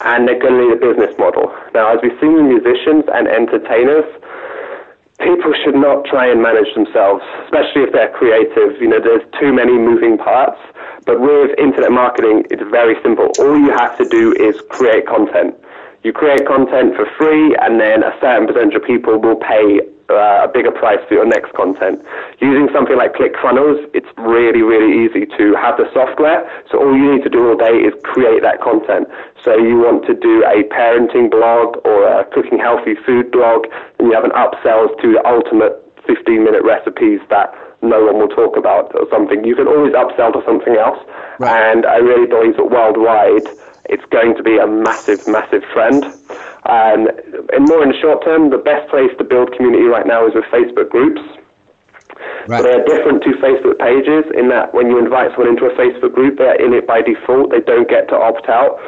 and 0.00 0.26
they're 0.26 0.40
going 0.40 0.54
to 0.54 0.62
need 0.66 0.72
a 0.74 0.80
business 0.80 1.14
model. 1.18 1.54
Now, 1.74 1.94
as 1.94 2.00
we've 2.02 2.18
seen 2.20 2.34
with 2.34 2.46
musicians 2.46 3.04
and 3.14 3.28
entertainers, 3.28 4.08
people 5.20 5.52
should 5.64 5.74
not 5.74 6.04
try 6.04 6.26
and 6.26 6.42
manage 6.42 6.72
themselves, 6.74 7.22
especially 7.44 7.82
if 7.82 7.92
they're 7.92 8.10
creative. 8.10 8.80
You 8.80 8.88
know, 8.88 9.00
there's 9.00 9.22
too 9.40 9.52
many 9.52 9.72
moving 9.72 10.18
parts. 10.18 10.58
But 11.06 11.20
with 11.20 11.58
internet 11.58 11.92
marketing, 11.92 12.44
it's 12.50 12.62
very 12.70 12.96
simple. 13.02 13.30
All 13.38 13.58
you 13.58 13.70
have 13.70 13.96
to 13.98 14.08
do 14.08 14.32
is 14.32 14.60
create 14.70 15.06
content. 15.06 15.54
You 16.02 16.12
create 16.12 16.46
content 16.46 16.96
for 16.96 17.06
free, 17.16 17.56
and 17.62 17.80
then 17.80 18.02
a 18.02 18.12
certain 18.20 18.46
percentage 18.46 18.74
of 18.74 18.84
people 18.84 19.18
will 19.18 19.36
pay 19.36 19.80
uh, 20.10 20.44
a 20.44 20.48
bigger 20.48 20.70
price 20.70 21.00
for 21.08 21.14
your 21.14 21.26
next 21.26 21.52
content. 21.54 22.04
Using 22.40 22.68
something 22.72 22.96
like 22.96 23.14
ClickFunnels, 23.14 23.88
it's 23.94 24.08
really, 24.18 24.62
really 24.62 25.04
easy 25.04 25.26
to 25.38 25.54
have 25.56 25.76
the 25.76 25.88
software. 25.92 26.44
So 26.70 26.78
all 26.78 26.96
you 26.96 27.16
need 27.16 27.24
to 27.24 27.30
do 27.30 27.48
all 27.48 27.56
day 27.56 27.80
is 27.84 27.94
create 28.04 28.42
that 28.42 28.60
content. 28.60 29.08
So 29.42 29.56
you 29.56 29.78
want 29.78 30.04
to 30.06 30.14
do 30.14 30.44
a 30.44 30.64
parenting 30.68 31.30
blog 31.30 31.80
or 31.84 32.04
a 32.04 32.24
cooking 32.32 32.58
healthy 32.58 32.94
food 33.06 33.30
blog, 33.30 33.66
and 33.98 34.08
you 34.08 34.14
have 34.14 34.24
an 34.24 34.32
upsells 34.32 34.92
to 35.00 35.12
the 35.12 35.22
ultimate 35.24 35.80
15 36.06 36.44
minute 36.44 36.62
recipes 36.64 37.20
that 37.30 37.54
no 37.82 38.04
one 38.04 38.18
will 38.18 38.28
talk 38.28 38.56
about 38.56 38.94
or 38.94 39.06
something. 39.10 39.44
You 39.44 39.54
can 39.54 39.68
always 39.68 39.92
upsell 39.92 40.32
to 40.32 40.42
something 40.44 40.76
else. 40.76 40.98
Right. 41.38 41.52
And 41.52 41.86
I 41.86 41.96
really 41.96 42.26
believe 42.26 42.56
that 42.56 42.70
worldwide, 42.70 43.44
it's 43.86 44.04
going 44.10 44.36
to 44.36 44.42
be 44.42 44.58
a 44.58 44.66
massive, 44.66 45.26
massive 45.28 45.62
trend. 45.72 46.04
Um, 46.64 47.08
and 47.52 47.68
more 47.68 47.82
in 47.82 47.90
the 47.90 47.98
short 48.00 48.24
term, 48.24 48.50
the 48.50 48.58
best 48.58 48.88
place 48.90 49.10
to 49.18 49.24
build 49.24 49.52
community 49.52 49.84
right 49.84 50.06
now 50.06 50.26
is 50.26 50.34
with 50.34 50.44
Facebook 50.44 50.90
groups. 50.90 51.20
Right. 52.46 52.62
They 52.62 52.72
are 52.76 52.84
different 52.84 53.22
to 53.24 53.30
Facebook 53.40 53.78
pages 53.78 54.28
in 54.36 54.48
that 54.50 54.74
when 54.74 54.88
you 54.88 54.98
invite 54.98 55.32
someone 55.32 55.48
into 55.48 55.66
a 55.66 55.74
Facebook 55.74 56.12
group, 56.12 56.38
they're 56.38 56.60
in 56.60 56.72
it 56.74 56.86
by 56.86 57.02
default. 57.02 57.50
They 57.50 57.60
don't 57.60 57.88
get 57.88 58.08
to 58.08 58.16
opt 58.16 58.48
out. 58.48 58.78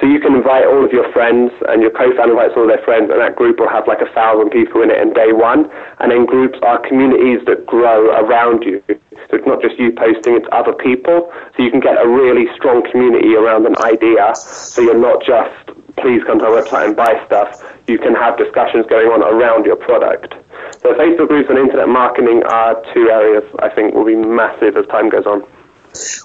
So 0.00 0.06
you 0.06 0.18
can 0.18 0.34
invite 0.34 0.64
all 0.64 0.84
of 0.84 0.92
your 0.92 1.10
friends, 1.12 1.52
and 1.68 1.82
your 1.82 1.92
co-founder 1.92 2.32
invites 2.32 2.54
all 2.56 2.66
their 2.66 2.82
friends, 2.82 3.10
and 3.10 3.20
that 3.20 3.36
group 3.36 3.60
will 3.60 3.68
have 3.68 3.86
like 3.86 4.00
a 4.00 4.10
thousand 4.12 4.50
people 4.50 4.82
in 4.82 4.90
it 4.90 4.98
in 4.98 5.12
day 5.12 5.32
one. 5.32 5.70
And 6.00 6.10
then 6.10 6.26
groups 6.26 6.58
are 6.62 6.80
communities 6.80 7.44
that 7.46 7.66
grow 7.66 8.10
around 8.16 8.64
you. 8.64 8.82
So 8.88 9.38
it's 9.38 9.46
not 9.46 9.62
just 9.62 9.78
you 9.78 9.92
posting, 9.92 10.34
it's 10.36 10.48
other 10.50 10.72
people. 10.72 11.30
So 11.56 11.62
you 11.62 11.70
can 11.70 11.80
get 11.80 12.00
a 12.00 12.08
really 12.08 12.48
strong 12.56 12.82
community 12.90 13.36
around 13.36 13.66
an 13.66 13.76
idea. 13.78 14.34
So 14.34 14.82
you're 14.82 14.98
not 14.98 15.22
just 15.22 15.72
please 15.96 16.22
come 16.24 16.38
to 16.38 16.46
our 16.46 16.62
website 16.62 16.86
and 16.86 16.96
buy 16.96 17.22
stuff. 17.26 17.62
You 17.86 17.98
can 17.98 18.14
have 18.14 18.38
discussions 18.38 18.86
going 18.88 19.08
on 19.08 19.22
around 19.22 19.66
your 19.66 19.76
product. 19.76 20.34
So 20.82 20.94
Facebook 20.94 21.28
groups 21.28 21.48
and 21.48 21.58
internet 21.58 21.88
marketing 21.88 22.42
are 22.44 22.82
two 22.92 23.08
areas 23.08 23.44
I 23.60 23.68
think 23.68 23.94
will 23.94 24.04
be 24.04 24.16
massive 24.16 24.76
as 24.76 24.86
time 24.86 25.10
goes 25.10 25.26
on. 25.26 25.42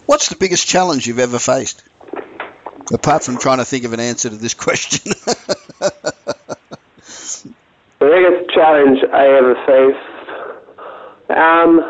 What's 0.05 0.29
the 0.29 0.35
biggest 0.35 0.67
challenge 0.67 1.05
you've 1.05 1.19
ever 1.19 1.37
faced? 1.37 1.83
Apart 2.91 3.23
from 3.23 3.37
trying 3.37 3.57
to 3.59 3.65
think 3.65 3.83
of 3.83 3.93
an 3.93 3.99
answer 3.99 4.29
to 4.29 4.35
this 4.35 4.53
question. 4.53 5.11
the 5.79 7.53
biggest 7.99 8.49
challenge 8.53 8.99
I 9.13 9.27
ever 9.27 9.55
faced. 9.67 10.29
Um, 11.29 11.81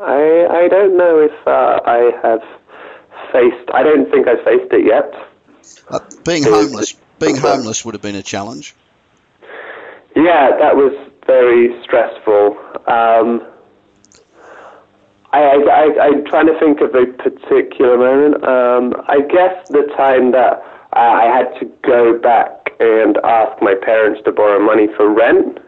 I 0.00 0.46
I 0.48 0.68
don't 0.68 0.96
know 0.96 1.18
if 1.18 1.46
uh, 1.46 1.80
I 1.84 2.12
have 2.22 2.42
faced. 3.32 3.70
I 3.74 3.82
don't 3.82 4.10
think 4.10 4.28
I've 4.28 4.42
faced 4.44 4.72
it 4.72 4.86
yet. 4.86 5.12
Uh, 5.90 5.98
being 6.24 6.44
homeless, 6.44 6.94
being 7.18 7.36
homeless 7.48 7.84
would 7.84 7.94
have 7.94 8.02
been 8.02 8.14
a 8.14 8.22
challenge. 8.22 8.74
Yeah, 10.14 10.56
that 10.58 10.76
was 10.76 11.11
very 11.26 11.82
stressful. 11.82 12.56
Um, 12.86 13.46
I, 15.32 15.40
I, 15.40 16.06
I'm 16.06 16.24
trying 16.26 16.46
to 16.46 16.58
think 16.60 16.80
of 16.80 16.94
a 16.94 17.06
particular 17.06 17.96
moment. 17.96 18.44
Um, 18.44 18.94
I 19.08 19.20
guess 19.20 19.54
the 19.70 19.88
time 19.96 20.32
that 20.32 20.62
I 20.92 21.24
had 21.24 21.58
to 21.60 21.66
go 21.82 22.18
back 22.18 22.70
and 22.80 23.16
ask 23.24 23.60
my 23.62 23.74
parents 23.74 24.20
to 24.24 24.32
borrow 24.32 24.60
money 24.60 24.88
for 24.96 25.12
rent 25.12 25.58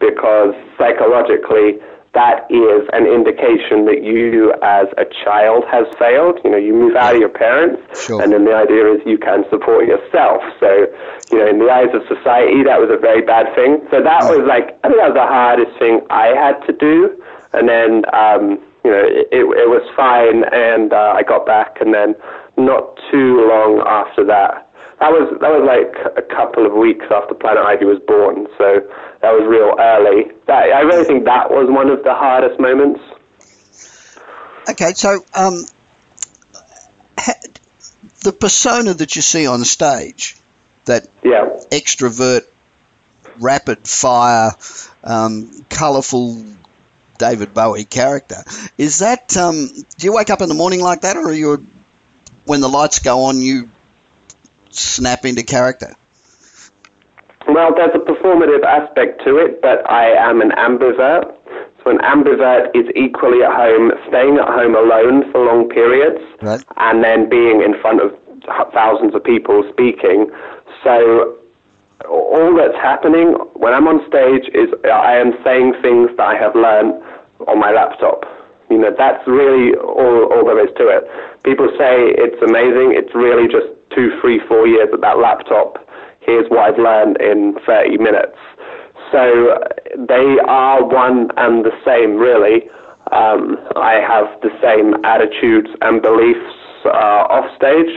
because 0.00 0.54
psychologically 0.76 1.78
that 2.16 2.48
is 2.48 2.88
an 2.96 3.04
indication 3.04 3.84
that 3.84 4.00
you 4.02 4.52
as 4.64 4.88
a 4.96 5.04
child 5.04 5.64
has 5.70 5.84
failed. 6.00 6.40
You 6.42 6.50
know, 6.50 6.56
you 6.56 6.72
move 6.72 6.96
out 6.96 7.14
of 7.14 7.20
your 7.20 7.28
parents, 7.28 7.84
Sure. 8.06 8.22
and 8.22 8.32
then 8.32 8.44
the 8.48 8.56
idea 8.56 8.88
is 8.94 9.00
you 9.04 9.18
can 9.18 9.44
support 9.50 9.86
yourself. 9.86 10.40
So, 10.58 10.88
you 11.30 11.38
know, 11.38 11.46
in 11.46 11.58
the 11.60 11.68
eyes 11.68 11.92
of 11.92 12.02
society, 12.08 12.64
that 12.64 12.80
was 12.80 12.88
a 12.88 12.96
very 12.96 13.20
bad 13.20 13.54
thing. 13.54 13.84
So 13.90 14.00
that 14.02 14.24
was 14.24 14.40
like, 14.48 14.80
I 14.82 14.88
think 14.88 14.96
that 14.96 15.12
was 15.12 15.18
the 15.20 15.28
hardest 15.28 15.78
thing 15.78 16.00
I 16.08 16.28
had 16.32 16.56
to 16.66 16.72
do. 16.72 17.22
And 17.52 17.68
then, 17.68 18.04
um, 18.14 18.58
you 18.84 18.90
know, 18.90 19.04
it, 19.04 19.28
it 19.32 19.68
was 19.68 19.84
fine, 19.94 20.44
and 20.54 20.92
uh, 20.92 21.12
I 21.16 21.22
got 21.22 21.44
back, 21.44 21.78
and 21.80 21.92
then 21.92 22.14
not 22.56 22.96
too 23.10 23.44
long 23.48 23.82
after 23.86 24.24
that, 24.24 24.65
that 25.00 25.10
was 25.10 25.28
that 25.40 25.50
was 25.50 25.64
like 25.66 26.16
a 26.16 26.22
couple 26.22 26.66
of 26.66 26.72
weeks 26.72 27.04
after 27.10 27.34
Planet 27.34 27.64
Ivy 27.64 27.84
was 27.84 28.00
born, 28.06 28.46
so 28.56 28.80
that 29.20 29.32
was 29.32 29.44
real 29.46 29.74
early. 29.78 30.32
That, 30.46 30.72
I 30.72 30.80
really 30.80 31.04
think 31.04 31.24
that 31.24 31.50
was 31.50 31.68
one 31.70 31.90
of 31.90 32.02
the 32.02 32.14
hardest 32.14 32.58
moments. 32.58 33.00
Okay, 34.70 34.92
so 34.94 35.24
um, 35.34 35.64
the 38.22 38.32
persona 38.32 38.94
that 38.94 39.16
you 39.16 39.22
see 39.22 39.46
on 39.46 39.64
stage, 39.64 40.36
that 40.86 41.08
Yeah. 41.22 41.44
extrovert, 41.70 42.42
rapid 43.38 43.86
fire, 43.86 44.52
um, 45.04 45.64
colourful 45.68 46.42
David 47.18 47.54
Bowie 47.54 47.84
character, 47.84 48.42
is 48.78 49.00
that? 49.00 49.36
Um, 49.36 49.68
do 49.98 50.06
you 50.06 50.14
wake 50.14 50.30
up 50.30 50.40
in 50.40 50.48
the 50.48 50.54
morning 50.54 50.80
like 50.80 51.02
that, 51.02 51.16
or 51.16 51.28
are 51.28 51.32
you, 51.32 51.66
when 52.46 52.60
the 52.60 52.68
lights 52.68 52.98
go 53.00 53.24
on, 53.24 53.42
you 53.42 53.68
snap 54.78 55.24
into 55.24 55.42
character? 55.42 55.94
Well, 57.48 57.74
there's 57.74 57.94
a 57.94 57.98
performative 57.98 58.64
aspect 58.64 59.22
to 59.24 59.36
it, 59.38 59.62
but 59.62 59.88
I 59.90 60.10
am 60.10 60.40
an 60.40 60.50
ambivert. 60.50 61.32
So 61.84 61.90
an 61.90 61.98
ambivert 61.98 62.74
is 62.74 62.90
equally 62.96 63.44
at 63.44 63.52
home, 63.54 63.92
staying 64.08 64.36
at 64.38 64.48
home 64.48 64.74
alone 64.74 65.30
for 65.30 65.44
long 65.44 65.68
periods, 65.68 66.20
Right. 66.42 66.62
and 66.76 67.04
then 67.04 67.28
being 67.28 67.62
in 67.62 67.80
front 67.80 68.00
of 68.00 68.12
thousands 68.72 69.14
of 69.14 69.22
people 69.22 69.62
speaking. 69.72 70.30
So 70.82 71.36
all 72.08 72.54
that's 72.56 72.76
happening 72.76 73.28
when 73.54 73.72
I'm 73.72 73.86
on 73.86 74.04
stage 74.08 74.48
is 74.52 74.68
I 74.84 75.16
am 75.16 75.32
saying 75.44 75.74
things 75.82 76.10
that 76.16 76.26
I 76.26 76.36
have 76.36 76.54
learned 76.54 77.00
on 77.46 77.58
my 77.60 77.70
laptop. 77.70 78.24
You 78.70 78.78
know, 78.78 78.90
that's 78.96 79.24
really 79.28 79.74
all, 79.76 80.24
all 80.32 80.44
there 80.44 80.58
is 80.66 80.74
to 80.76 80.88
it. 80.88 81.08
People 81.44 81.68
say 81.78 82.10
it's 82.18 82.42
amazing. 82.42 82.94
It's 82.98 83.14
really 83.14 83.46
just 83.46 83.66
two, 83.96 84.12
three, 84.20 84.40
four 84.46 84.68
years 84.68 84.90
at 84.92 85.00
that 85.00 85.18
laptop. 85.18 85.88
Here's 86.20 86.48
what 86.50 86.60
I've 86.60 86.78
learned 86.78 87.20
in 87.20 87.56
30 87.66 87.98
minutes. 87.98 88.36
So 89.10 89.58
they 89.96 90.38
are 90.46 90.84
one 90.84 91.30
and 91.36 91.64
the 91.64 91.72
same, 91.84 92.16
really. 92.16 92.68
Um, 93.12 93.56
I 93.76 93.94
have 93.94 94.40
the 94.42 94.50
same 94.60 95.02
attitudes 95.04 95.70
and 95.80 96.02
beliefs 96.02 96.54
uh, 96.84 97.26
off 97.30 97.56
stage 97.56 97.94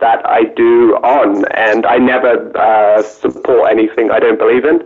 that 0.00 0.24
I 0.26 0.44
do 0.56 0.96
on, 1.02 1.44
and 1.52 1.86
I 1.86 1.98
never 1.98 2.56
uh, 2.56 3.02
support 3.02 3.70
anything 3.70 4.10
I 4.10 4.20
don't 4.20 4.38
believe 4.38 4.64
in. 4.64 4.80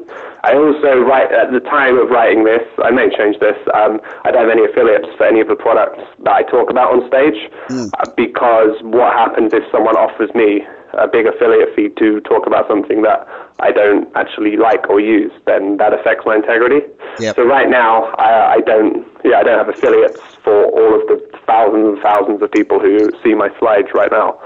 I 0.45 0.55
also 0.55 1.01
write 1.03 1.33
at 1.33 1.53
the 1.53 1.61
time 1.61 1.99
of 1.99 2.11
writing 2.11 2.45
this. 2.45 2.63
I 2.83 2.91
may 2.91 3.11
change 3.11 3.39
this. 3.41 3.57
Um, 3.75 4.01
I 4.25 4.31
don't 4.31 4.49
have 4.49 4.51
any 4.51 4.65
affiliates 4.65 5.09
for 5.17 5.27
any 5.27 5.41
of 5.41 5.49
the 5.49 5.57
products 5.57 6.03
that 6.23 6.33
I 6.33 6.43
talk 6.43 6.71
about 6.71 6.93
on 6.95 7.09
stage 7.09 7.51
uh, 7.71 8.11
because 8.17 8.77
what 8.83 9.13
happens 9.15 9.53
if 9.53 9.65
someone 9.73 9.97
offers 9.97 10.31
me 10.35 10.63
a 10.95 11.07
big 11.07 11.27
affiliate 11.27 11.75
fee 11.75 11.91
to 11.99 12.21
talk 12.21 12.47
about 12.47 12.67
something 12.69 13.03
that 13.03 13.29
I 13.61 13.73
don't 13.73 14.09
actually 14.17 14.57
like 14.57 14.89
or 14.89 15.01
use, 15.01 15.33
then 15.47 15.77
that 15.79 15.93
affects 15.93 16.25
my 16.25 16.37
integrity. 16.37 16.87
Yep. 17.19 17.37
So 17.37 17.45
right 17.45 17.69
now, 17.69 18.15
I, 18.17 18.55
I 18.55 18.61
don't. 18.61 19.07
Yeah, 19.25 19.41
I 19.41 19.43
don't 19.43 19.59
have 19.59 19.69
affiliates 19.69 20.21
for 20.43 20.67
all 20.67 21.01
of 21.01 21.07
the 21.09 21.19
thousands 21.47 21.87
and 21.89 22.03
thousands 22.03 22.41
of 22.41 22.51
people 22.53 22.79
who 22.79 23.11
see 23.23 23.35
my 23.35 23.51
slides 23.59 23.89
right 23.93 24.11
now. 24.11 24.39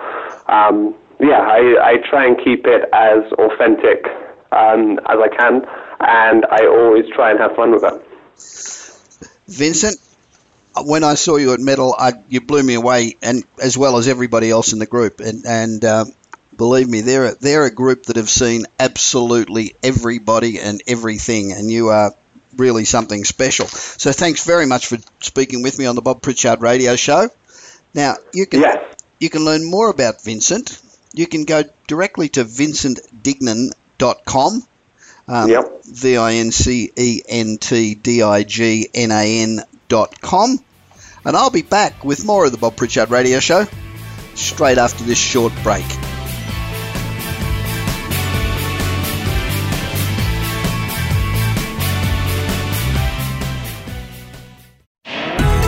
Um, 0.49 0.97
yeah, 1.21 1.41
I, 1.41 1.93
I 1.93 1.97
try 2.09 2.27
and 2.27 2.37
keep 2.43 2.67
it 2.67 2.89
as 2.93 3.21
authentic 3.39 4.07
um, 4.53 4.99
as 5.09 5.19
I 5.19 5.29
can, 5.29 5.65
and 6.01 6.47
I 6.51 6.67
always 6.67 7.05
try 7.15 7.31
and 7.31 7.41
have 7.41 7.57
fun 7.57 7.73
with 7.73 7.85
it. 7.85 8.03
Vincent, 9.49 9.99
when 10.85 11.05
I 11.05 11.15
saw 11.15 11.37
you 11.37 11.53
at 11.53 11.61
Metal, 11.61 11.95
I, 11.99 12.13
you 12.29 12.41
blew 12.41 12.63
me 12.63 12.75
away, 12.75 13.17
and 13.23 13.45
as 13.61 13.77
well 13.77 13.97
as 13.97 14.09
everybody 14.09 14.51
else 14.51 14.73
in 14.73 14.79
the 14.79 14.87
group. 14.87 15.21
And, 15.21 15.45
and 15.47 15.85
um, 15.85 16.15
believe 16.57 16.89
me, 16.89 17.01
they're 17.03 17.27
a, 17.27 17.35
they're 17.35 17.65
a 17.65 17.75
group 17.75 18.05
that 18.05 18.17
have 18.17 18.31
seen 18.31 18.67
absolutely 18.79 19.75
everybody 19.83 20.59
and 20.61 20.83
everything, 20.87 21.53
and 21.53 21.71
you 21.71 21.89
are 21.89 22.15
really 22.57 22.85
something 22.85 23.25
special. 23.25 23.67
So 23.67 24.13
thanks 24.13 24.45
very 24.45 24.67
much 24.67 24.87
for 24.87 24.99
speaking 25.21 25.63
with 25.63 25.79
me 25.79 25.87
on 25.87 25.95
the 25.95 26.03
Bob 26.03 26.23
Pritchard 26.23 26.61
Radio 26.63 26.97
Show. 26.97 27.29
Now 27.95 28.17
you 28.33 28.47
can 28.47 28.61
Yes. 28.61 28.95
you 29.21 29.31
can 29.31 29.45
learn 29.45 29.71
more 29.71 29.89
about 29.91 30.23
Vincent. 30.23 30.81
You 31.15 31.27
can 31.27 31.45
go 31.45 31.65
directly 31.87 32.29
to 32.31 32.45
vincentdignan.com. 34.03 34.67
Um, 35.29 35.49
Yep. 35.49 35.85
V 35.85 36.17
I 36.17 36.35
N 36.35 36.51
C 36.53 36.91
E 36.97 37.23
N 37.29 37.59
T 37.59 37.95
D 37.95 38.23
I 38.23 38.43
G 38.43 38.89
N 38.93 39.11
A 39.11 39.43
N 39.43 39.61
dot 39.89 40.21
com. 40.21 40.59
And 41.25 41.37
I'll 41.37 41.51
be 41.51 41.63
back 41.63 42.05
with 42.05 42.25
more 42.25 42.45
of 42.45 42.53
the 42.53 42.59
Bob 42.59 42.77
Pritchard 42.77 43.11
Radio 43.11 43.39
Show 43.39 43.67
straight 44.35 44.79
after 44.79 45.05
this 45.05 45.19
short 45.19 45.53
break. 45.63 45.85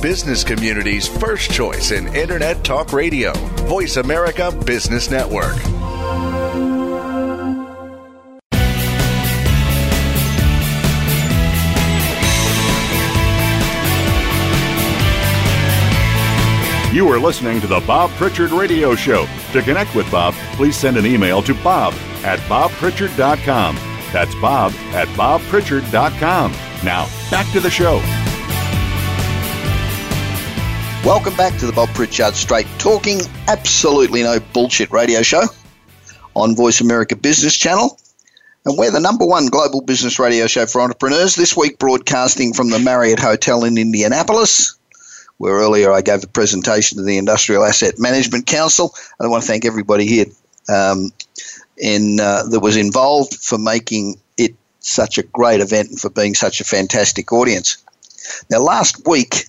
Business 0.00 0.42
community's 0.44 1.06
first 1.06 1.50
choice 1.50 1.90
in 1.90 2.14
Internet 2.14 2.64
Talk 2.64 2.94
Radio. 2.94 3.34
Voice 3.66 3.98
America 3.98 4.50
Business 4.64 5.10
Network. 5.10 5.56
You 16.94 17.06
are 17.10 17.18
listening 17.20 17.60
to 17.60 17.66
the 17.66 17.82
Bob 17.86 18.10
Pritchard 18.12 18.52
Radio 18.52 18.94
Show. 18.94 19.26
To 19.52 19.60
connect 19.60 19.94
with 19.94 20.10
Bob, 20.10 20.32
please 20.54 20.76
send 20.76 20.96
an 20.96 21.04
email 21.04 21.42
to 21.42 21.52
bob 21.62 21.92
at 22.24 22.38
bobpritchard.com. 22.40 23.76
That's 24.14 24.34
bob 24.36 24.72
at 24.92 25.08
bobpritchard.com. 25.08 26.52
Now, 26.82 27.06
back 27.30 27.52
to 27.52 27.60
the 27.60 27.70
show. 27.70 28.00
Welcome 31.04 31.34
back 31.34 31.58
to 31.60 31.66
the 31.66 31.72
Bob 31.72 31.88
Pritchard 31.94 32.34
Straight 32.34 32.66
Talking, 32.78 33.20
absolutely 33.48 34.22
no 34.22 34.38
bullshit 34.52 34.90
radio 34.90 35.22
show 35.22 35.44
on 36.36 36.54
Voice 36.54 36.82
America 36.82 37.16
Business 37.16 37.56
Channel. 37.56 37.98
And 38.66 38.76
we're 38.76 38.90
the 38.90 39.00
number 39.00 39.24
one 39.24 39.46
global 39.46 39.80
business 39.80 40.18
radio 40.18 40.46
show 40.46 40.66
for 40.66 40.82
entrepreneurs. 40.82 41.36
This 41.36 41.56
week, 41.56 41.78
broadcasting 41.78 42.52
from 42.52 42.68
the 42.68 42.78
Marriott 42.78 43.18
Hotel 43.18 43.64
in 43.64 43.78
Indianapolis, 43.78 44.76
where 45.38 45.54
earlier 45.54 45.90
I 45.90 46.02
gave 46.02 46.22
a 46.22 46.26
presentation 46.26 46.98
to 46.98 47.02
the 47.02 47.16
Industrial 47.16 47.64
Asset 47.64 47.94
Management 47.98 48.46
Council. 48.46 48.94
And 49.18 49.26
I 49.26 49.30
want 49.30 49.42
to 49.42 49.48
thank 49.48 49.64
everybody 49.64 50.06
here 50.06 50.26
um, 50.68 51.10
in 51.78 52.20
uh, 52.20 52.42
that 52.50 52.60
was 52.60 52.76
involved 52.76 53.36
for 53.36 53.56
making 53.56 54.16
it 54.36 54.54
such 54.80 55.16
a 55.16 55.22
great 55.22 55.62
event 55.62 55.88
and 55.88 55.98
for 55.98 56.10
being 56.10 56.34
such 56.34 56.60
a 56.60 56.64
fantastic 56.64 57.32
audience. 57.32 57.82
Now, 58.50 58.58
last 58.58 59.08
week, 59.08 59.46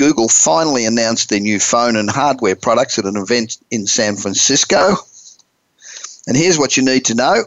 Google 0.00 0.28
finally 0.28 0.86
announced 0.86 1.28
their 1.28 1.40
new 1.40 1.60
phone 1.60 1.94
and 1.94 2.08
hardware 2.08 2.56
products 2.56 2.98
at 2.98 3.04
an 3.04 3.18
event 3.18 3.58
in 3.70 3.86
San 3.86 4.16
Francisco. 4.16 4.94
And 6.26 6.34
here's 6.34 6.58
what 6.58 6.78
you 6.78 6.82
need 6.82 7.04
to 7.04 7.14
know 7.14 7.44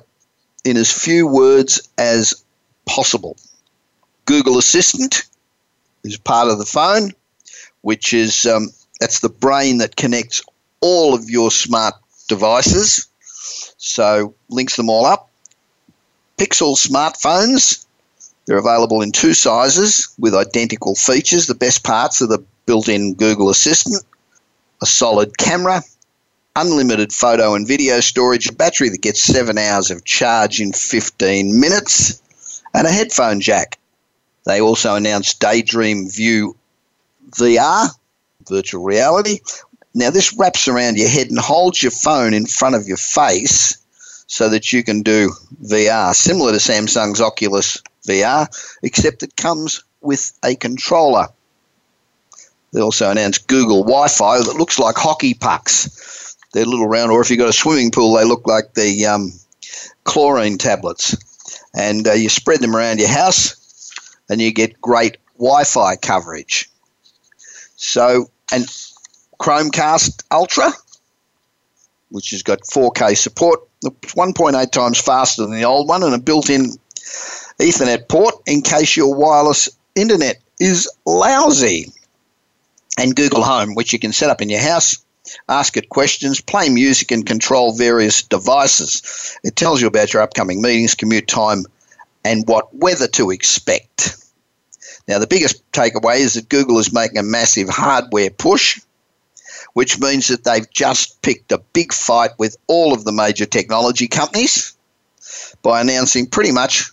in 0.63 0.77
as 0.77 0.91
few 0.91 1.25
words 1.25 1.81
as 1.97 2.43
possible. 2.85 3.37
Google 4.25 4.59
Assistant 4.59 5.23
is 6.03 6.15
part 6.17 6.47
of 6.47 6.59
the 6.59 6.65
phone, 6.65 7.13
which 7.81 8.13
is 8.13 8.45
um, 8.45 8.69
that's 8.99 9.21
the 9.21 9.29
brain 9.29 9.79
that 9.79 9.95
connects 9.95 10.43
all 10.79 11.15
of 11.15 11.31
your 11.31 11.49
smart 11.49 11.95
devices. 12.27 13.07
So 13.77 14.35
links 14.49 14.75
them 14.75 14.91
all 14.91 15.07
up. 15.07 15.31
Pixel 16.37 16.77
smartphones. 16.77 17.82
They're 18.45 18.57
available 18.57 19.01
in 19.01 19.11
two 19.11 19.33
sizes 19.33 20.13
with 20.19 20.35
identical 20.35 20.95
features. 20.95 21.47
The 21.47 21.55
best 21.55 21.83
parts 21.83 22.21
are 22.21 22.27
the 22.27 22.43
built-in 22.65 23.13
Google 23.13 23.49
Assistant, 23.49 24.03
a 24.81 24.85
solid 24.85 25.37
camera, 25.37 25.81
unlimited 26.55 27.13
photo 27.13 27.55
and 27.55 27.67
video 27.67 27.99
storage, 27.99 28.49
a 28.49 28.53
battery 28.53 28.89
that 28.89 29.01
gets 29.01 29.23
seven 29.23 29.57
hours 29.57 29.91
of 29.91 30.03
charge 30.03 30.59
in 30.59 30.73
15 30.73 31.59
minutes, 31.59 32.21
and 32.73 32.85
a 32.85 32.91
headphone 32.91 33.39
jack. 33.39 33.79
They 34.45 34.59
also 34.59 34.95
announced 34.95 35.39
Daydream 35.39 36.09
View 36.09 36.55
VR, 37.31 37.89
virtual 38.49 38.83
reality. 38.83 39.39
Now, 39.93 40.09
this 40.09 40.35
wraps 40.37 40.67
around 40.67 40.97
your 40.97 41.07
head 41.07 41.29
and 41.29 41.39
holds 41.39 41.81
your 41.81 41.91
phone 41.91 42.33
in 42.33 42.45
front 42.45 42.75
of 42.75 42.87
your 42.87 42.97
face 42.97 43.77
so 44.27 44.49
that 44.49 44.73
you 44.73 44.83
can 44.83 45.01
do 45.01 45.31
VR, 45.63 46.13
similar 46.13 46.51
to 46.51 46.57
Samsung's 46.57 47.21
Oculus 47.21 47.81
VR, 48.07 48.47
except 48.81 49.23
it 49.23 49.35
comes 49.35 49.83
with 50.01 50.37
a 50.43 50.55
controller. 50.55 51.27
They 52.71 52.81
also 52.81 53.09
announced 53.11 53.47
Google 53.47 53.81
Wi 53.81 54.07
Fi 54.07 54.39
that 54.39 54.55
looks 54.55 54.79
like 54.79 54.95
hockey 54.95 55.33
pucks 55.33 56.13
they're 56.53 56.65
little 56.65 56.87
round, 56.87 57.11
or 57.11 57.19
if 57.19 57.29
you've 57.29 57.39
got 57.39 57.49
a 57.49 57.53
swimming 57.53 57.91
pool, 57.91 58.13
they 58.13 58.23
look 58.23 58.47
like 58.47 58.75
the 58.75 59.07
um, 59.07 59.31
chlorine 60.03 60.57
tablets. 60.57 61.17
And 61.75 62.07
uh, 62.07 62.13
you 62.13 62.29
spread 62.29 62.61
them 62.61 62.75
around 62.75 62.99
your 62.99 63.09
house, 63.09 63.91
and 64.29 64.39
you 64.39 64.53
get 64.53 64.79
great 64.79 65.17
Wi-Fi 65.37 65.95
coverage. 65.97 66.69
So, 67.75 68.29
and 68.51 68.65
Chromecast 69.39 70.23
Ultra, 70.31 70.71
which 72.09 72.29
has 72.29 72.43
got 72.43 72.61
4K 72.61 73.17
support, 73.17 73.61
1.8 73.83 74.71
times 74.71 75.01
faster 75.01 75.41
than 75.41 75.51
the 75.51 75.65
old 75.65 75.87
one, 75.87 76.03
and 76.03 76.13
a 76.13 76.19
built-in 76.19 76.73
Ethernet 77.59 78.07
port 78.07 78.35
in 78.47 78.61
case 78.61 78.95
your 78.97 79.15
wireless 79.15 79.69
internet 79.95 80.41
is 80.59 80.89
lousy. 81.05 81.91
And 82.97 83.15
Google 83.15 83.43
Home, 83.43 83.73
which 83.73 83.91
you 83.91 83.99
can 83.99 84.13
set 84.13 84.29
up 84.29 84.41
in 84.41 84.49
your 84.49 84.61
house 84.61 85.03
ask 85.49 85.77
it 85.77 85.89
questions, 85.89 86.41
play 86.41 86.69
music, 86.69 87.11
and 87.11 87.25
control 87.25 87.73
various 87.73 88.21
devices. 88.21 89.37
It 89.43 89.55
tells 89.55 89.81
you 89.81 89.87
about 89.87 90.13
your 90.13 90.21
upcoming 90.21 90.61
meetings, 90.61 90.95
commute 90.95 91.27
time, 91.27 91.65
and 92.25 92.47
what 92.47 92.75
weather 92.75 93.07
to 93.07 93.31
expect. 93.31 94.17
Now, 95.07 95.19
the 95.19 95.27
biggest 95.27 95.69
takeaway 95.71 96.17
is 96.17 96.33
that 96.33 96.49
Google 96.49 96.79
is 96.79 96.93
making 96.93 97.17
a 97.17 97.23
massive 97.23 97.69
hardware 97.69 98.29
push, 98.29 98.79
which 99.73 99.99
means 99.99 100.27
that 100.27 100.43
they've 100.43 100.69
just 100.71 101.21
picked 101.21 101.51
a 101.51 101.57
big 101.73 101.93
fight 101.93 102.31
with 102.37 102.55
all 102.67 102.93
of 102.93 103.03
the 103.03 103.11
major 103.11 103.45
technology 103.45 104.07
companies 104.07 104.75
by 105.61 105.81
announcing 105.81 106.27
pretty 106.27 106.51
much 106.51 106.91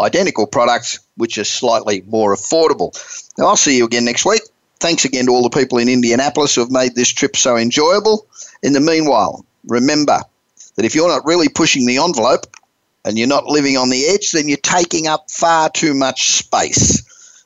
identical 0.00 0.46
products 0.46 0.98
which 1.16 1.38
are 1.38 1.44
slightly 1.44 2.02
more 2.06 2.34
affordable. 2.34 2.92
Now, 3.38 3.48
I'll 3.48 3.56
see 3.56 3.76
you 3.76 3.84
again 3.84 4.04
next 4.04 4.24
week. 4.24 4.42
Thanks 4.78 5.04
again 5.04 5.26
to 5.26 5.32
all 5.32 5.42
the 5.42 5.50
people 5.50 5.78
in 5.78 5.88
Indianapolis 5.88 6.54
who 6.54 6.62
have 6.62 6.70
made 6.70 6.94
this 6.94 7.08
trip 7.08 7.36
so 7.36 7.56
enjoyable. 7.56 8.26
In 8.62 8.72
the 8.72 8.80
meanwhile, 8.80 9.44
remember 9.66 10.20
that 10.76 10.84
if 10.84 10.94
you're 10.94 11.08
not 11.08 11.26
really 11.26 11.48
pushing 11.48 11.86
the 11.86 11.98
envelope 11.98 12.46
and 13.04 13.18
you're 13.18 13.28
not 13.28 13.44
living 13.46 13.76
on 13.76 13.90
the 13.90 14.06
edge, 14.06 14.32
then 14.32 14.48
you're 14.48 14.58
taking 14.58 15.06
up 15.06 15.30
far 15.30 15.68
too 15.70 15.94
much 15.94 16.30
space. 16.30 17.02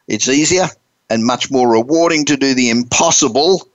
It's 0.07 0.29
easier 0.29 0.69
and 1.11 1.25
much 1.25 1.51
more 1.51 1.69
rewarding 1.69 2.25
to 2.27 2.37
do 2.37 2.55
the 2.55 2.71
impossible 2.71 3.69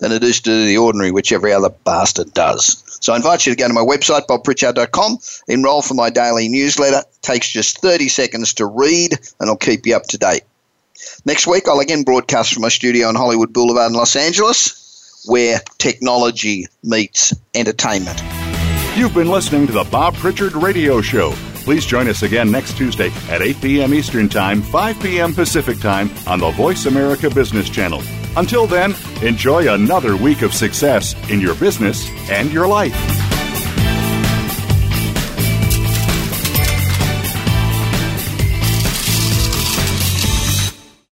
than 0.00 0.12
it 0.12 0.24
is 0.24 0.40
to 0.40 0.50
do 0.50 0.66
the 0.66 0.78
ordinary, 0.78 1.10
which 1.10 1.32
every 1.32 1.52
other 1.52 1.70
bastard 1.70 2.32
does. 2.32 2.82
So 3.00 3.12
I 3.12 3.16
invite 3.16 3.46
you 3.46 3.54
to 3.54 3.56
go 3.56 3.68
to 3.68 3.74
my 3.74 3.80
website, 3.80 4.26
bobpritchard.com, 4.26 5.18
enroll 5.48 5.82
for 5.82 5.94
my 5.94 6.10
daily 6.10 6.48
newsletter. 6.48 6.98
It 6.98 7.22
takes 7.22 7.50
just 7.50 7.80
30 7.80 8.08
seconds 8.08 8.54
to 8.54 8.66
read, 8.66 9.12
and 9.40 9.50
I'll 9.50 9.56
keep 9.56 9.86
you 9.86 9.94
up 9.94 10.04
to 10.04 10.18
date. 10.18 10.42
Next 11.24 11.46
week, 11.46 11.68
I'll 11.68 11.80
again 11.80 12.02
broadcast 12.02 12.54
from 12.54 12.62
my 12.62 12.68
studio 12.68 13.08
on 13.08 13.14
Hollywood 13.14 13.52
Boulevard 13.52 13.90
in 13.90 13.96
Los 13.96 14.16
Angeles, 14.16 15.22
where 15.26 15.60
technology 15.78 16.66
meets 16.82 17.34
entertainment. 17.54 18.22
You've 18.96 19.14
been 19.14 19.28
listening 19.28 19.66
to 19.66 19.72
the 19.72 19.84
Bob 19.84 20.14
Pritchard 20.14 20.54
Radio 20.54 21.00
Show. 21.00 21.32
Please 21.64 21.86
join 21.86 22.08
us 22.08 22.22
again 22.22 22.50
next 22.50 22.76
Tuesday 22.76 23.10
at 23.28 23.42
8 23.42 23.60
p.m. 23.60 23.94
Eastern 23.94 24.28
Time, 24.28 24.62
5 24.62 25.00
p.m. 25.00 25.34
Pacific 25.34 25.80
Time 25.80 26.10
on 26.26 26.38
the 26.38 26.50
Voice 26.50 26.86
America 26.86 27.30
Business 27.30 27.70
Channel. 27.70 28.02
Until 28.36 28.66
then, 28.66 28.94
enjoy 29.22 29.72
another 29.72 30.16
week 30.16 30.42
of 30.42 30.52
success 30.52 31.14
in 31.30 31.40
your 31.40 31.54
business 31.54 32.08
and 32.30 32.52
your 32.52 32.66
life. 32.66 33.33